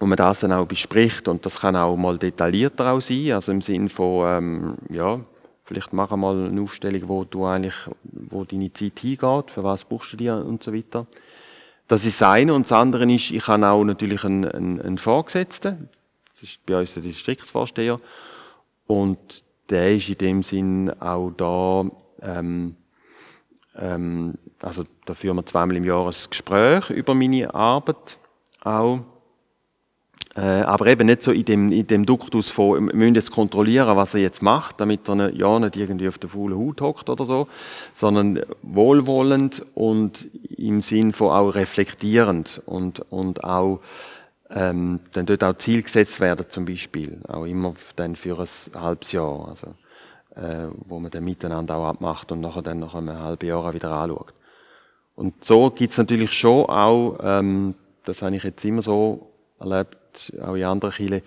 wo 0.02 0.08
man 0.08 0.18
das 0.18 0.40
dann 0.40 0.52
auch 0.52 0.66
bespricht. 0.66 1.28
Und 1.28 1.46
das 1.46 1.62
kann 1.62 1.76
auch 1.76 1.96
mal 1.96 2.18
detaillierter 2.18 2.92
auch 2.92 3.02
sein, 3.02 3.34
also 3.34 3.52
im 3.52 3.62
Sinn 3.62 3.88
von, 3.88 4.26
ähm, 4.28 4.78
ja, 4.90 5.22
vielleicht 5.64 5.94
mach 5.94 6.10
mal 6.16 6.48
eine 6.48 6.60
Aufstellung, 6.60 7.08
wo 7.08 7.24
du 7.24 7.46
eigentlich, 7.46 7.76
wo 8.02 8.44
deine 8.44 8.74
Zeit 8.74 9.00
hingeht, 9.00 9.52
für 9.52 9.64
was 9.64 9.86
brauchst 9.86 10.14
du 10.14 10.18
dir 10.18 10.38
und 10.38 10.64
so 10.64 10.74
weiter. 10.74 11.06
Das 11.88 12.04
ist 12.04 12.20
das 12.20 12.30
eine. 12.30 12.56
Und 12.56 12.64
das 12.64 12.72
andere 12.72 13.14
ist, 13.14 13.30
ich 13.30 13.48
habe 13.48 13.68
auch 13.68 13.84
natürlich 13.84 14.24
einen, 14.24 14.46
einen, 14.46 14.82
einen 14.82 14.98
Vorgesetzten, 14.98 15.88
das 16.34 16.50
ist 16.50 16.66
bei 16.66 16.80
uns 16.80 16.96
der 16.96 17.04
Distriktsvorsteher. 17.04 17.98
Und 18.88 19.44
der 19.70 19.96
ist 19.96 20.10
in 20.10 20.18
dem 20.18 20.42
Sinn 20.42 20.92
auch 21.00 21.30
da, 21.30 21.86
ähm, 22.24 22.76
ähm, 23.78 24.34
also 24.64 24.84
da 25.06 25.14
führen 25.14 25.36
wir 25.36 25.46
zweimal 25.46 25.78
im 25.78 25.86
Jahr 25.86 26.08
ein 26.08 26.16
Gespräch 26.28 26.90
über 26.90 27.14
meine 27.14 27.54
Arbeit 27.54 28.18
auch 28.64 29.02
aber 30.40 30.88
eben 30.88 31.08
nicht 31.08 31.24
so 31.24 31.32
in 31.32 31.44
dem, 31.44 31.72
in 31.74 31.88
dem 31.88 32.06
Duktus 32.06 32.50
von, 32.50 32.88
wir 32.88 32.96
müssen 32.96 33.16
jetzt 33.16 33.32
kontrollieren, 33.32 33.98
was 33.98 34.14
er 34.14 34.22
jetzt 34.22 34.42
macht, 34.42 34.80
damit 34.80 35.10
er 35.10 35.34
ja 35.34 35.60
nicht 35.60 35.76
irgendwie 35.76 36.08
auf 36.08 36.20
der 36.20 36.30
faulen 36.30 36.58
Haut 36.58 36.80
hockt 36.80 37.10
oder 37.10 37.26
so, 37.26 37.48
sondern 37.94 38.42
wohlwollend 38.62 39.66
und 39.76 40.28
im 40.58 40.82
Sinn 40.82 41.12
von 41.12 41.32
auch 41.32 41.50
reflektierend 41.50 42.62
und, 42.66 43.02
und 43.12 43.44
auch 43.44 43.82
ähm, 44.54 45.00
dann 45.14 45.26
dort 45.26 45.44
auch 45.44 45.56
Ziel 45.56 45.82
gesetzt 45.84 46.20
werden 46.20 46.46
zum 46.50 46.66
Beispiel, 46.66 47.20
auch 47.28 47.46
immer 47.46 47.74
dann 47.96 48.16
für 48.16 48.40
ein 48.40 48.82
halbes 48.82 49.12
Jahr, 49.12 49.50
also 49.50 49.68
äh, 50.36 50.68
wo 50.88 51.00
man 51.00 51.12
dann 51.12 51.24
miteinander 51.24 51.78
auch 51.78 51.88
abmacht 51.88 52.32
und 52.32 52.42
nachher 52.42 52.62
dann 52.62 52.80
nach 52.80 52.96
einem 52.96 53.20
halben 53.20 53.48
Jahr 53.48 53.74
wieder 53.74 53.92
anschaut. 53.92 54.34
Und 55.16 55.44
so 55.44 55.70
gibt's 55.70 55.98
natürlich 55.98 56.34
schon 56.34 56.66
auch, 56.66 57.18
ähm, 57.22 57.76
das 58.06 58.22
habe 58.22 58.36
ich 58.36 58.44
jetzt 58.44 58.64
immer 58.66 58.82
so 58.82 59.31
erlebt, 59.62 60.34
auch 60.42 60.56
in 60.56 60.64
anderen 60.64 60.94
Kirchen, 60.94 61.22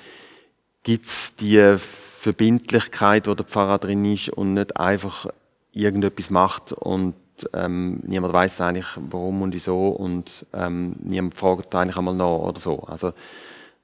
gibt 0.82 1.06
es 1.06 1.36
die 1.36 1.76
Verbindlichkeit, 1.78 3.26
wo 3.26 3.34
der 3.34 3.46
Pfarrer 3.46 3.78
drin 3.78 4.04
ist 4.04 4.28
und 4.30 4.54
nicht 4.54 4.76
einfach 4.76 5.26
irgendetwas 5.72 6.30
macht 6.30 6.72
und 6.72 7.14
ähm, 7.52 8.00
niemand 8.04 8.32
weiß 8.32 8.60
eigentlich 8.60 8.86
warum 8.96 9.42
und 9.42 9.54
wieso 9.54 9.88
und 9.88 10.46
ähm, 10.52 10.96
niemand 11.00 11.36
fragt 11.36 11.74
eigentlich 11.74 11.96
einmal 11.96 12.14
nach 12.14 12.38
oder 12.38 12.60
so. 12.60 12.80
Also 12.80 13.12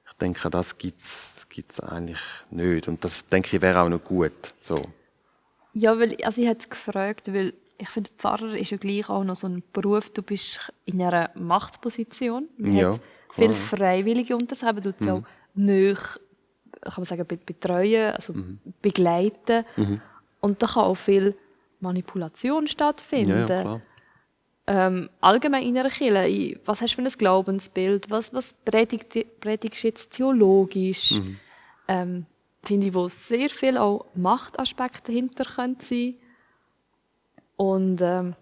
ich 0.07 0.13
denke, 0.13 0.49
das 0.49 0.77
gibt's 0.77 1.47
gibt's 1.49 1.79
eigentlich 1.79 2.21
nicht 2.49 2.87
und 2.87 3.03
das 3.03 3.27
denke 3.27 3.55
ich 3.55 3.61
wäre 3.61 3.81
auch 3.81 3.89
noch 3.89 4.03
gut. 4.03 4.53
So. 4.61 4.85
Ja, 5.73 5.97
weil 5.99 6.15
also 6.23 6.41
ich 6.41 6.47
hätte 6.47 6.69
gefragt, 6.69 7.33
weil 7.33 7.53
ich 7.77 7.89
finde, 7.89 8.11
Pfarrer 8.17 8.55
ist 8.55 8.69
ja 8.69 8.77
gleich 8.77 9.09
auch 9.09 9.23
noch 9.23 9.35
so 9.35 9.47
ein 9.47 9.63
Beruf. 9.73 10.11
Du 10.11 10.21
bist 10.21 10.71
in 10.85 11.01
einer 11.01 11.31
Machtposition. 11.35 12.47
Man 12.57 12.77
Ja, 12.77 12.91
hat 12.91 13.01
viele 13.35 13.53
Freiwillige 13.53 14.35
unter 14.35 14.55
sich, 14.55 14.67
aber 14.67 14.81
du 14.81 14.93
mhm. 14.99 15.09
auch 15.09 15.23
nicht, 15.53 16.19
kann 16.81 16.93
man 16.97 17.05
sagen, 17.05 17.25
be- 17.25 17.37
betreuen, 17.37 18.13
also 18.13 18.33
Mhm. 18.33 18.59
begleiten. 18.81 19.65
Und 20.39 20.61
da 20.61 20.67
kann 20.67 20.83
auch 20.85 20.95
viel 20.95 21.35
Manipulation 21.79 22.67
stattfinden. 22.67 23.47
Ja, 23.47 23.63
ja, 23.63 23.81
ähm, 24.67 25.09
allgemein 25.19 25.63
in 25.63 25.77
einer 25.77 25.89
Kirche, 25.89 26.59
was 26.65 26.81
hast 26.81 26.91
du 26.97 27.01
für 27.01 27.07
ein 27.07 27.11
Glaubensbild, 27.17 28.09
was, 28.09 28.33
was 28.33 28.53
predigt, 28.53 29.17
predigst 29.39 29.83
du 29.83 29.87
jetzt 29.87 30.11
theologisch, 30.11 31.19
Mhm. 31.19 31.37
ähm, 31.87 32.25
finde 32.63 32.87
ich, 32.87 32.93
wo 32.93 33.07
sehr 33.09 33.49
viel 33.49 33.77
auch 33.77 34.05
Machtaspekte 34.15 35.11
dahinter 35.11 35.45
können 35.45 35.77
sein 35.81 36.15
und 37.57 38.01
ähm, 38.01 38.35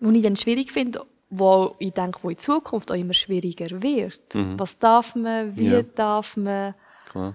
wo 0.00 0.10
ich 0.10 0.22
dann 0.22 0.36
schwierig 0.36 0.72
finde, 0.72 1.04
wo 1.30 1.74
ich 1.78 1.92
denke, 1.92 2.18
wo 2.22 2.30
in 2.30 2.38
Zukunft 2.38 2.90
auch 2.90 2.96
immer 2.96 3.12
schwieriger 3.14 3.82
wird. 3.82 4.20
Was 4.56 4.78
darf 4.78 5.14
man, 5.14 5.56
wie 5.56 5.68
Mhm. 5.68 5.72
Ja. 5.72 5.82
darf 5.82 6.36
man, 6.36 6.74
klar. 7.10 7.34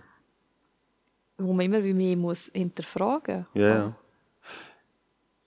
wo 1.38 1.54
man 1.54 1.66
immer 1.66 1.84
wie 1.84 1.94
mehr 1.94 2.16
muss 2.18 2.50
hinterfragen. 2.54 3.46
Ja, 3.54 3.68
ja. 3.68 3.94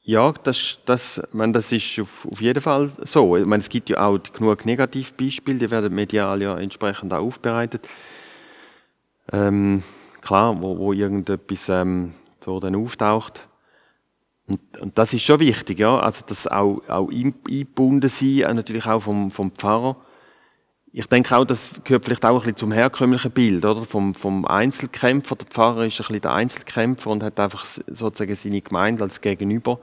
Ja, 0.08 0.32
das, 0.44 0.78
das, 0.86 1.20
meine, 1.32 1.52
das 1.52 1.72
ist 1.72 1.98
auf, 1.98 2.28
auf 2.30 2.40
jeden 2.40 2.62
Fall 2.62 2.88
so. 3.02 3.36
Ich 3.36 3.44
meine, 3.44 3.60
es 3.60 3.68
gibt 3.68 3.88
ja 3.88 4.06
auch 4.06 4.18
genug 4.32 4.64
Negativbeispiele, 4.64 5.58
die 5.58 5.70
werden 5.70 5.92
medial 5.92 6.40
ja 6.40 6.56
entsprechend 6.56 7.12
auch 7.12 7.18
aufbereitet. 7.18 7.88
Ähm, 9.32 9.82
klar, 10.20 10.62
wo, 10.62 10.78
wo 10.78 10.92
irgendetwas 10.92 11.68
ähm, 11.68 12.14
so 12.44 12.60
dann 12.60 12.76
auftaucht. 12.76 13.48
Und, 14.48 14.60
und 14.80 14.96
das 14.98 15.12
ist 15.12 15.22
schon 15.22 15.40
wichtig, 15.40 15.78
ja. 15.80 15.98
Also, 15.98 16.24
dass 16.26 16.46
auch, 16.46 16.80
auch 16.88 17.10
ein- 17.10 17.34
eingebunden 17.48 18.08
sein, 18.08 18.44
auch 18.46 18.54
natürlich 18.54 18.86
auch 18.86 19.00
vom, 19.00 19.30
vom 19.30 19.50
Pfarrer. 19.50 19.96
Ich 20.92 21.06
denke 21.06 21.36
auch, 21.36 21.44
das 21.44 21.72
gehört 21.84 22.04
vielleicht 22.06 22.24
auch 22.24 22.30
ein 22.30 22.38
bisschen 22.38 22.56
zum 22.56 22.72
herkömmlichen 22.72 23.30
Bild, 23.32 23.64
oder? 23.64 23.82
Vom, 23.82 24.14
vom 24.14 24.46
Einzelkämpfer. 24.46 25.36
Der 25.36 25.46
Pfarrer 25.46 25.84
ist 25.84 25.94
ein 25.94 26.06
bisschen 26.06 26.20
der 26.22 26.32
Einzelkämpfer 26.32 27.10
und 27.10 27.22
hat 27.22 27.38
einfach 27.38 27.66
sozusagen 27.66 28.34
seine 28.34 28.62
Gemeinde 28.62 29.02
als 29.02 29.20
Gegenüber. 29.20 29.80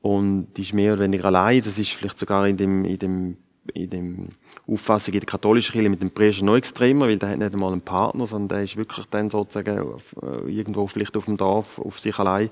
Und 0.00 0.58
ist 0.58 0.72
mehr 0.72 0.94
oder 0.94 1.02
weniger 1.02 1.26
allein. 1.26 1.58
Das 1.58 1.78
ist 1.78 1.90
vielleicht 1.90 2.18
sogar 2.18 2.48
in 2.48 2.56
dem, 2.56 2.84
in 2.84 2.98
dem, 2.98 3.36
in 3.74 3.90
dem 3.90 4.28
Auffassung 4.66 5.14
in 5.14 5.20
der 5.20 5.26
katholischen 5.26 5.72
Kirche 5.72 5.90
mit 5.90 6.00
dem 6.00 6.10
Priester 6.10 6.44
noch 6.44 6.56
extremer, 6.56 7.06
weil 7.06 7.18
der 7.18 7.30
hat 7.30 7.38
nicht 7.38 7.52
einmal 7.52 7.72
einen 7.72 7.82
Partner, 7.82 8.26
sondern 8.26 8.48
der 8.48 8.64
ist 8.64 8.76
wirklich 8.76 9.06
dann 9.06 9.30
sozusagen 9.30 10.00
äh, 10.22 10.50
irgendwo 10.50 10.86
vielleicht 10.86 11.16
auf 11.16 11.26
dem 11.26 11.36
Dorf 11.36 11.78
auf 11.78 11.98
sich 11.98 12.18
allein 12.18 12.46
äh, 12.46 12.50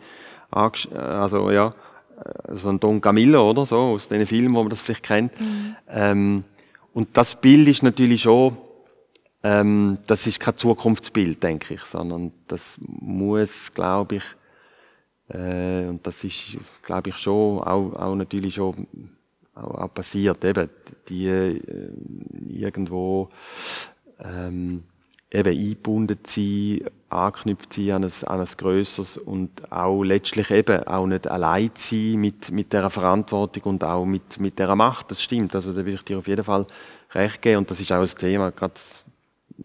also 0.57 1.51
ja, 1.51 1.69
äh, 1.69 2.57
so 2.57 2.69
ein 2.69 2.81
Don 2.81 3.01
Camillo 3.01 3.51
oder 3.51 3.67
so, 3.67 3.77
aus 3.77 4.09
den 4.09 4.27
Filmen, 4.27 4.55
wo 4.55 4.61
man 4.61 4.71
das 4.71 4.81
vielleicht 4.81 5.05
kennt. 5.05 5.33
Ähm, 5.89 6.45
und 6.95 7.17
das 7.17 7.41
Bild 7.41 7.69
ist 7.69 7.83
natürlich 7.83 8.23
schon, 8.23 8.57
ähm, 9.43 9.99
das 10.07 10.27
ist 10.27 10.41
kein 10.41 10.57
Zukunftsbild, 10.57 11.43
denke 11.43 11.75
ich, 11.75 11.83
sondern 11.83 12.33
das 12.49 12.79
muss, 12.81 13.73
glaube 13.73 14.17
ich, 14.17 14.25
äh, 15.29 15.87
und 15.87 16.07
das 16.07 16.25
ist, 16.25 16.59
glaube 16.83 17.11
ich, 17.11 17.17
schon 17.19 17.61
auch, 17.61 17.93
auch 17.95 18.15
natürlich 18.15 18.55
schon 18.55 18.87
auch, 19.55 19.75
auch 19.75 19.95
passiert, 19.95 20.45
eben, 20.45 20.69
die 21.09 21.27
äh, 21.27 21.61
irgendwo 22.49 23.29
ähm, 24.21 24.85
eben 25.31 25.59
eingebunden 25.59 26.19
sein, 26.25 26.81
anknüpft 27.09 27.73
sein 27.73 27.91
an 27.93 28.05
ein, 28.05 28.13
an 28.27 28.41
ein 28.41 28.49
Grösseres 28.57 29.17
und 29.17 29.73
auch 29.73 30.03
letztlich 30.03 30.51
eben 30.51 30.83
auch 30.85 31.07
nicht 31.07 31.29
allein 31.29 31.71
sein 31.75 32.17
mit, 32.17 32.51
mit 32.51 32.73
dieser 32.73 32.91
Verantwortung 32.91 33.63
und 33.65 33.85
auch 33.85 34.05
mit, 34.05 34.41
mit 34.41 34.59
dieser 34.59 34.75
Macht, 34.77 35.11
das 35.11 35.23
stimmt, 35.23 35.55
also 35.55 35.73
da 35.73 35.85
will 35.85 35.95
ich 35.95 36.03
dir 36.03 36.19
auf 36.19 36.27
jeden 36.27 36.45
Fall 36.45 36.67
recht 37.13 37.43
geben 37.43 37.59
und 37.59 37.71
das 37.71 37.81
ist 37.81 37.93
auch 37.93 38.01
ein 38.01 38.19
Thema, 38.19 38.51
gerade 38.51 38.75
das, 38.75 39.05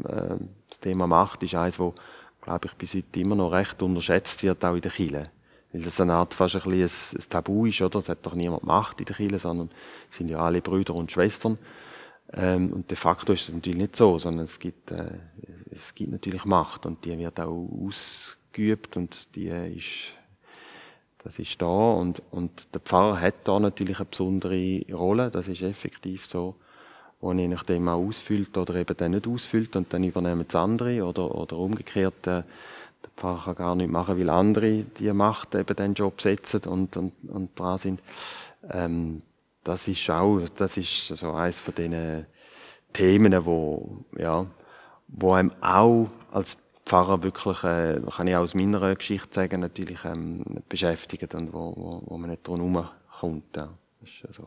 äh, 0.03 0.35
das 0.69 0.79
Thema 0.79 1.07
Macht 1.07 1.43
ist 1.43 1.55
eines, 1.55 1.79
wo, 1.79 1.93
glaube 2.41 2.67
ich, 2.67 2.73
bis 2.73 2.93
heute 2.93 3.19
immer 3.19 3.35
noch 3.35 3.51
recht 3.51 3.81
unterschätzt 3.81 4.43
wird, 4.43 4.63
auch 4.63 4.75
in 4.75 4.81
der 4.81 4.91
Kirche. 4.91 5.29
Weil 5.73 5.81
das 5.83 6.01
eine 6.01 6.13
Art 6.13 6.33
fast 6.33 6.55
ein, 6.55 6.61
bisschen 6.69 7.17
ein, 7.17 7.23
ein 7.23 7.29
Tabu 7.29 7.65
ist, 7.65 7.81
oder? 7.81 7.99
Es 7.99 8.09
hat 8.09 8.25
doch 8.25 8.35
niemand 8.35 8.63
Macht 8.63 8.99
in 8.99 9.05
der 9.05 9.15
Kirche, 9.15 9.39
sondern 9.39 9.69
es 10.09 10.17
sind 10.17 10.29
ja 10.29 10.39
alle 10.39 10.61
Brüder 10.61 10.95
und 10.95 11.11
Schwestern. 11.11 11.57
Ähm, 12.33 12.71
und 12.73 12.89
de 12.89 12.97
facto 12.97 13.33
ist 13.33 13.49
es 13.49 13.53
natürlich 13.53 13.77
nicht 13.77 13.95
so, 13.95 14.17
sondern 14.17 14.45
es 14.45 14.59
gibt, 14.59 14.91
äh, 14.91 15.11
es 15.71 15.95
gibt 15.95 16.11
natürlich 16.11 16.45
Macht 16.45 16.85
und 16.85 17.03
die 17.05 17.17
wird 17.17 17.39
auch 17.39 17.67
ausgeübt 17.85 18.97
und 18.97 19.35
die 19.35 19.47
ist, 19.47 20.13
das 21.23 21.39
ist 21.39 21.61
da 21.61 21.65
und, 21.65 22.21
und 22.31 22.67
der 22.73 22.81
Pfarrer 22.81 23.19
hat 23.19 23.35
da 23.45 23.59
natürlich 23.59 23.97
eine 23.99 24.05
besondere 24.05 24.81
Rolle, 24.91 25.31
das 25.31 25.47
ist 25.47 25.61
effektiv 25.61 26.27
so, 26.27 26.55
wo 27.21 27.31
je 27.33 27.47
nachdem 27.47 27.87
auch 27.87 28.05
ausfüllt 28.05 28.57
oder 28.57 28.75
eben 28.75 28.97
dann 28.97 29.11
nicht 29.11 29.27
ausfüllt 29.27 29.75
und 29.75 29.93
dann 29.93 30.03
übernehmen 30.03 30.45
es 30.47 30.55
andere 30.55 31.03
oder, 31.05 31.33
oder 31.33 31.57
umgekehrt, 31.57 32.27
äh, 32.27 32.43
der 33.03 33.09
Pfarrer 33.15 33.55
kann 33.55 33.55
gar 33.55 33.75
nicht 33.75 33.91
machen, 33.91 34.19
weil 34.19 34.29
andere 34.29 34.83
die 34.83 35.11
Macht 35.13 35.55
eben 35.55 35.75
den 35.75 35.93
Job 35.93 36.21
setzen 36.21 36.61
und, 36.65 36.97
und, 36.97 37.13
und 37.27 37.57
dran 37.57 37.77
sind. 37.77 38.03
Ähm, 38.69 39.21
das 39.63 39.87
ist 39.87 40.09
auch, 40.09 40.39
das 40.55 40.77
ist 40.77 41.07
so 41.07 41.31
eines 41.31 41.59
von 41.59 41.73
diesen 41.75 42.25
Themen, 42.93 43.45
wo, 43.45 44.03
ja, 44.17 44.45
wo 45.11 45.33
einem 45.33 45.51
auch 45.61 46.07
als 46.31 46.57
Pfarrer 46.85 47.21
wirklich, 47.23 47.63
äh, 47.63 48.01
kann 48.15 48.27
ich 48.27 48.35
auch 48.35 48.41
aus 48.41 48.55
meiner 48.55 48.95
Geschichte 48.95 49.29
sagen, 49.31 49.61
natürlich 49.61 50.03
ähm, 50.03 50.43
beschäftigen 50.67 51.29
und 51.33 51.53
wo, 51.53 51.73
wo, 51.75 52.01
wo 52.05 52.17
man 52.17 52.31
nicht 52.31 52.47
drum 52.47 52.85
kommt. 53.19 53.55
Ja. 53.55 53.69
Das 53.99 54.09
ist 54.09 54.23
ja 54.23 54.29
so. 54.33 54.45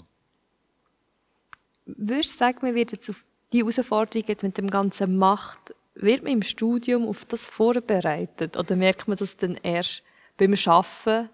Würdest 1.87 2.35
du 2.35 2.39
sagen, 2.39 2.75
wird 2.75 2.93
jetzt 2.93 3.11
auf 3.11 3.25
die 3.53 3.61
Herausforderung 3.61 4.25
jetzt 4.27 4.43
mit 4.43 4.59
dem 4.59 4.69
ganzen 4.69 5.17
Macht, 5.17 5.75
wird 5.95 6.25
man 6.25 6.33
im 6.33 6.43
Studium 6.43 7.07
auf 7.07 7.25
das 7.25 7.47
vorbereitet? 7.47 8.59
Oder 8.59 8.75
merkt 8.75 9.07
man 9.07 9.17
das 9.17 9.37
dann 9.37 9.57
erst 9.63 10.03
beim 10.37 10.55
Arbeiten 10.67 11.31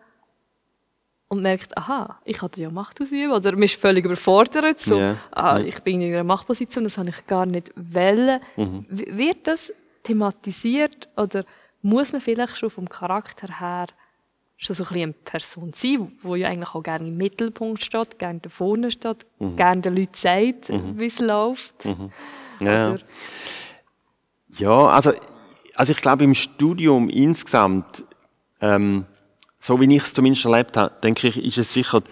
und 1.30 1.42
merkt, 1.42 1.78
aha, 1.78 2.18
ich 2.24 2.38
kann 2.38 2.50
ja 2.56 2.70
Macht 2.70 3.00
ausüben? 3.00 3.32
Oder 3.32 3.56
ist 3.56 3.76
völlig 3.76 4.04
überfordert, 4.04 4.80
so, 4.80 4.98
Ja, 4.98 5.16
ah, 5.30 5.60
ich 5.60 5.78
bin 5.80 6.02
in 6.02 6.12
einer 6.12 6.24
Machtposition, 6.24 6.82
das 6.84 6.98
habe 6.98 7.08
ich 7.10 7.24
gar 7.28 7.46
nicht 7.46 7.70
wollen. 7.76 8.40
Mhm. 8.56 8.84
Wird 8.90 9.46
das 9.46 9.72
thematisiert 10.02 11.08
oder 11.16 11.44
muss 11.82 12.12
man 12.12 12.20
vielleicht 12.20 12.56
schon 12.58 12.68
vom 12.68 12.88
Charakter 12.88 13.60
her 13.60 13.86
schon 14.56 14.74
so 14.74 14.82
ein 14.82 14.88
bisschen 14.88 15.02
eine 15.04 15.12
Person 15.12 15.72
sein, 15.74 16.12
die 16.22 16.36
ja 16.40 16.48
eigentlich 16.48 16.74
auch 16.74 16.82
gerne 16.82 17.06
im 17.06 17.16
Mittelpunkt 17.16 17.82
steht, 17.84 18.18
gerne 18.18 18.40
da 18.40 18.50
vorne 18.50 18.90
steht, 18.90 19.24
Mhm. 19.38 19.56
gerne 19.56 19.80
den 19.82 19.94
Leuten 19.96 20.14
sagt, 20.14 20.68
wie 20.98 21.06
es 21.06 21.20
läuft. 21.20 21.74
Ja. 22.60 22.92
Oder- 22.94 23.00
Ja, 24.58 24.86
also, 24.88 25.12
also 25.76 25.92
ich 25.92 26.00
glaube 26.02 26.24
im 26.24 26.34
Studium 26.34 27.08
insgesamt, 27.08 28.02
ähm, 28.60 29.06
so 29.60 29.78
wie 29.80 29.94
ich 29.94 30.02
es 30.02 30.14
zumindest 30.14 30.44
erlebt 30.46 30.76
habe, 30.76 30.94
denke 31.02 31.28
ich, 31.28 31.44
ist 31.44 31.58
es 31.58 31.72
sicher 31.72 32.02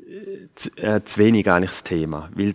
äh, 0.00 0.48
zu, 0.54 0.70
äh, 0.76 1.02
zu 1.04 1.18
wenig 1.18 1.50
eigentlich 1.50 1.70
das 1.70 1.84
Thema. 1.84 2.28
Weil 2.34 2.54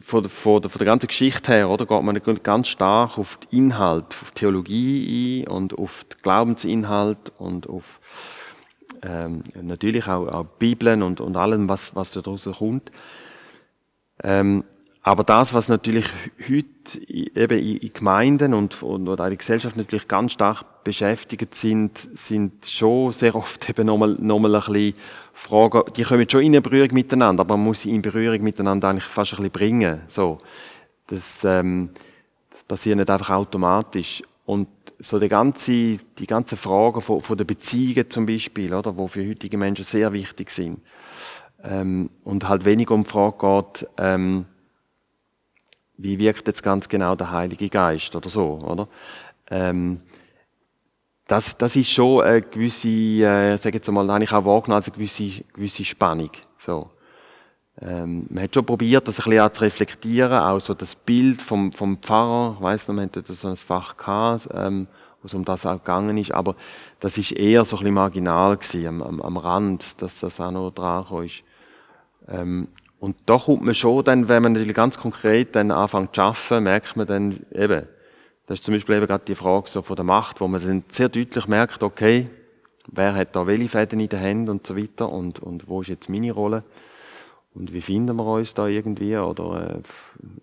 von, 0.00 0.22
der- 0.22 0.30
von, 0.30 0.62
der, 0.62 0.70
von 0.70 0.78
der 0.78 0.86
ganzen 0.86 1.08
Geschichte 1.08 1.52
her, 1.52 1.68
oder, 1.68 1.86
geht 1.86 2.02
man 2.02 2.20
ganz 2.42 2.68
stark 2.68 3.18
auf 3.18 3.38
den 3.38 3.58
Inhalt, 3.66 4.04
auf 4.10 4.30
die 4.30 4.40
Theologie 4.40 5.42
ein 5.42 5.48
und 5.48 5.76
auf 5.78 6.04
den 6.04 6.22
Glaubensinhalt 6.22 7.32
und 7.38 7.68
auf 7.68 8.00
ähm, 9.02 9.42
natürlich 9.60 10.06
auch, 10.06 10.28
auch 10.28 10.44
Bibeln 10.44 11.02
und, 11.02 11.20
und 11.20 11.36
allem, 11.36 11.68
was, 11.68 11.96
was 11.96 12.12
daraus 12.12 12.44
kommt. 12.44 12.92
Ähm, 14.22 14.62
aber 15.02 15.24
das, 15.24 15.52
was 15.52 15.68
natürlich 15.68 16.06
heute 16.48 17.00
eben 17.08 17.58
in 17.58 17.76
in 17.78 17.92
Gemeinden 17.92 18.54
und, 18.54 18.80
und 18.84 19.08
oder 19.08 19.24
in 19.24 19.30
der 19.30 19.38
Gesellschaft 19.38 19.76
natürlich 19.76 20.06
ganz 20.06 20.32
stark 20.32 20.64
beschäftigt 20.84 21.54
sind, 21.54 21.96
sind 21.96 22.66
schon 22.66 23.12
sehr 23.12 23.34
oft 23.34 23.68
eben 23.68 23.86
nochmal, 23.86 24.16
nochmal 24.20 24.54
ein 24.54 24.62
bisschen 24.62 24.94
Fragen, 25.32 25.82
die 25.96 26.02
kommen 26.02 26.28
schon 26.28 26.42
in 26.42 26.62
Berührung 26.62 26.92
miteinander, 26.92 27.40
aber 27.42 27.56
man 27.56 27.66
muss 27.66 27.82
sie 27.82 27.90
in 27.90 28.02
Berührung 28.02 28.42
miteinander 28.42 28.88
eigentlich 28.88 29.04
fast 29.04 29.32
ein 29.32 29.36
bisschen 29.36 29.50
bringen. 29.50 30.02
So. 30.08 30.38
Das, 31.06 31.44
ähm, 31.44 31.90
das 32.50 32.62
passiert 32.64 32.96
nicht 32.96 33.10
einfach 33.10 33.30
automatisch. 33.30 34.22
Und 34.44 34.68
so 34.98 35.18
die 35.18 35.28
ganze, 35.28 35.98
die 36.18 36.26
ganzen 36.26 36.58
Fragen 36.58 37.00
von, 37.00 37.20
von 37.20 37.36
der 37.36 37.44
Beziehungen 37.44 38.10
zum 38.10 38.26
Beispiel, 38.26 38.74
oder, 38.74 38.96
wo 38.96 39.06
für 39.06 39.26
heutige 39.26 39.56
Menschen 39.56 39.84
sehr 39.84 40.12
wichtig 40.12 40.50
sind, 40.50 40.80
ähm, 41.62 42.10
und 42.24 42.48
halt 42.48 42.64
weniger 42.64 42.94
um 42.94 43.04
die 43.04 43.10
Frage 43.10 43.36
geht, 43.38 43.88
ähm, 43.98 44.46
wie 45.96 46.18
wirkt 46.18 46.46
jetzt 46.46 46.62
ganz 46.62 46.88
genau 46.88 47.14
der 47.14 47.30
Heilige 47.30 47.68
Geist 47.68 48.16
oder 48.16 48.28
so, 48.28 48.58
oder? 48.58 48.88
Ähm, 49.50 49.98
das, 51.26 51.56
das 51.56 51.76
ist 51.76 51.90
schon 51.90 52.22
eine 52.22 52.42
gewisse, 52.42 52.88
äh, 52.88 53.56
sag 53.56 53.74
jetzt 53.74 53.90
mal, 53.90 54.10
habe 54.10 54.24
ich 54.24 54.32
auch 54.32 54.44
wahrgenommen, 54.44 54.76
also 54.76 54.90
eine 54.90 54.96
gewisse, 54.96 55.44
gewisse 55.52 55.84
Spannung. 55.84 56.30
So. 56.58 56.90
Ähm, 57.80 58.26
man 58.28 58.44
hat 58.44 58.54
schon 58.54 58.66
probiert, 58.66 59.08
das 59.08 59.18
ein 59.20 59.30
bisschen 59.30 59.40
auch 59.40 59.52
zu 59.52 59.62
reflektieren, 59.62 60.38
auch 60.38 60.60
so 60.60 60.74
das 60.74 60.94
Bild 60.94 61.40
vom, 61.40 61.72
vom 61.72 61.98
Pfarrer, 61.98 62.54
ich 62.56 62.62
weiss 62.62 62.88
noch, 62.88 62.94
wir 62.94 63.02
hatten 63.02 63.12
dort 63.12 63.26
so 63.28 63.48
ein 63.48 63.56
Fach 63.56 63.96
gehabt, 63.96 64.48
ähm, 64.52 64.86
wo 65.22 65.26
es 65.26 65.34
um 65.34 65.44
das 65.44 65.64
auch 65.64 65.78
gegangen 65.78 66.18
ist, 66.18 66.32
aber 66.32 66.54
das 67.00 67.16
ist 67.16 67.32
eher 67.32 67.64
so 67.64 67.76
ein 67.76 67.80
bisschen 67.80 67.94
marginal 67.94 68.56
gewesen, 68.56 68.86
am, 68.86 69.02
am, 69.02 69.22
am 69.22 69.36
Rand, 69.36 70.02
dass 70.02 70.20
das 70.20 70.40
auch 70.40 70.50
noch 70.50 70.70
dran 70.70 71.24
ist. 71.24 71.44
Ähm, 72.28 72.68
und 73.00 73.16
da 73.26 73.38
kommt 73.38 73.62
man 73.62 73.74
schon 73.74 74.04
dann, 74.04 74.28
wenn 74.28 74.42
man 74.42 74.52
natürlich 74.52 74.76
ganz 74.76 74.98
konkret 74.98 75.56
dann 75.56 75.70
anfängt 75.70 76.14
zu 76.14 76.20
arbeiten, 76.20 76.62
merkt 76.64 76.96
man 76.96 77.06
dann 77.06 77.46
eben, 77.52 77.86
das 78.46 78.58
ist 78.58 78.64
zum 78.64 78.74
Beispiel 78.74 78.96
eben 78.96 79.06
gerade 79.06 79.24
die 79.24 79.34
Frage 79.34 79.68
so 79.70 79.82
von 79.82 79.96
der 79.96 80.04
Macht, 80.04 80.40
wo 80.40 80.48
man 80.48 80.60
dann 80.60 80.84
sehr 80.88 81.08
deutlich 81.08 81.46
merkt, 81.46 81.82
okay, 81.82 82.28
wer 82.90 83.14
hat 83.14 83.36
da 83.36 83.46
welche 83.46 83.68
Fäden 83.68 84.00
in 84.00 84.08
den 84.08 84.18
Händen 84.18 84.50
und 84.50 84.66
so 84.66 84.76
weiter 84.76 85.10
und, 85.10 85.38
und 85.38 85.68
wo 85.68 85.80
ist 85.80 85.88
jetzt 85.88 86.08
meine 86.08 86.32
Rolle? 86.32 86.64
Und 87.54 87.72
wie 87.72 87.82
finden 87.82 88.16
wir 88.16 88.24
uns 88.24 88.54
da 88.54 88.66
irgendwie? 88.66 89.16
Oder 89.16 89.76
äh, 89.76 89.82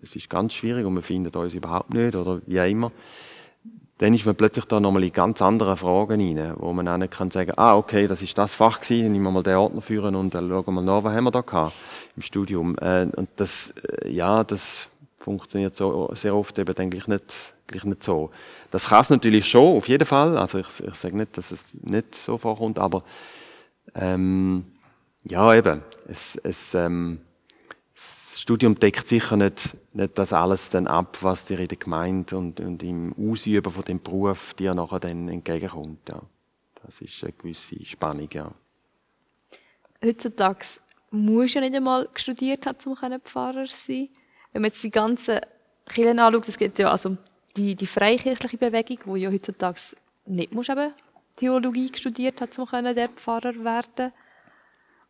es 0.02 0.14
ist 0.14 0.30
ganz 0.30 0.54
schwierig 0.54 0.86
und 0.86 0.94
wir 0.94 1.02
finden 1.02 1.34
uns 1.36 1.54
überhaupt 1.54 1.92
nicht 1.92 2.14
oder 2.14 2.40
wie 2.46 2.60
auch 2.60 2.68
immer. 2.68 2.92
Dann 3.98 4.14
ist 4.14 4.24
man 4.24 4.34
plötzlich 4.34 4.64
da 4.64 4.80
nochmal 4.80 5.04
in 5.04 5.12
ganz 5.12 5.42
andere 5.42 5.76
Fragen 5.76 6.20
rein, 6.20 6.54
wo 6.56 6.72
man 6.72 6.88
auch 6.88 6.96
nicht 6.96 7.12
kann 7.12 7.30
sagen, 7.30 7.52
ah, 7.56 7.76
okay, 7.76 8.06
das 8.06 8.22
ist 8.22 8.38
das 8.38 8.54
Fach 8.54 8.80
gewesen, 8.80 9.02
dann 9.02 9.12
nehmen 9.12 9.24
wir 9.24 9.30
mal 9.30 9.42
den 9.42 9.56
Ordner 9.56 9.82
führen 9.82 10.14
und 10.14 10.34
dann 10.34 10.48
schauen 10.48 10.66
wir 10.66 10.72
mal 10.72 10.84
nach, 10.84 11.04
was 11.04 11.14
haben 11.14 11.24
wir 11.24 11.30
da 11.30 11.42
gehabt 11.42 11.74
im 12.16 12.22
Studium. 12.22 12.78
Äh, 12.78 13.08
und 13.14 13.28
das, 13.36 13.74
äh, 14.02 14.08
ja, 14.08 14.42
das 14.42 14.88
funktioniert 15.18 15.76
so 15.76 16.10
sehr 16.14 16.34
oft 16.34 16.58
eben, 16.58 16.74
denke 16.74 16.96
ich, 16.96 17.08
nicht, 17.08 17.54
gleich 17.70 17.84
nicht 17.84 18.02
so. 18.02 18.30
Das 18.70 18.88
kann 18.88 19.00
es 19.00 19.10
natürlich 19.10 19.48
schon, 19.48 19.76
auf 19.76 19.88
jeden 19.88 20.06
Fall. 20.06 20.36
Also 20.36 20.58
ich, 20.58 20.66
ich 20.80 20.94
sage 20.94 21.16
nicht, 21.16 21.36
dass 21.36 21.50
es 21.50 21.74
nicht 21.74 22.14
so 22.14 22.38
vorkommt, 22.38 22.78
aber 22.78 23.02
ähm, 23.94 24.64
ja, 25.24 25.54
eben, 25.54 25.82
es, 26.06 26.36
es 26.42 26.74
ähm, 26.74 27.20
Studium 28.40 28.74
deckt 28.78 29.06
sicher 29.06 29.36
nicht, 29.36 29.76
nicht 29.92 30.16
das 30.16 30.32
alles 30.32 30.70
dann 30.70 30.86
ab, 30.86 31.18
was 31.20 31.44
dir 31.44 31.58
in 31.60 31.68
der 31.68 31.76
Gemeinde 31.76 32.36
und, 32.36 32.58
und 32.58 32.82
im 32.82 33.14
Ausüben 33.18 33.70
von 33.70 33.84
dem 33.84 34.00
Beruf 34.00 34.54
dir 34.54 34.74
nachher 34.74 35.00
dann 35.00 35.28
entgegenkommt. 35.28 36.08
Ja. 36.08 36.22
Das 36.82 37.00
ist 37.00 37.22
eine 37.22 37.32
gewisse 37.32 37.84
Spannung, 37.84 38.28
ja. 38.32 38.50
Heutzutage 40.02 40.64
muss 41.10 41.52
ja 41.52 41.60
nicht 41.60 41.74
einmal 41.74 42.08
studiert 42.14 42.64
haben, 42.66 42.78
um 42.84 43.20
Pfarrer 43.20 43.64
zu 43.64 43.74
sein. 43.86 44.08
Wenn 44.52 44.62
man 44.62 44.70
jetzt 44.70 44.82
die 44.82 44.90
ganzen 44.90 45.40
Kirchen 45.86 46.18
anschaut, 46.18 46.48
es 46.48 46.56
gibt 46.56 46.78
ja 46.78 46.90
also 46.90 47.16
die, 47.56 47.74
die 47.74 47.86
freikirchliche 47.86 48.56
Bewegung, 48.56 48.98
wo 49.04 49.16
ja 49.16 49.30
heutzutage 49.30 49.80
nicht 50.26 50.52
muss 50.52 50.68
eben 50.68 50.92
Theologie 51.36 51.90
studiert 51.94 52.40
hat, 52.40 52.58
um 52.58 52.94
der 52.94 53.08
Pfarrer 53.08 53.54
werden. 53.64 54.12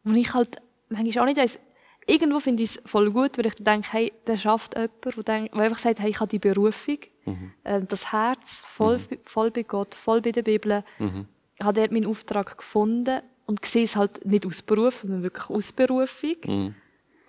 Und 0.05 0.17
ich 0.17 0.33
halt 0.33 0.57
manchmal 0.89 1.25
auch 1.25 1.27
nicht 1.27 1.39
weiss, 1.39 1.59
irgendwo 2.07 2.41
finde 2.41 2.63
ich 2.63 2.77
es 2.77 2.83
voll 2.87 3.11
gut, 3.11 3.37
weil 3.37 3.47
ich 3.47 3.55
denke, 3.57 3.89
hey, 3.93 4.13
der 4.27 4.37
schafft 4.37 4.75
jemand, 4.77 5.29
der, 5.29 5.49
der 5.49 5.55
einfach 5.55 5.79
sagt, 5.79 6.01
hey, 6.01 6.11
ich 6.11 6.21
habe 6.21 6.31
die 6.31 6.39
Berufung, 6.39 6.99
mhm. 7.25 7.53
äh, 7.65 7.83
das 7.83 8.13
Herz 8.13 8.63
voll, 8.65 8.99
mhm. 8.99 9.19
voll 9.25 9.51
bei 9.51 9.63
Gott, 9.63 9.95
voll 9.95 10.21
bei 10.21 10.33
der 10.33 10.43
Bibel, 10.43 10.85
mhm. 10.99 11.27
hat 11.61 11.77
er 11.77 11.93
meinen 11.93 12.07
Auftrag 12.07 12.57
gefunden 12.59 13.23
und 13.47 13.65
sehe 13.65 13.85
es 13.85 13.97
halt 13.97 14.25
nicht 14.25 14.47
aus 14.47 14.63
Beruf, 14.63 14.97
sondern 14.97 15.23
wirklich 15.23 15.51
aus 15.51 15.73
Berufung. 15.73 16.37
Mhm. 16.47 16.75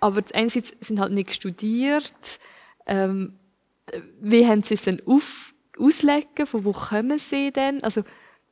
Aber 0.00 0.22
einerseits 0.34 0.72
sind 0.80 1.00
halt 1.00 1.12
nicht 1.12 1.32
studiert, 1.32 2.12
ähm, 2.86 3.38
wie 4.20 4.46
haben 4.46 4.62
sie 4.62 4.74
es 4.74 4.82
denn 4.82 5.02
auf, 5.06 5.52
auslegen, 5.78 6.46
von 6.46 6.64
wo 6.64 6.72
kommen 6.72 7.18
sie 7.18 7.50
denn? 7.52 7.82
Also, 7.82 8.02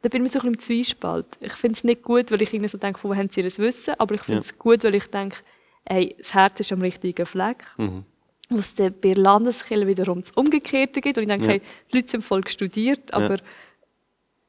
da 0.03 0.09
bin 0.09 0.25
ich 0.25 0.33
so 0.33 0.38
ein 0.40 0.53
bisschen 0.53 0.55
im 0.55 0.59
Zwiespalt. 0.59 1.27
Ich 1.40 1.53
finde 1.53 1.77
es 1.77 1.85
nicht 1.85 2.03
gut, 2.03 2.31
weil 2.31 2.40
ich 2.43 2.53
irgendwie 2.53 2.71
so 2.71 2.79
denke, 2.79 3.01
wo 3.03 3.14
haben 3.14 3.29
sie 3.31 3.43
das 3.43 3.59
Wissen, 3.59 3.95
aber 3.99 4.14
ich 4.14 4.23
finde 4.23 4.40
es 4.40 4.51
ja. 4.51 4.57
gut, 4.59 4.83
weil 4.83 4.95
ich 4.95 5.07
denke, 5.07 5.37
hey, 5.85 6.14
das 6.19 6.35
Herz 6.35 6.61
ist 6.61 6.73
am 6.73 6.81
richtigen 6.81 7.27
Fleck. 7.27 7.64
Mhm. 7.77 8.05
Wo 8.49 8.59
es 8.59 8.75
dann 8.75 8.95
bei 9.01 9.12
Landeskirche 9.12 9.87
wiederum 9.87 10.23
das 10.23 10.33
Umgekehrte 10.33 11.01
gibt. 11.01 11.19
Und 11.19 11.25
ich 11.25 11.29
denke, 11.29 11.47
ja. 11.47 11.53
hey, 11.53 11.62
die 11.90 11.97
Leute 11.97 12.11
sind 12.11 12.23
voll 12.23 12.47
studiert, 12.49 13.12
aber 13.12 13.37
ja. 13.37 13.43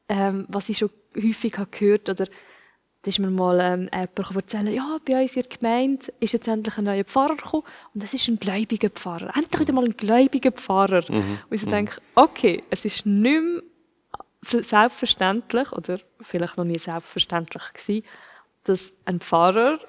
ähm, 0.10 0.46
was 0.48 0.70
ich 0.70 0.78
schon 0.78 0.90
häufig 1.16 1.58
habe 1.58 1.70
gehört 1.70 2.10
oder 2.10 2.28
da 3.04 3.10
ist 3.10 3.20
mir 3.20 3.32
mal 3.32 3.60
ähm, 3.60 3.90
jemand 3.92 4.36
erzählen, 4.36 4.74
ja, 4.74 4.98
bei 5.04 5.22
uns 5.22 5.36
in 5.36 5.42
der 5.42 5.58
Gemeinde 5.58 6.06
ist 6.20 6.34
jetzt 6.34 6.48
endlich 6.48 6.78
ein 6.78 6.84
neuer 6.84 7.04
Pfarrer 7.04 7.36
gekommen 7.36 7.64
und 7.94 8.04
das 8.04 8.14
ist 8.14 8.28
ein 8.28 8.40
gläubiger 8.40 8.90
Pfarrer. 8.90 9.36
Endlich 9.36 9.60
wieder 9.60 9.74
mal 9.74 9.86
ein 9.86 9.98
gläubiger 9.98 10.52
Pfarrer. 10.52 11.04
Mhm. 11.10 11.40
Und 11.50 11.56
ich 11.56 11.66
mhm. 11.66 11.72
denke, 11.72 12.02
okay, 12.14 12.64
es 12.70 12.86
ist 12.86 13.06
nicht 13.06 13.42
mehr 13.42 13.62
selbstverständlich 14.64 15.72
oder 15.72 16.00
vielleicht 16.22 16.58
noch 16.58 16.66
nie 16.66 16.78
selbstverständlich 16.78 17.74
gewesen, 17.74 18.06
dass 18.66 18.92
ein 19.06 19.20
Pfarrer 19.20 19.80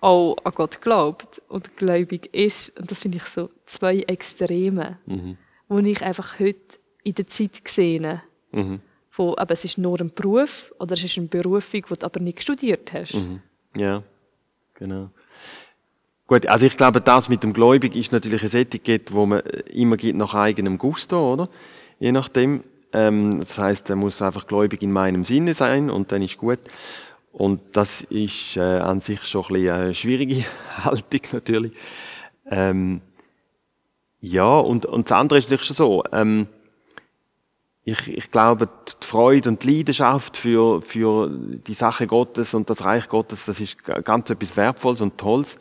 auch 0.00 0.36
an 0.44 0.52
Gott 0.54 0.82
glaubt 0.82 1.40
und 1.48 1.76
gläubig 1.76 2.34
ist. 2.34 2.78
Und 2.78 2.90
das 2.90 3.00
finde 3.00 3.16
ich 3.16 3.24
so 3.24 3.50
zwei 3.64 4.00
Extreme, 4.00 4.98
mhm. 5.06 5.38
wo 5.68 5.78
ich 5.78 6.02
einfach 6.02 6.38
heute 6.38 6.60
in 7.02 7.14
der 7.14 7.28
Zeit 7.28 7.66
sehe. 7.66 8.22
Mhm. 8.52 8.80
Wo, 9.16 9.34
aber 9.36 9.54
es 9.54 9.64
ist 9.64 9.78
nur 9.78 10.00
ein 10.00 10.12
Beruf 10.14 10.74
oder 10.78 10.94
es 10.94 11.02
ist 11.02 11.16
eine 11.16 11.26
Berufung, 11.28 11.82
die 11.88 11.94
du 11.98 12.06
aber 12.06 12.20
nicht 12.20 12.42
studiert 12.42 12.92
hast. 12.92 13.14
Mhm. 13.14 13.40
Ja, 13.74 14.02
genau. 14.74 15.10
Gut, 16.26 16.46
also 16.46 16.66
ich 16.66 16.76
glaube, 16.76 17.00
das 17.00 17.28
mit 17.28 17.42
dem 17.42 17.52
Gläubig 17.52 17.94
ist 17.94 18.10
natürlich 18.10 18.42
ein 18.42 18.60
Etikett, 18.60 19.12
wo 19.12 19.26
man 19.26 19.40
immer 19.72 19.96
gibt 19.96 20.18
nach 20.18 20.34
eigenem 20.34 20.76
Gusto, 20.76 21.32
oder? 21.32 21.48
Je 21.98 22.12
nachdem. 22.12 22.64
Ähm, 22.92 23.40
das 23.40 23.58
heißt, 23.58 23.90
er 23.90 23.96
muss 23.96 24.22
einfach 24.22 24.46
gläubig 24.46 24.82
in 24.82 24.92
meinem 24.92 25.24
Sinne 25.24 25.54
sein 25.54 25.90
und 25.90 26.12
dann 26.12 26.22
ist 26.22 26.38
gut. 26.38 26.60
Und 27.32 27.60
das 27.72 28.00
ist 28.02 28.56
äh, 28.56 28.60
an 28.60 29.00
sich 29.00 29.22
schon 29.24 29.44
ein 29.44 29.52
bisschen 29.52 29.74
eine 29.74 29.94
schwierige 29.94 30.44
Haltung 30.84 31.20
natürlich. 31.32 31.72
Ähm, 32.50 33.02
ja, 34.20 34.50
und, 34.50 34.86
und 34.86 35.10
das 35.10 35.18
andere 35.18 35.38
ist 35.38 35.44
natürlich 35.44 35.64
schon 35.64 35.76
so. 35.76 36.04
Ähm, 36.12 36.48
ich, 37.86 38.08
ich 38.08 38.30
glaube, 38.30 38.68
die 39.02 39.06
Freude 39.06 39.48
und 39.48 39.62
die 39.62 39.76
Leidenschaft 39.76 40.36
für, 40.36 40.82
für 40.82 41.30
die 41.30 41.72
Sache 41.72 42.06
Gottes 42.06 42.52
und 42.52 42.68
das 42.68 42.84
Reich 42.84 43.08
Gottes, 43.08 43.46
das 43.46 43.60
ist 43.60 43.82
ganz 43.84 44.28
etwas 44.28 44.56
Wertvolles 44.56 45.00
und 45.00 45.16
Tolles. 45.16 45.56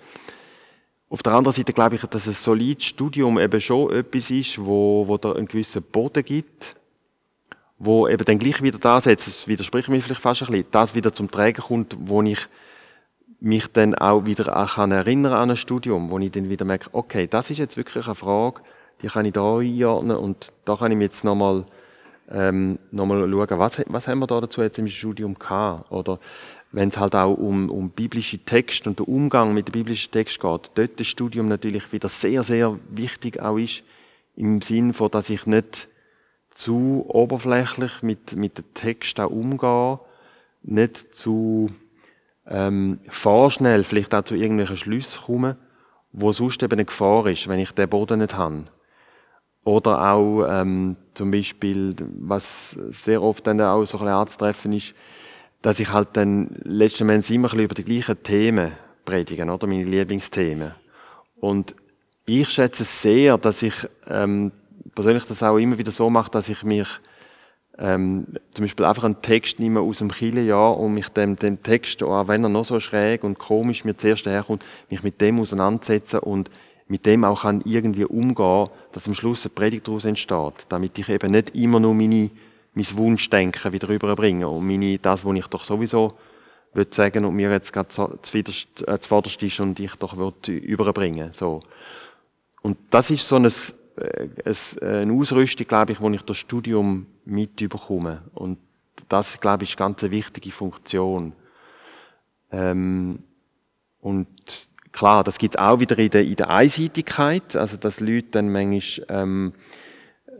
Auf 1.07 1.21
der 1.23 1.33
anderen 1.33 1.55
Seite 1.55 1.71
glaube 1.71 1.95
ich, 1.95 2.01
dass 2.01 2.27
ein 2.27 2.33
solides 2.33 2.85
Studium 2.85 3.39
eben 3.39 3.61
schon 3.61 3.93
etwas 3.93 4.31
ist, 4.31 4.57
wo, 4.57 5.07
wo 5.07 5.17
da 5.17 5.33
einen 5.33 5.45
gewissen 5.45 5.83
Boden 5.83 6.25
gibt 6.25 6.75
wo 7.77 8.07
eben 8.07 8.23
dann 8.23 8.39
gleich 8.39 8.61
wieder 8.61 8.79
das, 8.79 9.05
jetzt 9.05 9.47
widerspricht 9.47 9.89
mir 9.89 10.01
vielleicht 10.01 10.21
fast 10.21 10.41
ein 10.43 10.47
bisschen, 10.47 10.67
das 10.71 10.95
wieder 10.95 11.13
zum 11.13 11.29
Träger 11.29 11.61
kommt, 11.61 11.95
wo 11.99 12.21
ich 12.21 12.47
mich 13.39 13.67
dann 13.67 13.95
auch 13.95 14.25
wieder 14.25 14.55
an 14.55 14.91
erinnern 14.91 15.33
an 15.33 15.51
ein 15.51 15.57
Studium, 15.57 16.09
wo 16.09 16.17
ich 16.19 16.31
dann 16.31 16.49
wieder 16.49 16.65
merke, 16.65 16.89
okay, 16.93 17.27
das 17.27 17.49
ist 17.49 17.57
jetzt 17.57 17.77
wirklich 17.77 18.05
eine 18.05 18.15
Frage, 18.15 18.61
die 19.01 19.07
kann 19.07 19.25
ich 19.25 19.33
da 19.33 19.57
einordnen 19.57 20.17
und 20.17 20.53
da 20.63 20.77
kann 20.77 20.91
ich 20.91 20.97
mir 20.97 21.03
jetzt 21.03 21.23
nochmal 21.23 21.65
ähm, 22.29 22.79
nochmal 22.91 23.29
schauen, 23.29 23.59
was, 23.59 23.83
was 23.88 24.07
haben 24.07 24.19
wir 24.19 24.27
da 24.27 24.41
dazu 24.41 24.61
jetzt 24.61 24.79
im 24.79 24.88
Studium 24.88 25.38
gehabt? 25.38 25.91
Oder 25.91 26.19
wenn 26.71 26.89
es 26.89 26.97
halt 26.97 27.15
auch 27.15 27.33
um, 27.33 27.69
um 27.69 27.89
biblische 27.89 28.39
Texte 28.39 28.89
und 28.89 28.99
den 28.99 29.05
Umgang 29.05 29.53
mit 29.53 29.67
dem 29.67 29.73
biblischen 29.73 30.11
Text 30.11 30.39
geht, 30.39 30.71
dort 30.73 30.99
das 30.99 31.07
Studium 31.07 31.47
natürlich 31.47 31.91
wieder 31.93 32.09
sehr, 32.09 32.43
sehr 32.43 32.77
wichtig 32.89 33.41
auch 33.41 33.57
ist, 33.57 33.83
im 34.35 34.61
Sinn 34.61 34.93
von, 34.93 35.11
dass 35.11 35.29
ich 35.29 35.45
nicht 35.45 35.88
zu 36.53 37.05
oberflächlich 37.07 38.01
mit, 38.01 38.35
mit 38.35 38.57
dem 38.57 38.73
Text 38.73 39.19
auch 39.19 39.29
umgehen, 39.29 39.99
nicht 40.63 41.13
zu 41.13 41.67
ähm, 42.47 42.99
vorschnell 43.07 43.83
vielleicht 43.83 44.13
auch 44.13 44.23
zu 44.23 44.35
irgendwelchen 44.35 44.77
Schlüssen 44.77 45.21
kommen, 45.23 45.57
wo 46.11 46.31
sonst 46.31 46.63
eben 46.63 46.73
eine 46.73 46.85
Gefahr 46.85 47.27
ist, 47.27 47.47
wenn 47.47 47.59
ich 47.59 47.71
den 47.71 47.89
Boden 47.89 48.19
nicht 48.19 48.35
habe. 48.35 48.65
Oder 49.65 50.13
auch 50.13 50.45
ähm, 50.47 50.95
zum 51.16 51.32
Beispiel, 51.32 51.95
was 52.20 52.78
sehr 52.91 53.22
oft 53.22 53.45
dann 53.47 53.59
auch 53.59 53.84
so 53.84 53.99
ein 53.99 54.07
anzutreffen 54.07 54.74
ist, 54.74 54.93
dass 55.63 55.80
ich 55.80 55.91
halt 55.91 56.09
dann 56.13 56.49
letzten 56.63 57.09
Endes 57.09 57.32
immer 57.32 57.51
ein 57.51 57.59
über 57.59 57.74
die 57.74 57.84
gleichen 57.84 58.22
Themen 58.22 58.74
predige, 59.03 59.43
oder 59.43 59.66
meine 59.66 59.84
Lieblingsthemen. 59.84 60.74
Und 61.38 61.76
ich 62.28 62.49
schätze 62.49 62.84
sehr, 62.84 63.39
dass 63.39 63.63
ich 63.63 63.74
ähm, 64.07 64.51
persönlich 64.93 65.26
das 65.26 65.41
auch 65.41 65.57
immer 65.57 65.80
wieder 65.80 65.91
so 65.91 66.11
mache, 66.11 66.30
dass 66.30 66.47
ich 66.47 66.61
mich 66.61 66.88
ähm, 67.80 68.28
zum 68.51 68.66
Beispiel 68.66 68.86
einfach 68.86 69.03
einen 69.03 69.22
Text 69.24 69.59
nehme 69.59 69.82
aus 69.82 69.97
dem 69.97 70.11
Kirchenjahr 70.11 70.78
und 70.78 70.93
mich 70.93 71.09
dem, 71.09 71.36
dem 71.36 71.61
Text, 71.63 72.03
auch 72.03 72.28
wenn 72.28 72.43
er 72.43 72.49
noch 72.49 72.66
so 72.66 72.80
schräg 72.80 73.24
und 73.24 73.39
komisch 73.39 73.84
mir 73.84 73.97
zuerst 73.97 74.28
herkommt, 74.28 74.63
mich 74.91 75.01
mit 75.01 75.20
dem 75.22 75.39
auseinandersetzen 75.39 76.20
und 76.20 76.51
mit 76.88 77.05
dem 77.05 77.23
auch 77.23 77.41
kann 77.41 77.61
irgendwie 77.65 78.05
umgehen, 78.05 78.69
dass 78.91 79.07
am 79.07 79.15
Schluss 79.15 79.45
eine 79.45 79.53
Predigt 79.53 79.88
daraus 79.88 80.05
entsteht, 80.05 80.67
damit 80.69 80.97
ich 80.99 81.09
eben 81.09 81.31
nicht 81.31 81.55
immer 81.55 81.79
nur 81.79 81.93
meine, 81.93 82.29
mein 82.73 82.97
Wunschdenken 82.97 83.73
wieder 83.73 83.89
rüberbringe 83.89 84.47
und 84.47 84.67
meine, 84.67 84.99
das, 84.99 85.25
was 85.25 85.36
ich 85.36 85.47
doch 85.47 85.63
sowieso 85.63 86.13
würde 86.73 86.93
sagen 86.93 87.25
und 87.25 87.36
mir 87.36 87.49
jetzt 87.51 87.71
gerade 87.71 87.89
zuvorderst 87.89 89.41
äh, 89.41 89.47
ist 89.47 89.59
und 89.59 89.79
ich 89.79 89.95
doch 89.95 90.17
würde 90.17 90.51
überbringen, 90.51 91.31
so. 91.31 91.61
Und 92.61 92.77
das 92.89 93.11
ist 93.11 93.27
so 93.27 93.38
ein 93.38 93.45
äh, 93.97 94.27
äh, 94.81 95.01
eine 95.01 95.13
Ausrüstung, 95.13 95.67
glaube 95.67 95.93
ich, 95.93 96.01
wo 96.01 96.09
ich 96.09 96.21
das 96.21 96.38
Studium 96.38 97.05
mitbekomme. 97.23 98.23
Und 98.33 98.57
das, 99.07 99.39
glaube 99.39 99.63
ich, 99.63 99.71
ist 99.71 99.77
ganz 99.77 100.03
eine 100.03 100.11
wichtige 100.11 100.51
Funktion. 100.51 101.33
Ähm, 102.51 103.19
und 104.01 104.67
klar, 104.96 105.24
das 105.24 105.38
gibt 105.38 105.56
es 105.56 105.62
auch 105.62 105.80
wieder 105.80 105.98
in 106.00 106.10
der, 106.10 106.24
in 106.24 106.36
der 106.36 106.50
Einseitigkeit, 106.50 107.56
also 107.56 107.78
dass 107.78 108.00
Leute 108.00 108.28
dann 108.32 108.52
manchmal 108.52 109.06
ähm, 109.10 109.54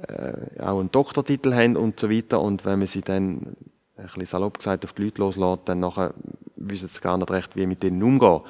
äh, 0.08 0.62
auch 0.62 0.80
einen 0.80 0.92
Doktortitel 0.92 1.54
haben 1.54 1.76
und 1.76 2.00
so 2.00 2.10
weiter 2.10 2.42
und 2.42 2.66
wenn 2.66 2.80
man 2.80 2.88
sie 2.88 3.02
dann 3.02 3.56
ein 3.98 4.06
bisschen 4.06 4.26
salopp 4.26 4.58
gesagt 4.58 4.84
auf 4.86 4.94
die 4.94 5.04
Leute 5.04 5.22
loslässt, 5.22 5.64
dann 5.66 5.80
nachher 5.82 6.14
wissen 6.56 6.90
sie 6.90 7.02
gar 7.02 7.18
nicht 7.18 7.32
recht, 7.32 7.56
wie 7.56 7.68
mit 7.68 7.84
denen 7.84 8.02
umgehen. 8.02 8.42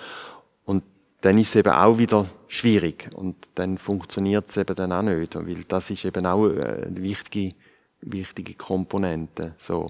Und 0.65 0.83
dann 1.21 1.37
ist 1.37 1.49
es 1.49 1.55
eben 1.55 1.73
auch 1.73 1.97
wieder 1.97 2.25
schwierig 2.47 3.09
und 3.15 3.35
dann 3.55 3.77
funktioniert 3.77 4.49
es 4.49 4.57
eben 4.57 4.75
dann 4.75 4.91
auch 4.91 5.01
nicht, 5.01 5.35
weil 5.35 5.63
das 5.67 5.89
ist 5.89 6.05
eben 6.05 6.25
auch 6.25 6.45
eine 6.45 7.01
wichtige, 7.01 7.55
wichtige 8.01 8.53
Komponente. 8.53 9.55
So. 9.57 9.87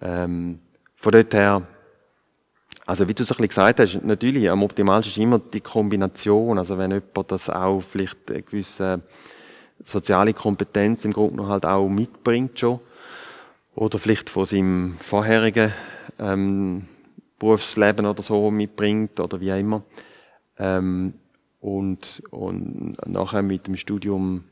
Ähm, 0.00 0.58
von 0.96 1.12
dort 1.12 1.34
her, 1.34 1.66
also 2.92 3.08
wie 3.08 3.14
du 3.14 3.22
es 3.22 3.30
ein 3.30 3.36
bisschen 3.36 3.48
gesagt 3.48 3.80
hast, 3.80 4.04
natürlich, 4.04 4.50
am 4.50 4.62
optimalsten 4.62 5.12
ist 5.12 5.16
immer 5.16 5.38
die 5.38 5.62
Kombination, 5.62 6.58
also 6.58 6.76
wenn 6.76 6.90
jemand 6.90 7.32
das 7.32 7.48
auch 7.48 7.80
vielleicht 7.80 8.30
eine 8.30 8.42
gewisse 8.42 9.00
soziale 9.82 10.34
Kompetenz 10.34 11.06
im 11.06 11.14
Grunde 11.14 11.36
noch 11.36 11.48
halt 11.48 11.64
auch 11.64 11.88
mitbringt 11.88 12.58
schon, 12.58 12.80
oder 13.74 13.98
vielleicht 13.98 14.28
von 14.28 14.44
seinem 14.44 14.98
vorherigen 15.00 15.72
ähm, 16.18 16.86
Berufsleben 17.38 18.04
oder 18.04 18.22
so 18.22 18.50
mitbringt 18.50 19.18
oder 19.20 19.40
wie 19.40 19.54
auch 19.54 19.58
immer. 19.58 19.82
Ähm, 20.58 21.14
und, 21.62 22.22
und 22.28 22.98
nachher 23.06 23.40
mit 23.40 23.68
dem 23.68 23.76
Studium 23.78 24.44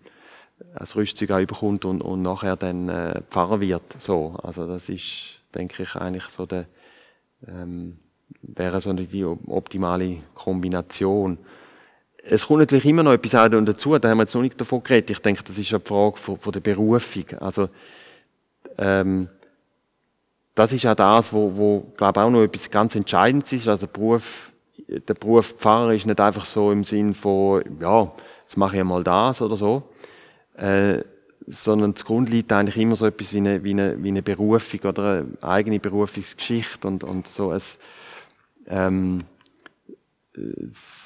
als 0.72 0.96
Rüstzeug 0.96 1.32
auch 1.32 1.40
überkommt 1.40 1.84
und, 1.84 2.00
und 2.00 2.22
nachher 2.22 2.56
dann 2.56 2.88
äh, 2.88 3.20
Pfarrer 3.28 3.60
wird. 3.60 3.96
So, 3.98 4.38
also 4.42 4.66
das 4.66 4.88
ist, 4.88 5.42
denke 5.54 5.82
ich, 5.82 5.94
eigentlich 5.94 6.24
so 6.30 6.46
der, 6.46 6.64
ähm, 7.46 7.98
wäre 8.42 8.80
so 8.80 8.92
die 8.92 9.24
optimale 9.24 10.18
Kombination. 10.34 11.38
Es 12.22 12.46
kommt 12.46 12.60
natürlich 12.60 12.84
immer 12.84 13.02
noch 13.02 13.12
etwas 13.12 13.32
dazu, 13.32 13.98
da 13.98 14.08
haben 14.08 14.18
wir 14.18 14.22
jetzt 14.24 14.34
noch 14.34 14.42
nicht 14.42 14.60
davon 14.60 14.82
geredet. 14.82 15.10
Ich 15.10 15.20
denke, 15.20 15.42
das 15.42 15.56
ist 15.58 15.72
eine 15.72 15.80
Frage 15.80 16.16
von, 16.16 16.36
von 16.36 16.52
der 16.52 16.60
Berufung. 16.60 17.24
Also, 17.40 17.68
ähm, 18.78 19.28
das 20.54 20.72
ist 20.72 20.86
auch 20.86 20.94
das, 20.94 21.32
wo, 21.32 21.56
wo 21.56 21.80
glaube 21.96 22.20
auch 22.20 22.30
noch 22.30 22.42
etwas 22.42 22.70
ganz 22.70 22.94
Entscheidendes 22.94 23.52
ist. 23.52 23.68
Also 23.68 23.86
der 23.86 23.92
Beruf, 23.92 24.52
der 24.88 25.14
Beruf 25.14 25.54
Pfarrer 25.58 25.94
ist 25.94 26.06
nicht 26.06 26.20
einfach 26.20 26.44
so 26.44 26.72
im 26.72 26.84
Sinn 26.84 27.14
von, 27.14 27.62
ja, 27.80 28.10
jetzt 28.42 28.56
mache 28.56 28.76
ich 28.76 28.84
mal 28.84 29.04
das 29.04 29.40
oder 29.40 29.56
so, 29.56 29.82
äh, 30.56 30.98
sondern 31.46 31.96
zugrunde 31.96 32.32
liegt 32.32 32.52
eigentlich 32.52 32.76
immer 32.76 32.96
so 32.96 33.06
etwas 33.06 33.32
wie 33.32 33.38
eine, 33.38 33.64
wie 33.64 33.70
eine, 33.70 34.02
wie 34.02 34.08
eine 34.08 34.22
Berufung 34.22 34.80
oder 34.80 35.02
eine 35.02 35.26
eigene 35.40 35.80
Berufungsgeschichte 35.80 36.86
und, 36.86 37.04
und 37.04 37.28
so 37.28 37.50
ein, 37.50 37.62
ähm, 38.66 39.24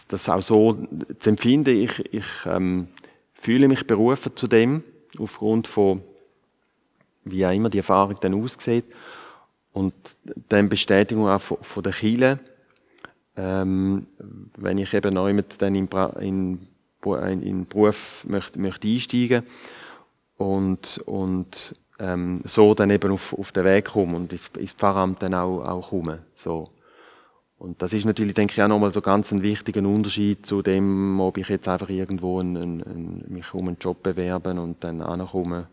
das 0.09 0.29
auch 0.29 0.43
so 0.43 0.79
zu 1.19 1.31
empfinden. 1.31 1.77
Ich, 1.77 2.15
ich 2.15 2.27
ähm, 2.47 2.89
fühle 3.35 3.69
mich 3.69 3.87
berufen 3.87 4.33
zu 4.37 4.47
dem, 4.47 4.83
aufgrund 5.19 5.67
von, 5.67 6.03
wie 7.25 7.47
auch 7.47 7.53
immer 7.53 7.71
die 7.71 7.79
Erfahrung 7.79 8.17
dann 8.21 8.35
aussieht. 8.35 8.85
Und 9.73 9.95
dann 10.49 10.69
Bestätigung 10.69 11.29
auch 11.29 11.41
von, 11.41 11.59
von 11.63 11.83
der 11.83 11.93
Chile, 11.93 12.39
ähm, 13.37 14.07
wenn 14.57 14.79
ich 14.79 14.95
eben 14.95 15.15
neu 15.15 15.33
mit 15.33 15.61
dann 15.61 15.75
in, 15.75 15.89
in, 16.21 16.69
in, 17.05 17.43
in 17.43 17.67
Beruf 17.67 18.25
möchte, 18.29 18.59
möchte 18.59 18.87
einsteigen 18.87 19.43
und, 20.37 20.99
und 21.07 21.75
ähm, 21.99 22.43
so 22.45 22.75
dann 22.75 22.91
eben 22.91 23.11
auf, 23.11 23.33
auf 23.37 23.53
den 23.53 23.65
Weg 23.65 23.87
kommen 23.87 24.15
und 24.15 24.33
ins, 24.33 24.49
ins 24.59 24.73
Pfarramt 24.73 25.23
dann 25.23 25.35
auch, 25.35 25.65
auch 25.65 25.91
kommen. 25.91 26.21
So. 26.37 26.69
Und 27.65 27.81
das 27.81 27.95
ist 27.95 28.05
natürlich, 28.05 28.35
denke 28.35 28.53
ich, 28.53 28.62
auch 28.62 28.69
nochmal 28.69 28.93
so 28.93 29.01
ganz 29.01 29.33
ein 29.33 29.41
wichtiger 29.41 29.81
Unterschied 29.81 30.45
zu 30.45 30.61
dem, 30.61 31.19
ob 31.19 31.39
ich 31.39 31.49
jetzt 31.49 31.67
einfach 31.67 31.89
irgendwo 31.89 32.39
einen, 32.39 32.83
einen, 32.85 33.25
mich 33.27 33.55
um 33.55 33.69
einen 33.69 33.79
Job 33.81 34.03
bewerben 34.03 34.59
und 34.59 34.85
dann 34.85 35.01
ankomme 35.01 35.69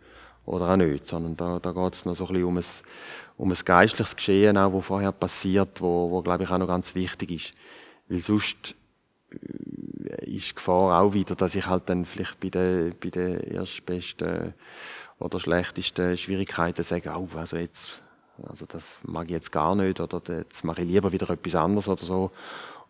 oder 0.46 0.70
auch 0.70 0.78
nicht, 0.78 1.06
sondern 1.06 1.36
da, 1.36 1.60
da 1.60 1.74
geht 1.74 1.94
es 1.94 2.06
noch 2.06 2.16
so 2.16 2.28
ein 2.28 2.34
bisschen 2.34 2.48
um 2.48 2.58
ein, 2.58 2.64
um 3.36 3.52
ein 3.52 3.58
geistliches 3.66 4.16
Geschehen, 4.16 4.58
auch, 4.58 4.72
wo 4.72 4.80
vorher 4.80 5.12
passiert, 5.12 5.82
wo, 5.82 6.10
wo 6.12 6.22
glaube 6.22 6.46
ich 6.46 6.50
auch 6.50 6.60
noch 6.60 6.68
ganz 6.68 6.96
wichtig 6.96 7.32
ist. 7.32 7.54
Weil 8.08 8.20
sonst 8.20 8.74
äh, 9.34 10.34
ist 10.34 10.52
die 10.52 10.56
Gefahr 10.56 11.02
auch 11.02 11.14
wieder, 11.14 11.36
dass 11.36 11.56
ich 11.56 11.68
halt 11.68 11.90
dann 11.90 12.06
vielleicht 12.06 12.40
bei 12.40 12.48
den, 12.48 12.96
bei 13.04 13.10
den 13.10 13.38
erstbesten 13.42 14.54
oder 15.20 15.42
schlechtesten 15.42 16.16
Schwierigkeiten 16.16 16.84
sage, 16.84 17.12
oh, 17.14 17.28
also 17.36 17.58
jetzt, 17.58 18.02
also 18.48 18.66
das 18.66 18.96
mag 19.04 19.26
ich 19.26 19.32
jetzt 19.32 19.52
gar 19.52 19.76
nicht 19.76 20.00
oder 20.00 20.22
jetzt 20.28 20.64
mache 20.64 20.82
ich 20.82 20.88
lieber 20.88 21.12
wieder 21.12 21.30
etwas 21.30 21.56
anderes 21.56 21.88
oder 21.88 22.04
so. 22.04 22.32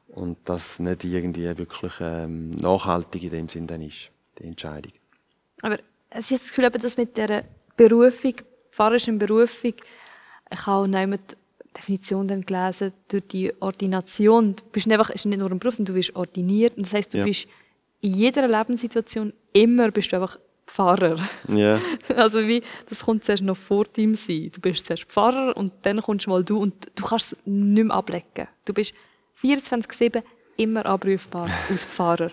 Und 0.08 0.38
das 0.46 0.80
nicht 0.80 1.04
irgendwie 1.04 1.58
wirklich 1.58 1.94
ähm, 2.02 2.52
nachhaltig 2.56 3.24
in 3.24 3.30
dem 3.30 3.50
Sinn 3.50 3.68
dann 3.68 3.82
ist, 3.82 4.10
die 4.40 4.44
Entscheidung. 4.44 4.92
Aber 5.62 5.78
es 6.10 6.32
ist 6.32 6.44
das 6.44 6.50
Gefühl, 6.50 6.70
dass 6.70 6.98
mit 6.98 7.16
dieser 7.16 7.44
Berufung, 7.78 8.34
pfarrerischen 8.72 9.18
Berufung, 9.18 9.74
ich 10.50 10.66
habe 10.66 10.84
auch 10.84 10.88
nicht 10.88 11.38
Definition 11.78 12.28
dann 12.28 12.42
gelesen, 12.42 12.92
durch 13.08 13.28
die 13.30 13.54
Ordination, 13.62 14.56
du 14.56 14.64
bist 14.72 14.88
nicht 14.88 14.98
einfach, 14.98 15.10
es 15.10 15.22
ist 15.22 15.26
nicht 15.26 15.40
nur 15.40 15.50
ein 15.50 15.60
Beruf, 15.60 15.76
sondern 15.76 15.96
du 15.96 16.00
wirst 16.00 16.16
ordiniert. 16.16 16.76
Und 16.76 16.86
das 16.86 16.94
heißt, 16.94 17.14
du 17.14 17.20
ja. 17.20 17.24
bist 17.24 17.48
in 18.02 18.14
jeder 18.14 18.48
Lebenssituation 18.48 19.34
immer 19.54 19.92
bist 19.92 20.12
du 20.12 20.18
einfach 20.18 20.38
Pfarrer. 20.74 21.18
Ja. 21.48 21.80
Also 22.16 22.48
wie, 22.48 22.62
das 22.90 23.06
kommt 23.06 23.26
zuerst 23.26 23.44
noch 23.44 23.58
vor 23.58 23.86
dem 23.86 24.16
sein. 24.16 24.52
Du 24.54 24.62
bist 24.62 24.86
zuerst 24.86 25.04
Pfarrer 25.06 25.56
und 25.56 25.74
dann 25.84 26.02
kommst 26.02 26.28
mal 26.28 26.44
du 26.44 26.58
und 26.58 26.92
du 26.96 27.04
kannst 27.04 27.34
es 27.34 27.38
nicht 27.46 27.84
mehr 27.84 27.96
ablegen. 27.96 28.48
Du 28.66 28.74
bist 28.74 28.94
24-7 29.44 30.24
immer 30.58 30.86
abrufbar 30.86 31.50
als 31.70 31.86
Pfarrer. 31.86 32.32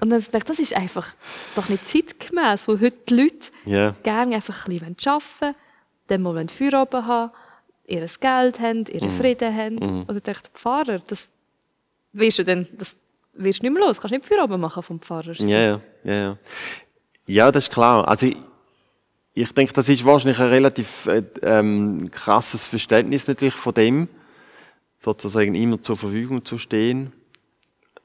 und 0.00 0.10
dann 0.10 0.20
denke 0.20 0.38
ich, 0.38 0.44
das 0.44 0.58
ist 0.58 0.76
einfach 0.76 1.14
doch 1.54 1.68
nicht 1.68 1.86
zeitgemäß, 1.86 2.68
wo 2.68 2.74
heute 2.74 2.98
die 3.08 3.14
Leute 3.14 3.48
yeah. 3.66 3.94
gerne 4.02 4.34
einfach 4.36 4.66
ein 4.66 4.78
bisschen 4.78 4.96
arbeiten 5.06 5.40
wollen, 5.40 5.54
dann 6.08 6.22
mal 6.22 6.48
Feierabend 6.48 7.06
haben 7.06 7.30
ihr 7.86 8.06
Geld 8.20 8.60
haben, 8.60 8.84
ihren 8.86 9.10
mhm. 9.10 9.18
Frieden 9.18 9.56
haben. 9.56 9.74
Mhm. 9.74 10.02
Und 10.04 10.16
ich 10.16 10.22
dachte, 10.22 10.50
Pfarrer, 10.52 11.00
das 11.06 11.28
wirst 12.12 12.38
du 12.38 12.44
dann, 12.44 12.66
das 12.72 12.96
wirst 13.34 13.62
du 13.62 13.66
nicht 13.66 13.74
mehr 13.74 13.86
los. 13.86 14.00
Kannst 14.00 14.12
nicht 14.12 14.26
Feierabend 14.26 14.60
machen 14.60 14.82
vom 14.82 15.00
Pfarrer. 15.00 15.32
Ja, 15.32 15.58
ja, 15.58 15.80
ja, 16.04 16.14
ja. 16.14 16.38
Ja, 17.26 17.52
das 17.52 17.64
ist 17.64 17.72
klar. 17.72 18.08
Also 18.08 18.26
ich, 18.26 18.36
ich 19.34 19.52
denke, 19.52 19.72
das 19.72 19.88
ist 19.88 20.04
wahrscheinlich 20.04 20.38
ein 20.38 20.48
relativ 20.48 21.06
äh, 21.06 21.22
ähm, 21.42 22.10
krasses 22.10 22.66
Verständnis 22.66 23.28
natürlich 23.28 23.54
von 23.54 23.74
dem, 23.74 24.08
sozusagen 24.98 25.54
immer 25.54 25.80
zur 25.80 25.96
Verfügung 25.96 26.44
zu 26.44 26.58
stehen. 26.58 27.12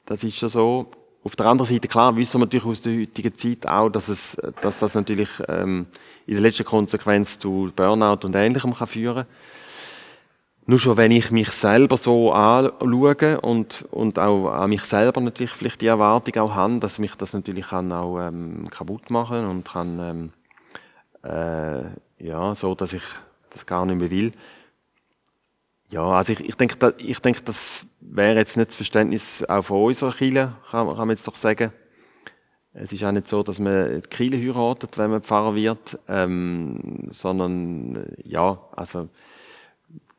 Das 0.06 0.24
ist 0.24 0.40
ja 0.40 0.48
so. 0.48 0.90
Auf 1.24 1.36
der 1.36 1.46
anderen 1.46 1.70
Seite, 1.70 1.88
klar, 1.88 2.16
wissen 2.16 2.40
wir 2.40 2.46
natürlich 2.46 2.64
aus 2.64 2.80
der 2.80 3.00
heutigen 3.00 3.36
Zeit 3.36 3.66
auch, 3.66 3.90
dass, 3.90 4.08
es, 4.08 4.36
dass 4.62 4.78
das 4.78 4.94
natürlich 4.94 5.28
ähm, 5.48 5.86
in 6.26 6.34
der 6.34 6.42
letzten 6.42 6.64
Konsequenz 6.64 7.38
zu 7.38 7.70
Burnout 7.74 8.24
und 8.24 8.34
Ähnlichem 8.34 8.72
kann 8.72 8.86
führen 8.86 9.26
kann. 9.26 9.26
Nur 10.70 10.78
schon, 10.78 10.98
wenn 10.98 11.12
ich 11.12 11.30
mich 11.30 11.48
selber 11.52 11.96
so 11.96 12.30
anschaue 12.30 13.40
und, 13.40 13.86
und 13.90 14.18
auch 14.18 14.50
an 14.50 14.68
mich 14.68 14.84
selber 14.84 15.18
natürlich 15.22 15.52
vielleicht 15.52 15.80
die 15.80 15.86
Erwartung 15.86 16.42
auch 16.42 16.54
habe, 16.54 16.78
dass 16.78 16.98
mich 16.98 17.14
das 17.14 17.32
natürlich 17.32 17.68
kann 17.68 17.90
auch 17.90 18.20
ähm, 18.20 18.68
kaputt 18.68 19.08
machen 19.08 19.46
und 19.46 19.66
kann, 19.66 19.98
ähm, 21.24 21.30
äh, 21.30 21.84
ja, 22.22 22.54
so, 22.54 22.74
dass 22.74 22.92
ich 22.92 23.02
das 23.48 23.64
gar 23.64 23.86
nicht 23.86 23.98
mehr 23.98 24.10
will. 24.10 24.32
Ja, 25.88 26.04
also 26.04 26.34
ich, 26.34 26.40
ich 26.40 26.54
denke, 26.54 26.76
da, 26.76 26.92
ich 26.98 27.20
denke, 27.20 27.40
das 27.46 27.86
wäre 28.00 28.36
jetzt 28.36 28.58
nicht 28.58 28.68
das 28.68 28.76
Verständnis 28.76 29.42
auch 29.48 29.62
von 29.62 29.84
unserer 29.84 30.12
Kirche, 30.12 30.52
kann, 30.70 30.86
kann 30.86 30.98
man 30.98 31.10
jetzt 31.16 31.26
doch 31.26 31.36
sagen. 31.36 31.72
Es 32.74 32.92
ist 32.92 33.02
auch 33.04 33.12
nicht 33.12 33.26
so, 33.26 33.42
dass 33.42 33.58
man 33.58 34.02
die 34.02 34.08
Kirche 34.10 34.36
heiratet, 34.36 34.98
wenn 34.98 35.12
man 35.12 35.22
Pfarrer 35.22 35.54
wird, 35.54 35.98
ähm, 36.08 37.08
sondern, 37.08 38.04
ja, 38.22 38.60
also, 38.76 39.08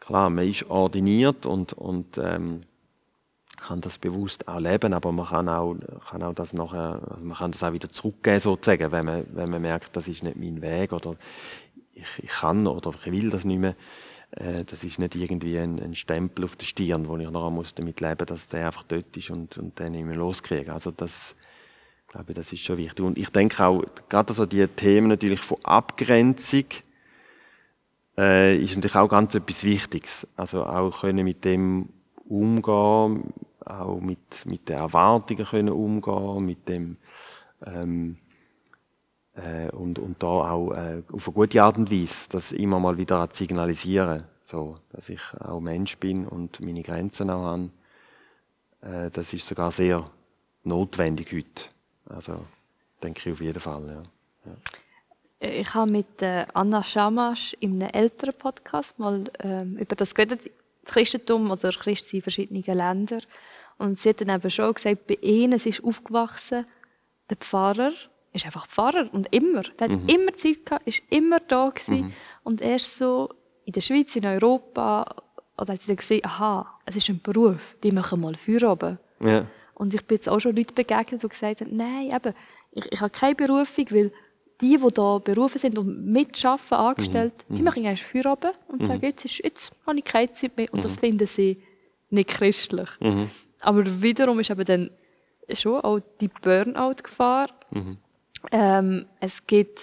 Klar, 0.09 0.31
man 0.31 0.49
ist 0.49 0.67
ordiniert 0.71 1.45
und, 1.45 1.73
und 1.73 2.17
ähm, 2.17 2.61
kann 3.57 3.79
das 3.79 3.99
bewusst 3.99 4.47
auch 4.47 4.59
leben, 4.59 4.91
aber 4.93 5.11
man 5.11 5.27
kann 5.27 5.47
auch, 5.47 5.75
kann 6.09 6.23
auch 6.23 6.33
das 6.33 6.51
nachher, 6.51 6.99
man 7.21 7.37
kann 7.37 7.51
das 7.51 7.63
auch 7.63 7.73
wieder 7.73 7.91
zurückgeben 7.91 8.39
sozusagen, 8.39 8.91
wenn 8.91 9.05
man, 9.05 9.27
wenn 9.33 9.51
man 9.51 9.61
merkt, 9.61 9.95
das 9.95 10.07
ist 10.07 10.23
nicht 10.23 10.35
mein 10.35 10.63
Weg 10.63 10.93
oder 10.93 11.15
ich, 11.93 12.07
ich 12.23 12.29
kann 12.31 12.65
oder 12.65 12.91
ich 13.05 13.11
will 13.11 13.29
das 13.29 13.45
nicht 13.45 13.59
mehr. 13.59 13.75
Äh, 14.31 14.63
das 14.63 14.83
ist 14.83 14.97
nicht 14.97 15.13
irgendwie 15.13 15.59
ein, 15.59 15.79
ein, 15.79 15.93
Stempel 15.93 16.45
auf 16.45 16.55
der 16.55 16.65
Stirn, 16.65 17.07
wo 17.07 17.15
ich 17.15 17.29
nachher 17.29 17.51
muss 17.51 17.75
damit 17.75 18.01
leben, 18.01 18.25
dass 18.25 18.47
der 18.47 18.65
einfach 18.65 18.85
dort 18.87 19.15
ist 19.15 19.29
und, 19.29 19.59
und 19.59 19.77
den 19.77 19.91
nicht 19.91 20.05
mehr 20.05 20.17
loskriege. 20.17 20.73
Also 20.73 20.89
das, 20.89 21.35
glaube 22.07 22.31
ich, 22.31 22.35
das 22.35 22.51
ist 22.51 22.63
schon 22.63 22.79
wichtig. 22.79 23.05
Und 23.05 23.15
ich 23.15 23.29
denke 23.29 23.63
auch, 23.63 23.83
gerade 24.09 24.33
so 24.33 24.47
die 24.47 24.65
Themen 24.69 25.09
natürlich 25.09 25.41
von 25.41 25.63
Abgrenzung, 25.63 26.65
äh, 28.19 28.57
ist 28.57 28.75
natürlich 28.75 28.95
auch 28.95 29.07
ganz 29.07 29.33
etwas 29.33 29.63
Wichtiges. 29.63 30.27
Also 30.35 30.65
auch 30.65 31.01
können 31.01 31.23
mit 31.23 31.45
dem 31.45 31.89
umgehen, 32.27 33.33
auch 33.65 33.99
mit, 34.01 34.45
mit 34.45 34.67
den 34.67 34.77
Erwartungen 34.77 35.45
können 35.45 35.69
umgehen, 35.69 36.45
mit 36.45 36.67
dem, 36.67 36.97
ähm, 37.65 38.17
äh, 39.35 39.69
und, 39.71 39.99
und 39.99 40.21
da 40.21 40.27
auch 40.27 40.71
äh, 40.73 41.01
auf 41.11 41.27
eine 41.27 41.33
gute 41.33 41.63
Art 41.63 41.77
und 41.77 41.91
Weise 41.91 42.29
das 42.29 42.51
immer 42.51 42.79
mal 42.79 42.97
wieder 42.97 43.29
zu 43.29 43.43
signalisieren, 43.43 44.23
so, 44.43 44.75
dass 44.91 45.09
ich 45.09 45.21
auch 45.39 45.61
Mensch 45.61 45.97
bin 45.97 46.27
und 46.27 46.59
meine 46.59 46.83
Grenzen 46.83 47.29
auch 47.29 47.43
habe. 47.43 47.69
Äh, 48.81 49.09
das 49.11 49.33
ist 49.33 49.47
sogar 49.47 49.71
sehr 49.71 50.03
notwendig 50.63 51.31
heute. 51.31 51.69
Also 52.05 52.45
denke 53.01 53.21
ich 53.29 53.33
auf 53.33 53.41
jeden 53.41 53.59
Fall, 53.59 53.85
ja. 53.87 54.03
ja. 54.51 54.57
Ich 55.39 55.73
habe 55.73 55.89
mit 55.89 56.21
äh, 56.21 56.45
Anna 56.53 56.83
Schamasch 56.83 57.55
in 57.61 57.81
einem 57.81 57.91
älteren 57.93 58.33
Podcast 58.37 58.99
mal 58.99 59.23
ähm, 59.39 59.77
über 59.77 59.95
das 59.95 60.13
geredet, 60.13 60.51
Christentum 60.83 61.49
oder 61.49 61.69
Christen 61.69 62.17
in 62.17 62.21
verschiedenen 62.21 62.63
Ländern. 62.63 63.21
Und 63.77 63.99
sie 63.99 64.09
hat 64.09 64.19
dann 64.19 64.35
eben 64.35 64.49
schon 64.49 64.73
gesagt, 64.73 65.07
bei 65.07 65.17
ihnen 65.21 65.53
ist 65.53 65.83
aufgewachsen, 65.83 66.65
der 67.29 67.37
Pfarrer 67.37 67.93
ist 68.33 68.45
einfach 68.45 68.67
Pfarrer 68.67 69.09
und 69.13 69.33
immer. 69.33 69.63
Der 69.79 69.89
mhm. 69.89 70.03
hat 70.03 70.11
immer 70.11 70.37
Zeit 70.37 70.65
gehabt, 70.65 70.87
ist 70.87 71.01
immer 71.09 71.39
da 71.39 71.69
gewesen. 71.69 72.07
Mhm. 72.07 72.13
Und 72.43 72.61
erst 72.61 72.97
so 72.97 73.29
in 73.63 73.71
der 73.71 73.81
Schweiz, 73.81 74.15
in 74.17 74.25
Europa, 74.25 75.05
oder 75.57 75.73
hat 75.73 75.81
sie 75.81 75.87
dann 75.87 75.95
gesehen, 75.95 76.25
aha, 76.25 76.79
es 76.85 76.97
ist 76.97 77.09
ein 77.09 77.21
Beruf, 77.21 77.59
die 77.81 77.91
machen 77.91 78.19
mal 78.19 78.35
Feierabend. 78.35 78.99
Ja. 79.21 79.45
Und 79.73 79.93
ich 79.93 80.05
bin 80.05 80.17
jetzt 80.17 80.27
auch 80.27 80.39
schon 80.39 80.55
Leuten 80.55 80.75
begegnet, 80.75 81.23
die 81.23 81.29
gesagt 81.29 81.61
haben, 81.61 81.75
nein, 81.75 82.11
eben, 82.13 82.33
ich, 82.71 82.91
ich 82.91 82.99
habe 82.99 83.09
keine 83.09 83.35
Berufung, 83.35 83.85
weil 83.91 84.11
die, 84.61 84.77
die 84.77 84.77
hier 84.77 85.19
berufen 85.19 85.57
sind 85.57 85.77
und 85.77 86.05
mitarbeiten, 86.05 86.73
angestellt, 86.73 87.33
mhm. 87.47 87.55
die 87.55 87.61
machen 87.61 87.85
eigentlich 87.85 88.03
Feierabend 88.03 88.53
und 88.67 88.81
mhm. 88.81 88.85
sagen, 88.85 89.05
jetzt, 89.05 89.25
ist, 89.25 89.43
jetzt 89.43 89.71
habe 89.85 89.99
ich 89.99 90.05
keine 90.05 90.33
Zeit 90.33 90.57
mehr. 90.57 90.73
Und 90.73 90.83
das 90.83 90.95
mhm. 90.95 90.99
finden 90.99 91.27
sie 91.27 91.57
nicht 92.09 92.29
christlich. 92.29 92.89
Mhm. 92.99 93.29
Aber 93.61 93.83
wiederum 94.01 94.39
ist 94.39 94.49
eben 94.49 94.65
dann 94.65 94.89
schon 95.53 95.81
auch 95.81 95.99
die 96.19 96.27
Burnout-Gefahr. 96.27 97.49
Mhm. 97.71 97.97
Ähm, 98.51 99.05
es 99.19 99.45
gibt 99.45 99.81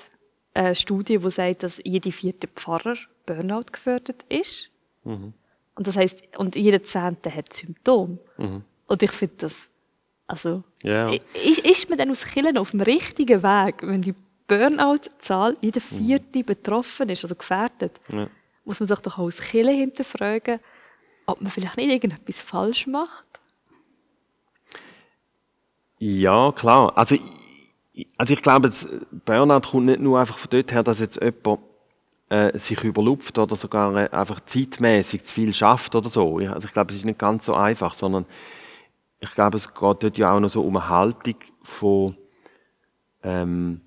eine 0.55 0.74
Studie, 0.74 1.18
die 1.18 1.31
sagt, 1.31 1.62
dass 1.62 1.81
jede 1.85 2.12
vierte 2.12 2.49
Pfarrer 2.49 2.97
Burnout 3.27 3.66
gefördert 3.72 4.24
ist. 4.29 4.70
Mhm. 5.05 5.33
Und 5.74 5.87
das 5.87 5.97
heißt, 5.97 6.39
und 6.39 6.57
jeder 6.57 6.83
zehnte 6.83 7.35
hat 7.35 7.53
Symptome. 7.53 8.18
Mhm. 8.39 8.62
Und 8.87 9.03
ich 9.03 9.11
finde 9.11 9.35
das, 9.39 9.55
also, 10.27 10.64
yeah. 10.83 11.12
ist, 11.45 11.64
ist 11.66 11.89
man 11.89 11.99
dann 11.99 12.11
aus 12.11 12.24
Killen 12.24 12.59
auf 12.59 12.70
dem 12.70 12.81
richtigen 12.81 13.43
Weg, 13.43 13.83
wenn 13.83 14.03
die 14.03 14.14
Burnout-Zahl 14.49 15.57
jeder 15.61 15.81
vierte 15.81 16.39
mhm. 16.39 16.45
betroffen 16.45 17.09
ist, 17.09 17.25
also 17.25 17.35
gefährdet? 17.35 18.01
Ja. 18.09 18.29
Muss 18.65 18.81
man 18.81 18.89
sich 18.89 18.99
doch 19.01 19.19
auch 19.19 19.25
aus 19.25 19.39
Killen 19.39 19.77
hinterfragen, 19.77 20.61
ob 21.27 21.41
man 21.41 21.51
vielleicht 21.51 21.77
nicht 21.77 21.91
irgendetwas 21.91 22.39
falsch 22.39 22.87
macht? 22.87 23.25
Ja, 25.99 26.53
klar. 26.53 26.93
Also, 26.97 27.17
also 28.17 28.35
ich 28.35 28.43
glaube, 28.43 28.71
Burnout 29.25 29.69
kommt 29.71 29.87
nicht 29.87 30.01
nur 30.01 30.19
einfach 30.19 30.39
von 30.39 30.51
dort 30.51 30.73
her, 30.73 30.83
dass 30.83 31.01
jetzt 31.01 31.21
jemand 31.21 31.61
äh, 32.29 32.59
sich 32.59 32.83
überlupft 32.83 33.39
oder 33.39 33.57
sogar 33.57 33.97
äh, 33.97 34.09
einfach 34.11 34.41
zeitmäßig 34.41 35.25
zu 35.25 35.35
viel 35.35 35.55
schafft 35.55 35.95
oder 35.95 36.11
so. 36.11 36.39
Also 36.39 36.67
ich 36.67 36.73
glaube, 36.73 36.93
es 36.93 36.99
ist 36.99 37.05
nicht 37.05 37.19
ganz 37.19 37.47
so 37.47 37.55
einfach, 37.55 37.95
sondern 37.95 38.27
ich 39.21 39.33
glaube, 39.35 39.57
es 39.57 39.73
geht 39.73 40.03
dort 40.03 40.19
ja 40.19 40.33
auch 40.33 40.41
noch 40.41 40.51
so 40.51 40.63
um 40.63 40.77
eine 40.77 40.89
Haltung 40.89 41.37
von 41.63 42.17
ähm, 43.23 43.81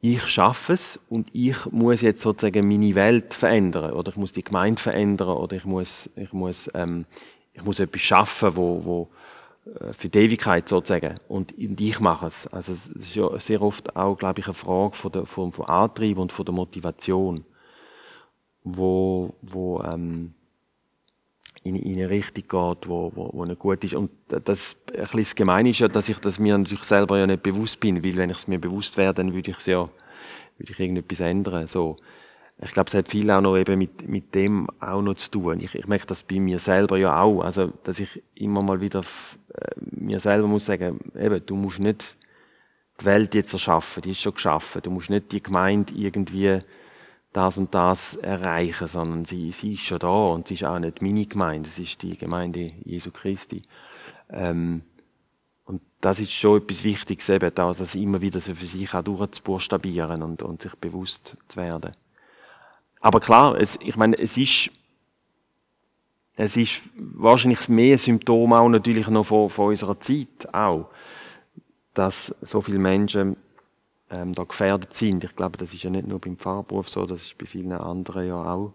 ich 0.00 0.26
schaffe 0.26 0.74
es 0.74 0.98
und 1.08 1.28
ich 1.32 1.66
muss 1.66 2.02
jetzt 2.02 2.22
sozusagen 2.22 2.68
meine 2.68 2.94
Welt 2.94 3.34
verändern 3.34 3.92
oder 3.92 4.10
ich 4.10 4.16
muss 4.16 4.32
die 4.32 4.44
Gemeinde 4.44 4.80
verändern 4.80 5.36
oder 5.36 5.56
ich 5.56 5.64
muss 5.64 6.08
ich 6.16 6.32
muss 6.32 6.70
ähm, 6.74 7.04
ich 7.58 7.64
muss 7.64 7.80
etwas 7.80 8.00
schaffen, 8.00 8.56
wo, 8.56 8.84
wo 8.84 9.08
äh, 9.80 9.92
für 9.92 10.08
die 10.08 10.18
Ewigkeit 10.18 10.68
sozusagen. 10.68 11.18
Und, 11.28 11.52
ich 11.56 12.00
mache 12.00 12.26
es. 12.26 12.46
Also 12.46 12.72
es 12.72 12.86
ist 12.86 13.14
ja 13.14 13.38
sehr 13.38 13.60
oft 13.62 13.94
auch, 13.96 14.16
glaube 14.16 14.40
ich, 14.40 14.46
eine 14.46 14.54
Frage 14.54 14.94
von 14.94 15.12
der, 15.12 15.26
vom, 15.26 15.52
vom 15.52 15.66
Antrieb 15.66 16.18
und 16.18 16.32
von 16.32 16.44
der 16.44 16.54
Motivation, 16.54 17.44
wo, 18.62 19.34
wo 19.42 19.82
ähm, 19.82 20.34
in, 21.62 21.76
in 21.76 21.98
eine 21.98 22.10
Richtung 22.10 22.44
geht, 22.44 22.88
wo, 22.88 23.12
wo, 23.14 23.30
wo 23.32 23.44
nicht 23.44 23.58
gut 23.58 23.82
ist. 23.84 23.94
Und 23.94 24.10
das 24.28 24.76
ein 24.92 25.00
bisschen 25.00 25.20
das 25.20 25.34
Gemeine 25.34 25.70
ist 25.70 25.80
ja, 25.80 25.88
dass 25.88 26.08
ich 26.08 26.18
das 26.18 26.38
mir 26.38 26.56
natürlich 26.56 26.84
selber 26.84 27.18
ja 27.18 27.26
nicht 27.26 27.42
bewusst 27.42 27.80
bin, 27.80 28.04
weil 28.04 28.16
wenn 28.16 28.30
ich 28.30 28.38
es 28.38 28.48
mir 28.48 28.60
bewusst 28.60 28.96
wäre, 28.96 29.14
dann 29.14 29.34
würde 29.34 29.50
ich 29.50 29.58
es 29.58 29.66
ja, 29.66 29.80
würde 30.58 30.72
ich 30.72 30.78
irgendetwas 30.78 31.20
ändern. 31.20 31.66
So 31.66 31.96
ich 32.60 32.72
glaube, 32.72 32.88
es 32.88 32.94
hat 32.94 33.08
viel 33.08 33.30
auch 33.30 33.40
noch 33.40 33.56
eben 33.56 33.78
mit, 33.78 34.08
mit 34.08 34.34
dem 34.34 34.66
auch 34.80 35.00
noch 35.00 35.14
zu 35.14 35.30
tun. 35.30 35.60
Ich, 35.60 35.74
ich 35.74 35.86
merke 35.86 36.06
das 36.06 36.24
bei 36.24 36.40
mir 36.40 36.58
selber 36.58 36.98
ja 36.98 37.20
auch. 37.20 37.42
Also, 37.42 37.72
dass 37.84 38.00
ich 38.00 38.22
immer 38.34 38.62
mal 38.62 38.80
wieder 38.80 39.04
äh, 39.54 39.70
mir 39.78 40.18
selber 40.18 40.48
muss 40.48 40.64
sagen, 40.64 40.98
eben, 41.16 41.44
du 41.46 41.54
musst 41.54 41.78
nicht 41.78 42.16
die 43.00 43.04
Welt 43.04 43.34
jetzt 43.34 43.52
erschaffen, 43.52 44.02
die 44.02 44.10
ist 44.10 44.20
schon 44.20 44.34
geschaffen. 44.34 44.82
Du 44.82 44.90
musst 44.90 45.08
nicht 45.08 45.30
die 45.30 45.42
Gemeinde 45.42 45.94
irgendwie 45.94 46.58
das 47.38 47.56
und 47.56 47.72
das 47.72 48.16
erreichen, 48.16 48.88
sondern 48.88 49.24
sie, 49.24 49.52
sie 49.52 49.74
ist 49.74 49.84
schon 49.84 50.00
da 50.00 50.08
und 50.08 50.48
sie 50.48 50.54
ist 50.54 50.64
auch 50.64 50.80
nicht 50.80 51.00
meine 51.00 51.24
Gemeinde, 51.24 51.68
es 51.68 51.78
ist 51.78 52.02
die 52.02 52.18
Gemeinde 52.18 52.72
Jesu 52.84 53.12
Christi. 53.12 53.62
Ähm, 54.28 54.82
und 55.64 55.80
das 56.00 56.18
ist 56.18 56.32
schon 56.32 56.60
etwas 56.60 56.82
Wichtiges, 56.82 57.28
eben, 57.28 57.54
das 57.54 57.94
immer 57.94 58.20
wieder 58.20 58.40
so 58.40 58.56
für 58.56 58.66
sich 58.66 58.92
auch 58.92 59.04
durchzubuchstabieren 59.04 60.22
und, 60.22 60.42
und 60.42 60.62
sich 60.62 60.74
bewusst 60.74 61.36
zu 61.46 61.56
werden. 61.58 61.92
Aber 63.00 63.20
klar, 63.20 63.54
es, 63.54 63.78
ich 63.80 63.96
meine, 63.96 64.18
es 64.18 64.36
ist, 64.36 64.70
es 66.34 66.56
ist 66.56 66.90
wahrscheinlich 66.96 67.68
mehr 67.68 67.98
Symptom 67.98 68.52
auch 68.52 68.68
natürlich 68.68 69.06
noch 69.06 69.26
von, 69.26 69.48
von 69.48 69.68
unserer 69.68 70.00
Zeit 70.00 70.52
auch, 70.52 70.90
dass 71.94 72.34
so 72.42 72.60
viele 72.60 72.80
Menschen 72.80 73.36
ähm, 74.10 74.34
da 74.34 74.44
gefährdet 74.44 74.94
sind. 74.94 75.24
Ich 75.24 75.36
glaube, 75.36 75.58
das 75.58 75.74
ist 75.74 75.82
ja 75.82 75.90
nicht 75.90 76.06
nur 76.06 76.18
beim 76.18 76.36
Pfarrberuf 76.36 76.88
so, 76.88 77.06
das 77.06 77.22
ist 77.22 77.38
bei 77.38 77.46
vielen 77.46 77.72
anderen 77.72 78.26
ja 78.26 78.42
auch, 78.42 78.72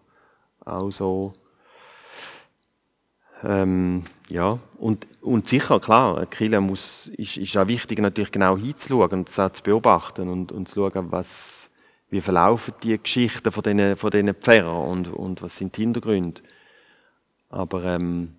auch 0.65 0.91
so. 0.91 1.33
Ähm, 3.43 4.03
ja, 4.29 4.59
und, 4.77 5.05
und 5.21 5.49
sicher, 5.49 5.79
klar, 5.79 6.17
ein 6.17 6.29
Killer 6.29 6.61
muss, 6.61 7.09
ist, 7.09 7.35
ist 7.35 7.57
auch 7.57 7.67
wichtig, 7.67 7.99
natürlich 7.99 8.31
genau 8.31 8.57
hinzuschauen 8.57 9.11
und 9.11 9.27
das 9.27 9.39
auch 9.39 9.51
zu 9.51 9.63
beobachten 9.63 10.29
und, 10.29 10.51
und 10.51 10.69
zu 10.69 10.89
schauen, 10.89 11.11
was, 11.11 11.69
wie 12.09 12.21
verlaufen 12.21 12.73
die 12.83 12.97
Geschichten 12.97 13.51
von 13.51 13.63
diesen, 13.63 13.97
von 13.97 14.11
diesen 14.11 14.33
Pfarrern 14.33 14.87
und, 14.87 15.09
und 15.09 15.41
was 15.41 15.57
sind 15.57 15.75
die 15.75 15.81
Hintergründe. 15.81 16.41
Aber 17.49 17.83
ähm, 17.83 18.35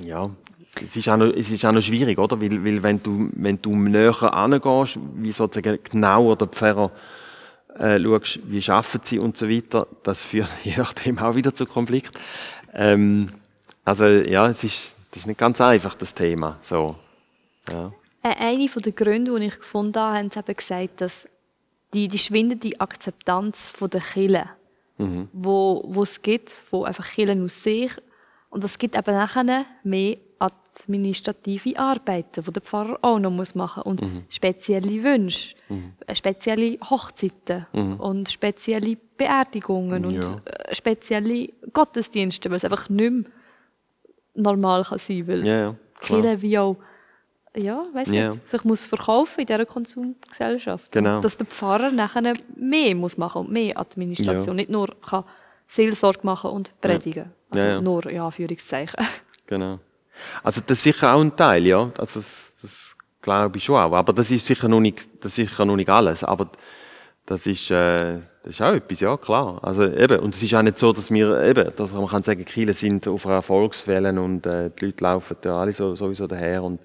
ja, 0.00 0.30
es 0.76 0.96
ist, 0.96 1.08
auch 1.08 1.16
noch, 1.16 1.26
es 1.26 1.50
ist 1.50 1.64
auch 1.64 1.72
noch 1.72 1.82
schwierig, 1.82 2.18
oder? 2.18 2.40
Weil, 2.40 2.64
weil 2.64 2.82
wenn 2.82 3.02
du, 3.02 3.28
wenn 3.32 3.60
du 3.60 3.74
näher 3.76 4.32
angehst, 4.32 4.98
wie 5.14 5.32
sozusagen 5.32 5.78
genauer 5.82 6.36
der 6.36 6.46
Pfarrer 6.46 6.92
äh, 7.76 8.00
schaust, 8.00 8.40
wie 8.44 8.62
schaffen 8.62 9.00
sie 9.02 9.18
und 9.18 9.36
so 9.36 9.48
weiter, 9.48 9.86
das 10.02 10.22
führt 10.22 10.50
je 10.64 10.76
nachdem 10.76 11.18
auch 11.18 11.34
wieder 11.34 11.54
zu 11.54 11.66
Konflikt. 11.66 12.18
Ähm, 12.72 13.30
also 13.84 14.04
ja, 14.06 14.46
es 14.46 14.62
ist, 14.64 14.94
das 15.10 15.22
ist 15.22 15.26
nicht 15.26 15.38
ganz 15.38 15.60
einfach, 15.60 15.94
das 15.96 16.14
Thema. 16.14 16.58
So, 16.62 16.96
ja. 17.72 17.92
Äh, 18.22 18.36
eine 18.36 18.66
der 18.66 18.92
Gründe, 18.92 19.38
die 19.38 19.46
ich 19.46 19.58
gefunden 19.58 19.98
habe, 19.98 20.18
haben 20.18 20.30
sie 20.30 20.38
eben 20.38 20.56
gesagt, 20.56 21.00
dass 21.00 21.28
die, 21.92 22.06
die 22.06 22.18
schwindende 22.18 22.78
Akzeptanz 22.78 23.72
der 23.80 24.00
Kirche, 24.00 24.50
mhm. 24.98 25.28
wo, 25.32 25.82
wo 25.86 26.02
es 26.02 26.22
gibt, 26.22 26.52
wo 26.70 26.84
einfach 26.84 27.08
Kirchen 27.10 27.44
aus 27.44 27.62
sich 27.62 27.90
und 28.50 28.62
es 28.62 28.78
gibt 28.78 28.96
eben 28.96 29.14
nachher 29.14 29.64
mehr 29.82 30.16
administrative 30.40 31.78
Arbeiten, 31.78 32.42
die 32.42 32.52
der 32.52 32.62
Pfarrer 32.62 32.98
auch 33.02 33.18
noch 33.18 33.30
machen 33.30 33.82
muss. 33.84 33.84
Und 33.84 34.02
mhm. 34.02 34.24
spezielle 34.28 35.02
Wünsche, 35.04 35.54
mhm. 35.68 35.92
Äh, 36.06 36.14
spezielle 36.14 36.78
Hochzeiten 36.88 37.66
mhm. 37.72 38.00
und 38.00 38.28
spezielle 38.30 38.96
Beerdigungen 39.16 40.10
ja. 40.10 40.28
und 40.28 40.46
äh, 40.46 40.74
spezielle 40.74 41.48
Gottesdienste, 41.72 42.48
weil 42.50 42.56
es 42.56 42.64
einfach 42.64 42.88
nicht 42.88 43.12
mehr 43.12 43.24
normal 44.34 44.84
kann 44.84 44.98
sein 44.98 45.26
kann. 45.26 45.44
Ja, 45.44 45.60
ja, 45.60 45.76
Kirche 46.00 46.42
wie 46.42 46.58
auch 46.58 46.76
ja, 47.56 47.84
weiß 47.92 48.08
yeah. 48.10 48.30
nicht, 48.30 48.48
sich 48.48 48.64
muss 48.64 48.84
verkaufen 48.84 49.40
in 49.40 49.46
dieser 49.46 49.66
Konsumgesellschaft. 49.66 50.92
Genau. 50.92 51.20
Dass 51.20 51.36
der 51.36 51.46
Pfarrer 51.46 51.90
nachher 51.90 52.34
mehr 52.54 52.94
muss 52.94 53.18
machen 53.18 53.40
und 53.40 53.50
mehr 53.50 53.76
Administration, 53.76 54.46
ja. 54.46 54.54
nicht 54.54 54.70
nur 54.70 54.88
kann 55.00 55.24
Seelsorge 55.66 56.20
machen 56.22 56.50
und 56.50 56.72
predigen. 56.80 57.24
Ja. 57.24 57.30
Also 57.50 57.66
ja, 57.66 57.80
nur, 57.80 58.10
ja, 58.10 58.26
Anführungszeichen. 58.26 59.04
Genau. 59.46 59.80
Also 60.42 60.60
das 60.66 60.78
ist 60.78 60.84
sicher 60.84 61.14
auch 61.14 61.20
ein 61.20 61.34
Teil, 61.36 61.66
ja. 61.66 61.90
Also 61.98 62.20
das, 62.20 62.54
das 62.62 62.94
glaube 63.22 63.58
ich 63.58 63.64
schon 63.64 63.76
auch. 63.76 63.92
Aber 63.92 64.12
das 64.12 64.30
ist 64.30 64.46
sicher 64.46 64.68
noch 64.68 64.80
nicht, 64.80 65.08
das 65.20 65.38
ist 65.38 65.50
sicher 65.50 65.64
noch 65.64 65.76
nicht 65.76 65.90
alles. 65.90 66.24
Aber 66.24 66.50
das 67.26 67.46
ist, 67.46 67.70
äh, 67.70 68.18
das 68.42 68.54
ist 68.54 68.62
auch 68.62 68.72
etwas, 68.72 69.00
ja, 69.00 69.16
klar. 69.16 69.58
Also 69.62 69.84
eben, 69.84 70.18
und 70.20 70.34
es 70.34 70.42
ist 70.42 70.54
auch 70.54 70.62
nicht 70.62 70.78
so, 70.78 70.92
dass 70.92 71.10
wir 71.10 71.42
eben, 71.42 71.72
dass 71.76 71.92
man 71.92 72.06
kann 72.06 72.22
sagen, 72.22 72.44
Kiele 72.44 72.72
sind 72.72 73.06
auf 73.06 73.26
einer 73.26 73.36
Erfolgswelle 73.36 74.20
und 74.20 74.46
äh, 74.46 74.70
die 74.70 74.86
Leute 74.86 75.04
laufen 75.04 75.36
ja 75.44 75.56
alle 75.56 75.72
so, 75.72 75.94
sowieso 75.94 76.26
daher 76.26 76.62
und 76.64 76.80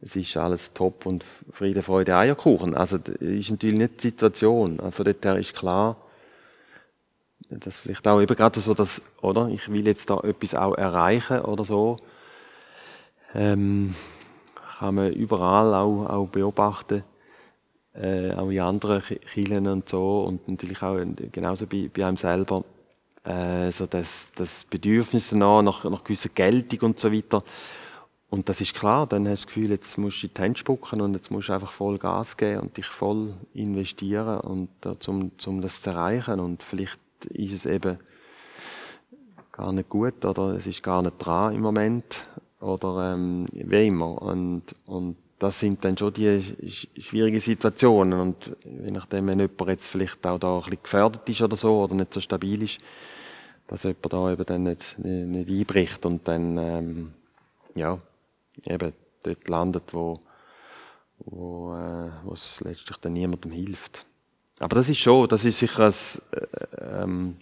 es 0.00 0.16
ist 0.16 0.36
alles 0.36 0.72
top 0.72 1.06
und 1.06 1.24
Friede, 1.52 1.82
Freude, 1.82 2.16
Eierkuchen. 2.16 2.74
Also 2.74 2.98
das 2.98 3.14
ist 3.16 3.50
natürlich 3.50 3.78
nicht 3.78 4.02
die 4.02 4.08
Situation. 4.08 4.78
Von 4.90 5.04
dort 5.04 5.24
her 5.24 5.38
ist 5.38 5.54
klar, 5.54 5.96
dass 7.48 7.78
vielleicht 7.78 8.06
auch 8.06 8.20
eben 8.20 8.36
gerade 8.36 8.60
so, 8.60 8.74
dass, 8.74 9.02
oder, 9.20 9.48
ich 9.48 9.70
will 9.70 9.86
jetzt 9.86 10.10
da 10.10 10.18
etwas 10.18 10.54
auch 10.54 10.74
erreichen 10.74 11.40
oder 11.40 11.64
so. 11.64 11.96
Ähm, 13.38 13.94
kann 14.78 14.94
man 14.94 15.12
überall 15.12 15.74
auch, 15.74 16.06
auch 16.06 16.28
beobachten, 16.28 17.04
äh, 17.94 18.32
auch 18.32 18.48
in 18.48 18.60
anderen 18.60 19.02
Kirchen 19.02 19.66
und 19.66 19.86
so 19.88 20.20
und 20.20 20.48
natürlich 20.48 20.82
auch 20.82 20.98
genauso 21.32 21.66
bei, 21.66 21.90
bei 21.94 22.06
einem 22.06 22.16
selber, 22.16 22.64
äh, 23.24 23.70
so 23.70 23.84
das, 23.84 24.32
das 24.34 24.64
Bedürfnis 24.64 25.32
nach, 25.32 25.62
nach, 25.62 26.02
gewisser 26.02 26.30
Geltung 26.30 26.90
und 26.90 26.98
so 26.98 27.12
weiter. 27.12 27.42
Und 28.30 28.48
das 28.48 28.62
ist 28.62 28.74
klar, 28.74 29.06
dann 29.06 29.28
hast 29.28 29.44
du 29.44 29.46
das 29.46 29.46
Gefühl, 29.48 29.70
jetzt 29.70 29.98
musst 29.98 30.22
du 30.22 30.28
in 30.28 30.32
die 30.34 30.42
Hände 30.42 30.58
spucken 30.58 31.02
und 31.02 31.12
jetzt 31.12 31.30
musst 31.30 31.50
du 31.50 31.52
einfach 31.52 31.72
voll 31.72 31.98
Gas 31.98 32.38
geben 32.38 32.60
und 32.60 32.76
dich 32.76 32.86
voll 32.86 33.34
investieren, 33.52 34.40
und, 34.40 34.70
uh, 34.86 34.96
um, 35.08 35.30
um 35.46 35.60
das 35.60 35.82
zu 35.82 35.90
erreichen. 35.90 36.40
Und 36.40 36.62
vielleicht 36.62 36.98
ist 37.28 37.52
es 37.52 37.66
eben 37.66 37.98
gar 39.52 39.74
nicht 39.74 39.90
gut 39.90 40.24
oder 40.24 40.54
es 40.54 40.66
ist 40.66 40.82
gar 40.82 41.02
nicht 41.02 41.18
dran 41.18 41.54
im 41.54 41.60
Moment 41.60 42.26
oder 42.60 43.12
ähm, 43.14 43.46
wie 43.52 43.86
immer. 43.86 44.20
Und, 44.20 44.62
und 44.86 45.16
das 45.38 45.60
sind 45.60 45.84
dann 45.84 45.96
schon 45.96 46.14
die 46.14 46.42
schwierigen 46.98 47.40
Situationen. 47.40 48.18
Und 48.18 48.56
je 48.64 48.90
nachdem, 48.90 49.26
wenn 49.26 49.40
jemand 49.40 49.68
jetzt 49.68 49.88
vielleicht 49.88 50.26
auch 50.26 50.38
da 50.38 50.54
ein 50.54 50.60
bisschen 50.60 50.82
gefährdet 50.82 51.28
ist 51.28 51.42
oder 51.42 51.56
so 51.56 51.82
oder 51.82 51.94
nicht 51.94 52.14
so 52.14 52.20
stabil 52.20 52.62
ist, 52.62 52.78
dass 53.66 53.82
jemand 53.82 54.12
da 54.12 54.32
eben 54.32 54.46
dann 54.46 54.62
nicht, 54.62 54.98
nicht, 54.98 55.48
nicht 55.48 55.50
einbricht 55.50 56.06
und 56.06 56.26
dann, 56.26 56.56
ähm, 56.58 57.12
ja, 57.74 57.98
eben 58.64 58.92
dort 59.22 59.48
landet, 59.48 59.92
wo, 59.92 60.20
wo, 61.18 61.74
äh, 61.74 62.10
wo 62.24 62.32
es 62.32 62.60
letztlich 62.60 62.96
dann 62.98 63.12
niemandem 63.12 63.50
hilft. 63.50 64.06
Aber 64.58 64.76
das 64.76 64.88
ist 64.88 64.98
schon, 64.98 65.28
das 65.28 65.44
ist 65.44 65.58
sicher 65.58 65.86
ein, 65.86 65.94
äh, 66.32 67.02
ähm, 67.02 67.36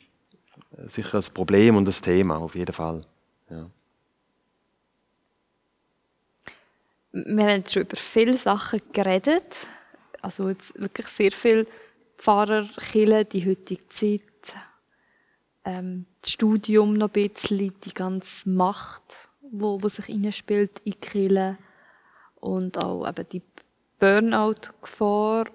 sicher 0.89 1.19
ein 1.19 1.35
Problem 1.35 1.77
und 1.77 1.89
ein 1.89 2.03
Thema, 2.03 2.39
auf 2.39 2.55
jeden 2.55 2.73
Fall. 2.73 3.03
Ja. 3.51 3.69
Wir 7.17 7.47
haben 7.47 7.65
schon 7.69 7.83
über 7.83 7.97
viele 7.97 8.37
Sachen 8.37 8.83
geredet. 8.93 9.69
Also 10.21 10.49
jetzt 10.49 10.77
wirklich 10.79 11.07
sehr 11.07 11.31
viele 11.31 11.65
Pfarrer, 12.19 12.69
Kirchen, 12.91 13.29
die 13.29 13.49
heutige 13.49 13.87
Zeit, 13.89 14.23
ähm, 15.65 16.07
das 16.23 16.33
Studium 16.33 16.95
noch 16.95 17.15
ein 17.15 17.31
bisschen, 17.31 17.73
die 17.85 17.95
ganze 17.95 18.49
Macht, 18.49 19.03
wo, 19.41 19.81
wo 19.81 19.89
sich 19.89 20.07
hineinspielt 20.07 20.81
in 20.85 20.95
die 21.01 21.55
und 22.41 22.83
auch 22.83 23.09
eben 23.09 23.29
die 23.31 23.43
Burnout-Gefahr. 24.01 25.47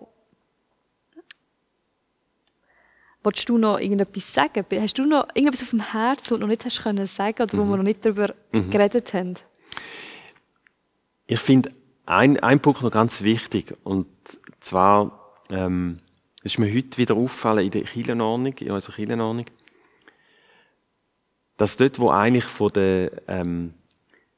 Wolltest 3.22 3.50
du 3.50 3.58
noch 3.58 3.80
irgendetwas 3.80 4.34
sagen? 4.34 4.66
Hast 4.80 4.98
du 4.98 5.06
noch 5.06 5.28
irgendetwas 5.34 5.64
auf 5.64 5.72
dem 5.72 5.92
Herzen, 5.92 6.22
was 6.22 6.30
du 6.30 6.38
noch 6.38 6.48
nicht 6.48 6.64
hast 6.64 6.84
können 6.84 7.06
sagen 7.06 7.44
oder 7.44 7.58
mhm. 7.58 7.60
wo 7.60 7.72
wir 7.72 7.78
noch 7.78 7.84
nicht 7.84 8.06
darüber 8.06 8.34
mhm. 8.54 8.70
geredet 8.70 9.14
haben? 9.14 9.36
Ich 11.32 11.42
finde 11.42 11.72
ein, 12.08 12.40
ein 12.40 12.60
Punkt 12.60 12.82
noch 12.82 12.90
ganz 12.90 13.22
wichtig 13.22 13.78
und 13.84 14.08
zwar 14.62 15.36
ähm, 15.52 16.00
ist 16.42 16.58
mir 16.58 16.76
heute 16.76 16.98
wieder 16.98 17.14
aufgefallen 17.14 17.66
in 17.66 17.70
der 17.70 17.84
Kirchenordnung, 17.84 18.54
in 18.58 18.72
unserer 18.72 18.96
Kirchenordnung, 18.96 19.46
dass 21.58 21.78
dort, 21.78 22.00
wo 22.00 22.10
eigentlich 22.10 22.46
von 22.46 22.70
der 22.74 23.12
ähm, 23.28 23.76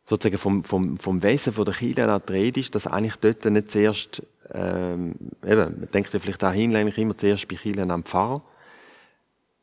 sozusagen 0.03 0.37
vom, 0.37 0.65
vom, 0.65 0.97
vom 0.97 1.23
Wesen 1.23 1.53
von 1.53 1.63
der 1.63 1.75
Kirche 1.75 2.21
die 2.27 2.33
Rede 2.33 2.59
ist, 2.59 2.75
dass 2.75 2.87
eigentlich 2.87 3.15
dort 3.15 3.45
nicht 3.45 3.71
zuerst, 3.71 4.21
ähm, 4.53 5.15
eben, 5.45 5.79
man 5.79 5.87
denkt 5.93 6.11
ja 6.11 6.19
vielleicht 6.19 6.43
auch 6.43 6.51
hinlänglich 6.51 6.97
immer 6.97 7.15
zuerst 7.15 7.47
bei 7.47 7.55
Kirchen 7.55 7.89
am 7.89 8.03
Pfarrer, 8.03 8.43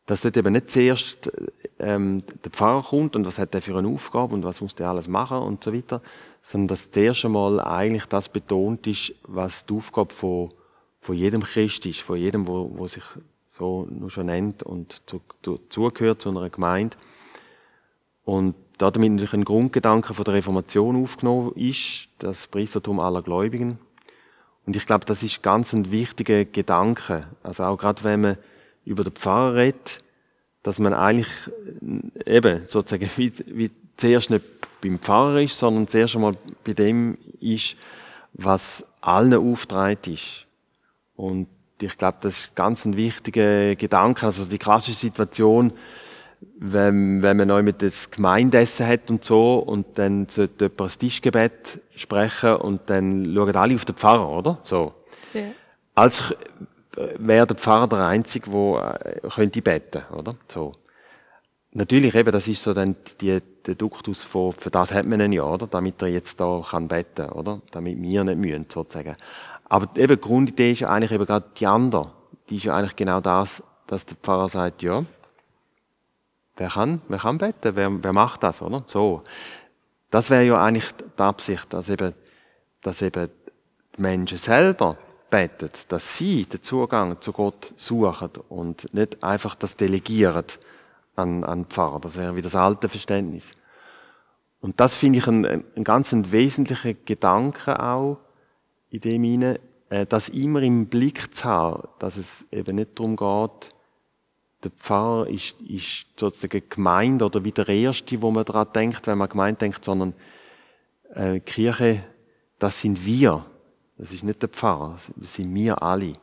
dass 0.07 0.22
dort 0.22 0.39
eben 0.39 0.55
nicht 0.55 0.70
zuerst 0.70 1.31
ähm, 1.79 2.22
der 2.43 2.51
Pfarrer 2.51 2.83
kommt 2.83 3.16
und 3.16 3.26
was 3.26 3.39
hat 3.39 3.55
er 3.55 3.61
für 3.61 3.76
eine 3.76 3.89
Aufgabe 3.89 4.33
und 4.33 4.45
was 4.45 4.62
muss 4.62 4.74
der 4.74 4.89
alles 4.89 5.09
machen 5.09 5.37
und 5.37 5.62
so 5.62 5.74
weiter, 5.74 6.01
sondern 6.49 6.69
dass 6.69 6.91
zuerst 6.91 7.27
einmal 7.27 7.61
eigentlich 7.61 8.07
das 8.07 8.31
betont 8.31 8.87
ist, 8.87 9.13
was 9.25 9.67
die 9.67 9.75
Aufgabe 9.75 10.15
von, 10.15 10.49
von 10.99 11.15
jedem 11.15 11.43
Christ 11.43 11.85
ist, 11.85 12.01
von 12.01 12.17
jedem, 12.17 12.47
wo, 12.47 12.71
wo 12.75 12.89
sich 12.89 13.03
so 13.59 13.87
nur 13.91 14.11
schon 14.11 14.27
nennt 14.27 14.63
und 14.63 15.03
zu, 15.05 15.21
zu, 15.43 15.59
zugehört 15.69 16.23
zu 16.23 16.31
einer 16.31 16.49
Gemeinde. 16.49 16.97
Und 18.25 18.55
damit 18.79 19.13
natürlich 19.13 19.35
ein 19.35 19.45
Grundgedanke 19.45 20.15
von 20.15 20.25
der 20.25 20.33
Reformation 20.33 21.03
aufgenommen 21.03 21.53
ist, 21.55 22.09
das 22.19 22.47
Priestertum 22.47 22.99
aller 22.99 23.21
Gläubigen. 23.21 23.79
Und 24.65 24.75
ich 24.75 24.87
glaube, 24.87 25.05
das 25.05 25.23
ist 25.23 25.43
ganz 25.43 25.75
ein 25.75 25.91
wichtiger 25.91 26.47
Gedanke. 26.47 27.29
Also 27.43 27.65
auch 27.65 27.77
gerade 27.77 28.05
wenn 28.05 28.23
man 28.23 28.39
über 28.87 29.05
den 29.05 29.13
Pfarrer 29.13 29.55
redet, 29.55 30.03
dass 30.63 30.79
man 30.79 30.93
eigentlich 30.93 31.29
eben 32.27 32.63
sozusagen 32.67 33.11
wie, 33.17 33.33
wie 33.47 33.71
zuerst 33.97 34.31
nicht 34.31 34.45
beim 34.81 34.99
Pfarrer 34.99 35.43
ist, 35.43 35.59
sondern 35.59 35.89
zuerst 35.89 36.15
einmal 36.15 36.35
bei 36.65 36.73
dem 36.73 37.19
ist, 37.41 37.77
was 38.35 38.85
allen 39.01 39.35
auftragt 39.35 40.07
ist. 40.07 40.47
Und 41.17 41.49
ich 41.81 41.97
glaube, 41.97 42.19
das 42.21 42.39
ist 42.39 42.55
ganz 42.55 42.85
ein 42.85 42.97
wichtiger 42.97 43.75
Gedanke. 43.77 44.27
Also 44.27 44.45
die 44.45 44.59
klassische 44.59 44.99
Situation, 44.99 45.73
wenn, 46.59 47.23
wenn 47.23 47.37
man 47.37 47.49
neu 47.49 47.63
mit 47.63 47.83
das 47.83 48.11
Gemeindessen 48.11 48.87
hat 48.87 49.11
und 49.11 49.25
so 49.25 49.59
und 49.59 49.99
dann 49.99 50.29
sollte 50.29 50.67
jemand 50.67 50.81
ein 50.81 50.99
Tischgebet 50.99 51.81
sprechen 51.97 52.57
und 52.57 52.83
dann 52.87 53.33
schauen 53.35 53.57
alle 53.57 53.75
auf 53.75 53.85
den 53.85 53.97
Pfarrer, 53.97 54.29
oder? 54.29 54.59
So. 54.63 54.95
Ja. 55.35 55.51
Als 55.95 56.23
wäre 57.19 57.47
der 57.47 57.57
Pfarrer 57.57 57.89
der 57.89 58.07
Einzige, 58.07 58.51
der 58.51 59.23
äh, 59.25 59.29
könnte 59.29 59.63
beten, 59.63 60.03
oder? 60.13 60.35
So. 60.49 60.73
Natürlich 61.73 62.15
eben, 62.15 62.33
das 62.33 62.49
ist 62.49 62.63
so 62.63 62.73
dann 62.73 62.97
die, 63.21 63.41
der 63.67 63.75
Duktus 63.75 64.23
von, 64.23 64.53
für 64.53 64.71
das 64.71 64.93
hat 64.93 65.07
man 65.07 65.21
ihn 65.21 65.33
ja, 65.33 65.45
oder? 65.45 65.67
Damit 65.67 66.01
er 66.03 66.09
jetzt 66.09 66.41
da 66.41 66.63
kann 66.69 66.89
beten, 66.89 67.29
oder? 67.31 67.61
Damit 67.71 68.01
wir 68.01 68.25
nicht 68.25 68.39
mühen, 68.39 68.67
sozusagen. 68.69 69.17
Aber 69.69 69.89
eben, 69.97 70.17
die 70.17 70.21
Grundidee 70.21 70.73
ist 70.73 70.81
ja 70.81 70.89
eigentlich 70.89 71.13
eben 71.13 71.27
gerade 71.27 71.47
die 71.57 71.67
andere. 71.67 72.13
Die 72.49 72.57
ist 72.57 72.65
ja 72.65 72.75
eigentlich 72.75 72.97
genau 72.97 73.21
das, 73.21 73.63
dass 73.87 74.07
der 74.07 74.17
Pfarrer 74.17 74.49
sagt, 74.49 74.83
ja, 74.83 75.05
wer 76.57 76.69
kann, 76.69 77.03
wer 77.09 77.19
kann 77.19 77.39
beten? 77.39 77.77
Wer, 77.77 78.03
wer 78.03 78.13
macht 78.13 78.43
das, 78.43 78.63
oder? 78.63 78.83
So. 78.87 79.23
Das 80.11 80.31
wäre 80.31 80.45
ja 80.45 80.63
eigentlich 80.63 80.91
die 80.93 81.23
Absicht, 81.23 81.73
dass 81.73 81.91
eben, 81.91 82.15
dass 82.81 83.03
eben 83.03 83.29
die 83.97 84.01
Menschen 84.01 84.39
selber 84.39 84.97
beten, 85.31 85.70
dass 85.89 86.16
sie 86.16 86.45
den 86.45 86.62
Zugang 86.62 87.20
zu 87.20 87.33
Gott 87.33 87.72
suchen 87.76 88.31
und 88.49 88.93
nicht 88.95 89.22
einfach 89.22 89.55
das 89.55 89.76
delegieren 89.76 90.45
an, 91.16 91.45
an 91.45 91.66
Pfarrer. 91.66 92.01
Das 92.01 92.16
wäre 92.16 92.37
wie 92.37 92.43
das 92.43 92.57
alte 92.57 92.89
Verständnis. 92.89 93.55
Und 94.61 94.81
das 94.81 94.97
finde 94.97 95.18
ich 95.18 95.26
ein, 95.26 95.45
ein 95.45 95.85
ganz 95.85 96.14
wesentlicher 96.14 96.95
Gedanke 96.95 97.81
auch 97.81 98.18
in 98.91 99.01
dem 99.01 99.22
hinein, 99.22 99.59
äh, 99.91 100.07
das 100.07 100.29
immer 100.29 100.62
im 100.62 100.87
Blick 100.87 101.35
zu 101.35 101.45
haben, 101.45 101.89
dass 101.99 102.16
es 102.16 102.47
eben 102.51 102.76
nicht 102.76 102.99
darum 102.99 103.16
geht, 103.16 103.74
der 104.64 104.70
Pfarrer 104.72 105.29
ist, 105.29 105.55
ist 105.61 106.07
sozusagen 106.16 106.62
gemeint 106.68 107.22
oder 107.22 107.45
wie 107.45 107.53
der 107.53 107.68
Erste, 107.68 108.20
wo 108.20 108.31
man 108.31 108.45
daran 108.45 108.72
denkt, 108.74 109.07
wenn 109.07 109.18
man 109.18 109.29
gemeint 109.29 109.61
denkt, 109.61 109.85
sondern 109.85 110.14
äh, 111.14 111.39
Kirche, 111.41 112.03
das 112.59 112.81
sind 112.81 113.05
wir. 113.05 113.47
Das 113.99 114.13
ist 114.13 114.23
nicht 114.23 114.41
der 114.43 114.49
Pfarrer, 114.49 114.97
das 115.17 115.35
sind 115.35 115.55
wir 115.55 115.83
alle. 115.83 116.15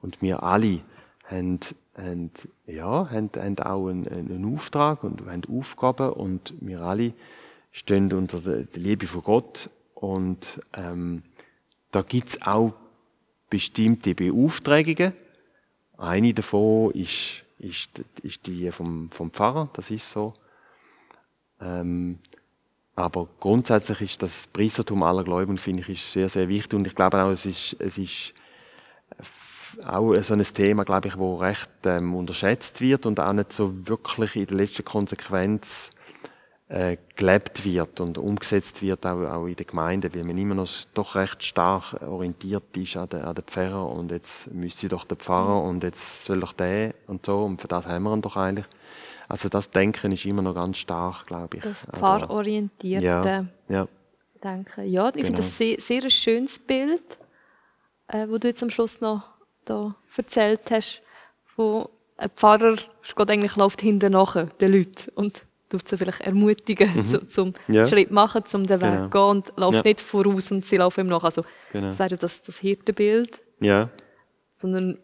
Und 0.00 0.22
wir 0.22 0.42
alle 0.44 0.80
haben, 1.24 1.58
haben, 1.96 2.30
ja, 2.66 3.10
haben, 3.10 3.30
haben 3.36 3.58
auch 3.58 3.88
einen, 3.88 4.08
einen 4.08 4.54
Auftrag 4.54 5.02
und 5.02 5.26
haben 5.26 5.42
Aufgaben 5.50 6.12
und 6.12 6.54
wir 6.60 6.80
alle 6.80 7.12
stehen 7.72 8.12
unter 8.12 8.40
der 8.40 8.66
Liebe 8.74 9.06
von 9.06 9.22
Gott 9.24 9.68
und 9.94 10.60
ähm, 10.74 11.24
da 11.90 12.02
gibt's 12.02 12.40
auch 12.42 12.74
bestimmte 13.50 14.14
Beauftragungen. 14.14 15.12
Eine 15.96 16.32
davon 16.34 16.92
ist, 16.92 17.42
ist, 17.58 17.90
ist 18.22 18.46
die 18.46 18.70
vom, 18.70 19.10
vom 19.10 19.32
Pfarrer, 19.32 19.68
das 19.72 19.90
ist 19.90 20.08
so. 20.08 20.34
Ähm, 21.60 22.20
aber 22.98 23.28
grundsätzlich 23.38 24.00
ist 24.00 24.22
das 24.22 24.48
Priestertum 24.48 25.04
aller 25.04 25.22
Gläubigen, 25.22 25.56
finde 25.56 25.82
ich, 25.82 25.88
ist 25.90 26.12
sehr, 26.12 26.28
sehr 26.28 26.48
wichtig. 26.48 26.74
Und 26.74 26.86
ich 26.86 26.96
glaube 26.96 27.22
auch, 27.22 27.30
es 27.30 27.46
ist, 27.46 27.76
es 27.78 27.96
ist 27.96 28.34
auch 29.86 30.20
so 30.20 30.34
ein 30.34 30.42
Thema, 30.42 30.84
glaube 30.84 31.06
ich, 31.06 31.16
wo 31.16 31.36
recht 31.36 31.70
ähm, 31.84 32.16
unterschätzt 32.16 32.80
wird 32.80 33.06
und 33.06 33.20
auch 33.20 33.32
nicht 33.32 33.52
so 33.52 33.86
wirklich 33.86 34.34
in 34.34 34.46
der 34.46 34.56
letzten 34.56 34.84
Konsequenz 34.84 35.90
äh, 36.68 36.96
gelebt 37.14 37.64
wird 37.64 38.00
und 38.00 38.18
umgesetzt 38.18 38.82
wird, 38.82 39.06
auch, 39.06 39.22
auch 39.22 39.46
in 39.46 39.54
der 39.54 39.66
Gemeinde, 39.66 40.12
weil 40.12 40.24
man 40.24 40.36
immer 40.36 40.56
noch 40.56 40.68
doch 40.92 41.14
recht 41.14 41.44
stark 41.44 42.02
orientiert 42.02 42.76
ist 42.76 42.96
an 42.96 43.08
den, 43.10 43.22
an 43.22 43.34
den 43.36 43.44
Pfarrer 43.44 43.90
und 43.90 44.10
jetzt 44.10 44.52
müsste 44.52 44.88
doch 44.88 45.04
der 45.04 45.16
Pfarrer 45.16 45.62
und 45.62 45.84
jetzt 45.84 46.24
soll 46.24 46.40
doch 46.40 46.52
der 46.52 46.94
und 47.06 47.24
so 47.24 47.44
und 47.44 47.60
für 47.60 47.68
das 47.68 47.86
haben 47.86 48.02
wir 48.02 48.12
ihn 48.12 48.22
doch 48.22 48.36
eigentlich. 48.36 48.66
Also 49.28 49.48
das 49.48 49.70
Denken 49.70 50.12
ist 50.12 50.24
immer 50.24 50.42
noch 50.42 50.54
ganz 50.54 50.78
stark, 50.78 51.26
glaube 51.26 51.58
ich. 51.58 51.62
Das 51.62 51.86
pfarrorientierte 51.96 53.04
ja, 53.06 53.44
ja. 53.68 53.88
Denken. 54.42 54.84
Ja, 54.90 55.08
ich 55.08 55.14
genau. 55.14 55.26
finde 55.26 55.42
das 55.42 55.58
sehr, 55.58 55.80
sehr 55.80 56.02
ein 56.02 56.10
schönes 56.10 56.58
Bild, 56.58 57.02
äh, 58.08 58.26
wo 58.28 58.38
du 58.38 58.48
jetzt 58.48 58.62
am 58.62 58.70
Schluss 58.70 59.00
noch 59.00 59.22
da 59.64 59.94
erzählt 60.16 60.62
hast, 60.70 61.02
wo 61.56 61.90
ein 62.16 62.30
Pfarrer 62.30 62.76
geht 62.76 63.30
eigentlich 63.30 63.56
läuft 63.56 63.80
hinten 63.82 64.12
nach 64.12 64.34
den 64.60 64.72
Leuten 64.72 65.10
und 65.14 65.44
tut 65.68 65.86
sie 65.86 65.98
vielleicht 65.98 66.22
ermutigen, 66.22 66.88
Mhm. 66.94 67.08
zu, 67.08 67.28
zum 67.28 67.54
Ja. 67.68 67.86
Schritt 67.86 68.10
machen, 68.10 68.44
zum 68.46 68.64
den 68.66 68.80
Weg 68.80 68.90
Genau. 68.90 69.08
gehen 69.10 69.20
und 69.38 69.52
läuft 69.58 69.74
Ja. 69.74 69.82
nicht 69.82 70.00
voraus 70.00 70.50
und 70.50 70.64
sie 70.64 70.78
laufen 70.78 71.00
ihm 71.02 71.08
nach. 71.08 71.22
Also, 71.24 71.44
Genau. 71.72 71.88
das 71.88 72.00
ist 72.00 72.10
ja 72.12 72.16
das, 72.16 72.42
das 72.42 72.58
Hirtenbild, 72.58 73.40
Ja, 73.60 73.90
sondern 74.56 74.98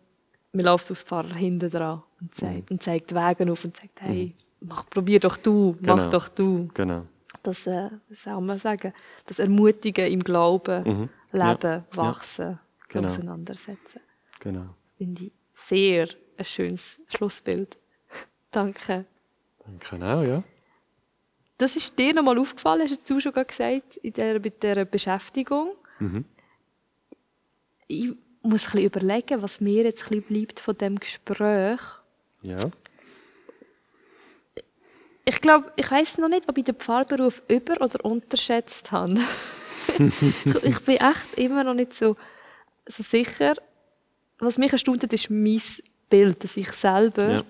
man 0.55 0.65
läuft 0.65 0.89
als 0.91 1.03
Fahrer 1.03 1.35
hinten 1.35 1.71
dran 1.71 2.03
und 2.21 2.31
Mhm. 2.31 2.47
zeigt, 2.47 2.71
und 2.71 2.83
zeigt 2.83 3.15
Wege 3.15 3.51
auf 3.53 3.65
und 3.65 3.77
sagt, 3.77 4.01
hey, 4.03 4.35
mach, 4.61 4.89
probier 4.89 5.21
doch 5.21 5.37
du, 5.37 5.77
mach 5.81 5.97
Genau. 5.97 6.11
doch 6.11 6.29
du. 6.29 6.69
genau. 6.75 7.07
Das, 7.43 7.67
äh, 7.67 7.91
das 8.09 8.23
soll 8.23 8.41
man 8.41 8.59
sagen. 8.59 8.93
Das 9.27 9.39
Ermutigen 9.39 10.07
im 10.11 10.21
Glauben, 10.25 10.83
Mhm. 10.85 11.09
Ja. 11.33 11.53
Leben, 11.53 11.85
Wachsen, 11.93 12.59
Genau. 12.89 13.09
auseinandersetzen. 13.09 14.01
Genau. 14.41 14.67
Finde 14.97 15.25
ich 15.25 15.33
sehr 15.67 16.09
ein 16.39 16.45
schönes 16.45 16.99
Schlussbild. 17.09 17.77
Danke. 18.51 19.05
Danke 19.67 20.07
auch, 20.07 20.23
ja. 20.23 20.43
Das 21.59 21.77
ist 21.77 21.99
dir 21.99 22.15
nochmal 22.15 22.39
aufgefallen, 22.39 22.89
hast 22.89 23.09
du 23.09 23.21
schon 23.21 23.33
gesagt, 23.33 23.97
in 23.99 24.13
der, 24.13 24.39
bei 24.41 24.49
dieser 24.51 24.85
Beschäftigung. 24.85 25.73
Mhm. 26.01 26.25
Ich 27.87 28.13
muss 28.45 28.73
ein 28.75 28.83
überlegen, 28.83 29.43
was 29.43 29.61
mir 29.61 29.85
jetzt 29.85 30.11
ein 30.11 30.23
bleibt 30.23 30.61
von 30.61 30.77
dem 30.77 30.99
Gespräch. 31.01 31.81
Ja. 32.43 32.59
Ich 35.25 35.41
glaube, 35.41 35.73
ich 35.77 35.91
weiß 35.91 36.19
noch 36.19 36.29
nicht, 36.29 36.49
ob 36.49 36.59
ich 36.59 36.65
den 36.65 36.75
Pfarrberuf 36.75 37.43
über- 37.49 37.81
oder 37.81 38.05
unterschätzt 38.05 38.93
habe. 38.93 39.19
ich 40.63 40.81
bin 40.81 40.97
echt 40.97 41.35
immer 41.37 41.65
noch 41.65 41.75
nicht 41.75 41.95
so, 41.95 42.17
so 42.87 43.03
sicher. 43.03 43.55
Was 44.39 44.59
mich 44.59 44.73
erstaunt 44.73 45.03
hat, 45.03 45.13
ist 45.13 45.31
mein 45.31 45.63
Bild, 46.11 46.45
dass 46.45 46.57
ich 46.59 46.71
selber 46.73 47.31
Ja. 47.31 47.45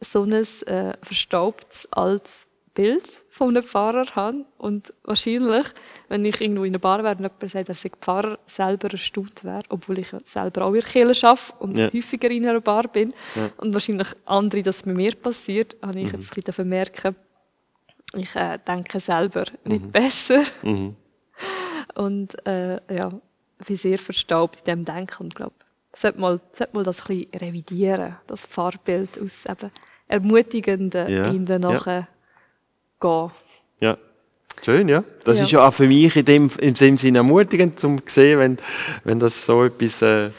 so 0.00 0.22
ein 0.22 0.32
äh, 0.32 0.96
verstaubtes, 1.02 1.86
altes 1.92 2.46
Bild 2.78 3.24
von 3.28 3.48
einem 3.48 3.64
Pfarrer 3.64 4.06
habe. 4.14 4.44
Und 4.56 4.92
wahrscheinlich, 5.02 5.66
wenn 6.08 6.24
ich 6.24 6.40
irgendwo 6.40 6.62
in 6.62 6.72
einer 6.72 6.78
Bar 6.78 7.02
wäre 7.02 7.16
und 7.16 7.22
jemand 7.22 7.50
sagt, 7.50 7.68
er 7.68 7.74
sei 7.74 7.90
Pfarrer, 8.00 8.38
selber 8.46 8.92
erstaunt 8.92 9.42
wäre, 9.42 9.64
obwohl 9.68 9.98
ich 9.98 10.08
selber 10.26 10.64
auch 10.64 10.68
in 10.74 10.80
der 10.80 10.88
Kirche 10.88 11.26
arbeite 11.28 11.54
und 11.58 11.76
Ja. 11.76 11.92
häufiger 11.92 12.30
in 12.30 12.46
einer 12.46 12.60
Bar 12.60 12.86
bin. 12.86 13.12
Ja. 13.34 13.50
Und 13.56 13.72
wahrscheinlich 13.74 14.08
andere, 14.26 14.62
dass 14.62 14.76
es 14.76 14.82
bei 14.84 14.92
mir 14.94 15.12
passiert, 15.16 15.76
habe 15.82 15.98
ich 15.98 16.12
Mhm. 16.12 16.20
jetzt 16.20 16.36
ein 16.38 16.42
bisschen 16.44 16.68
merken, 16.68 17.16
ich 18.14 18.34
äh, 18.36 18.58
denke 18.66 19.00
selber 19.00 19.44
nicht 19.64 19.90
besser. 19.92 20.44
Mhm. 20.62 20.94
Und 21.96 22.46
äh, 22.46 22.80
ja, 22.94 23.10
bin 23.66 23.76
sehr 23.76 23.98
verstaubt 23.98 24.60
in 24.60 24.64
dem 24.66 24.84
Denken 24.84 25.24
und 25.24 25.34
glaube, 25.34 25.54
sollte 25.96 26.20
mal, 26.20 26.40
sollte 26.52 26.76
mal 26.76 26.84
das 26.84 27.00
ein 27.00 27.06
bisschen 27.18 27.40
revidieren, 27.40 28.16
das 28.28 28.46
Fahrbild 28.46 29.18
aus 29.20 29.32
eben 29.50 29.72
ermutigenden 30.06 31.08
Ja, 31.12 31.30
hinten 31.32 31.62
ja. 31.62 31.68
Gehen. 33.00 33.30
Ja. 33.80 33.96
Schön, 34.62 34.88
ja. 34.88 35.04
Das 35.24 35.38
Ja. 35.38 35.44
ist 35.44 35.50
ja 35.52 35.66
auch 35.68 35.72
für 35.72 35.86
mich 35.86 36.16
in 36.16 36.24
dem, 36.24 36.50
in 36.58 36.74
dem 36.74 36.96
Sinne 36.96 37.18
ermutigend, 37.18 37.82
um 37.84 38.04
zu 38.04 38.12
sehen, 38.12 38.38
wenn, 38.40 38.58
wenn 39.04 39.20
das 39.20 39.46
so 39.46 39.64
etwas 39.64 40.02
äh, 40.02 40.30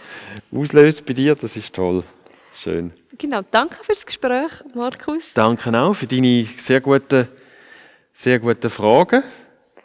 auslöst 0.53 1.05
bei 1.05 1.13
dir. 1.13 1.35
Das 1.35 1.55
ist 1.55 1.73
toll. 1.73 2.03
Schön. 2.53 2.91
Genau, 3.17 3.41
danke 3.49 3.77
fürs 3.83 4.05
Gespräch, 4.05 4.51
Markus. 4.73 5.33
Danke 5.33 5.77
auch 5.79 5.93
für 5.93 6.07
deine 6.07 6.43
sehr 6.57 6.81
guten, 6.81 7.27
sehr 8.13 8.39
guten 8.39 8.69
Fragen. 8.69 9.23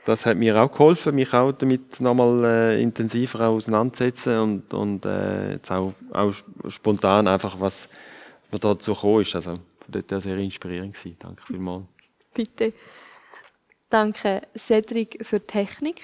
Das 0.04 0.26
hat 0.26 0.36
mir 0.36 0.60
auch 0.62 0.70
geholfen, 0.70 1.14
mich 1.14 1.32
auch 1.32 1.52
damit 1.52 2.00
nochmal 2.00 2.44
äh, 2.44 2.82
intensiver 2.82 3.48
auseinanderzusetzen 3.48 4.38
und, 4.38 4.74
und 4.74 5.06
äh, 5.06 5.52
jetzt 5.52 5.70
auch, 5.70 5.94
auch 6.12 6.32
spontan 6.68 7.26
einfach, 7.26 7.58
was, 7.58 7.88
was 8.50 8.60
dazu 8.60 8.94
gekommen 8.94 9.22
ist. 9.22 9.34
Also 9.34 9.60
dort 9.88 10.10
her 10.10 10.20
sehr 10.20 10.36
inspirierend 10.36 10.94
gewesen. 10.94 11.16
Danke 11.18 11.42
vielmals. 11.46 11.84
Bitte. 12.34 12.72
Danke, 13.88 14.42
Cedric, 14.58 15.24
für 15.24 15.38
die 15.38 15.46
Technik. 15.46 16.02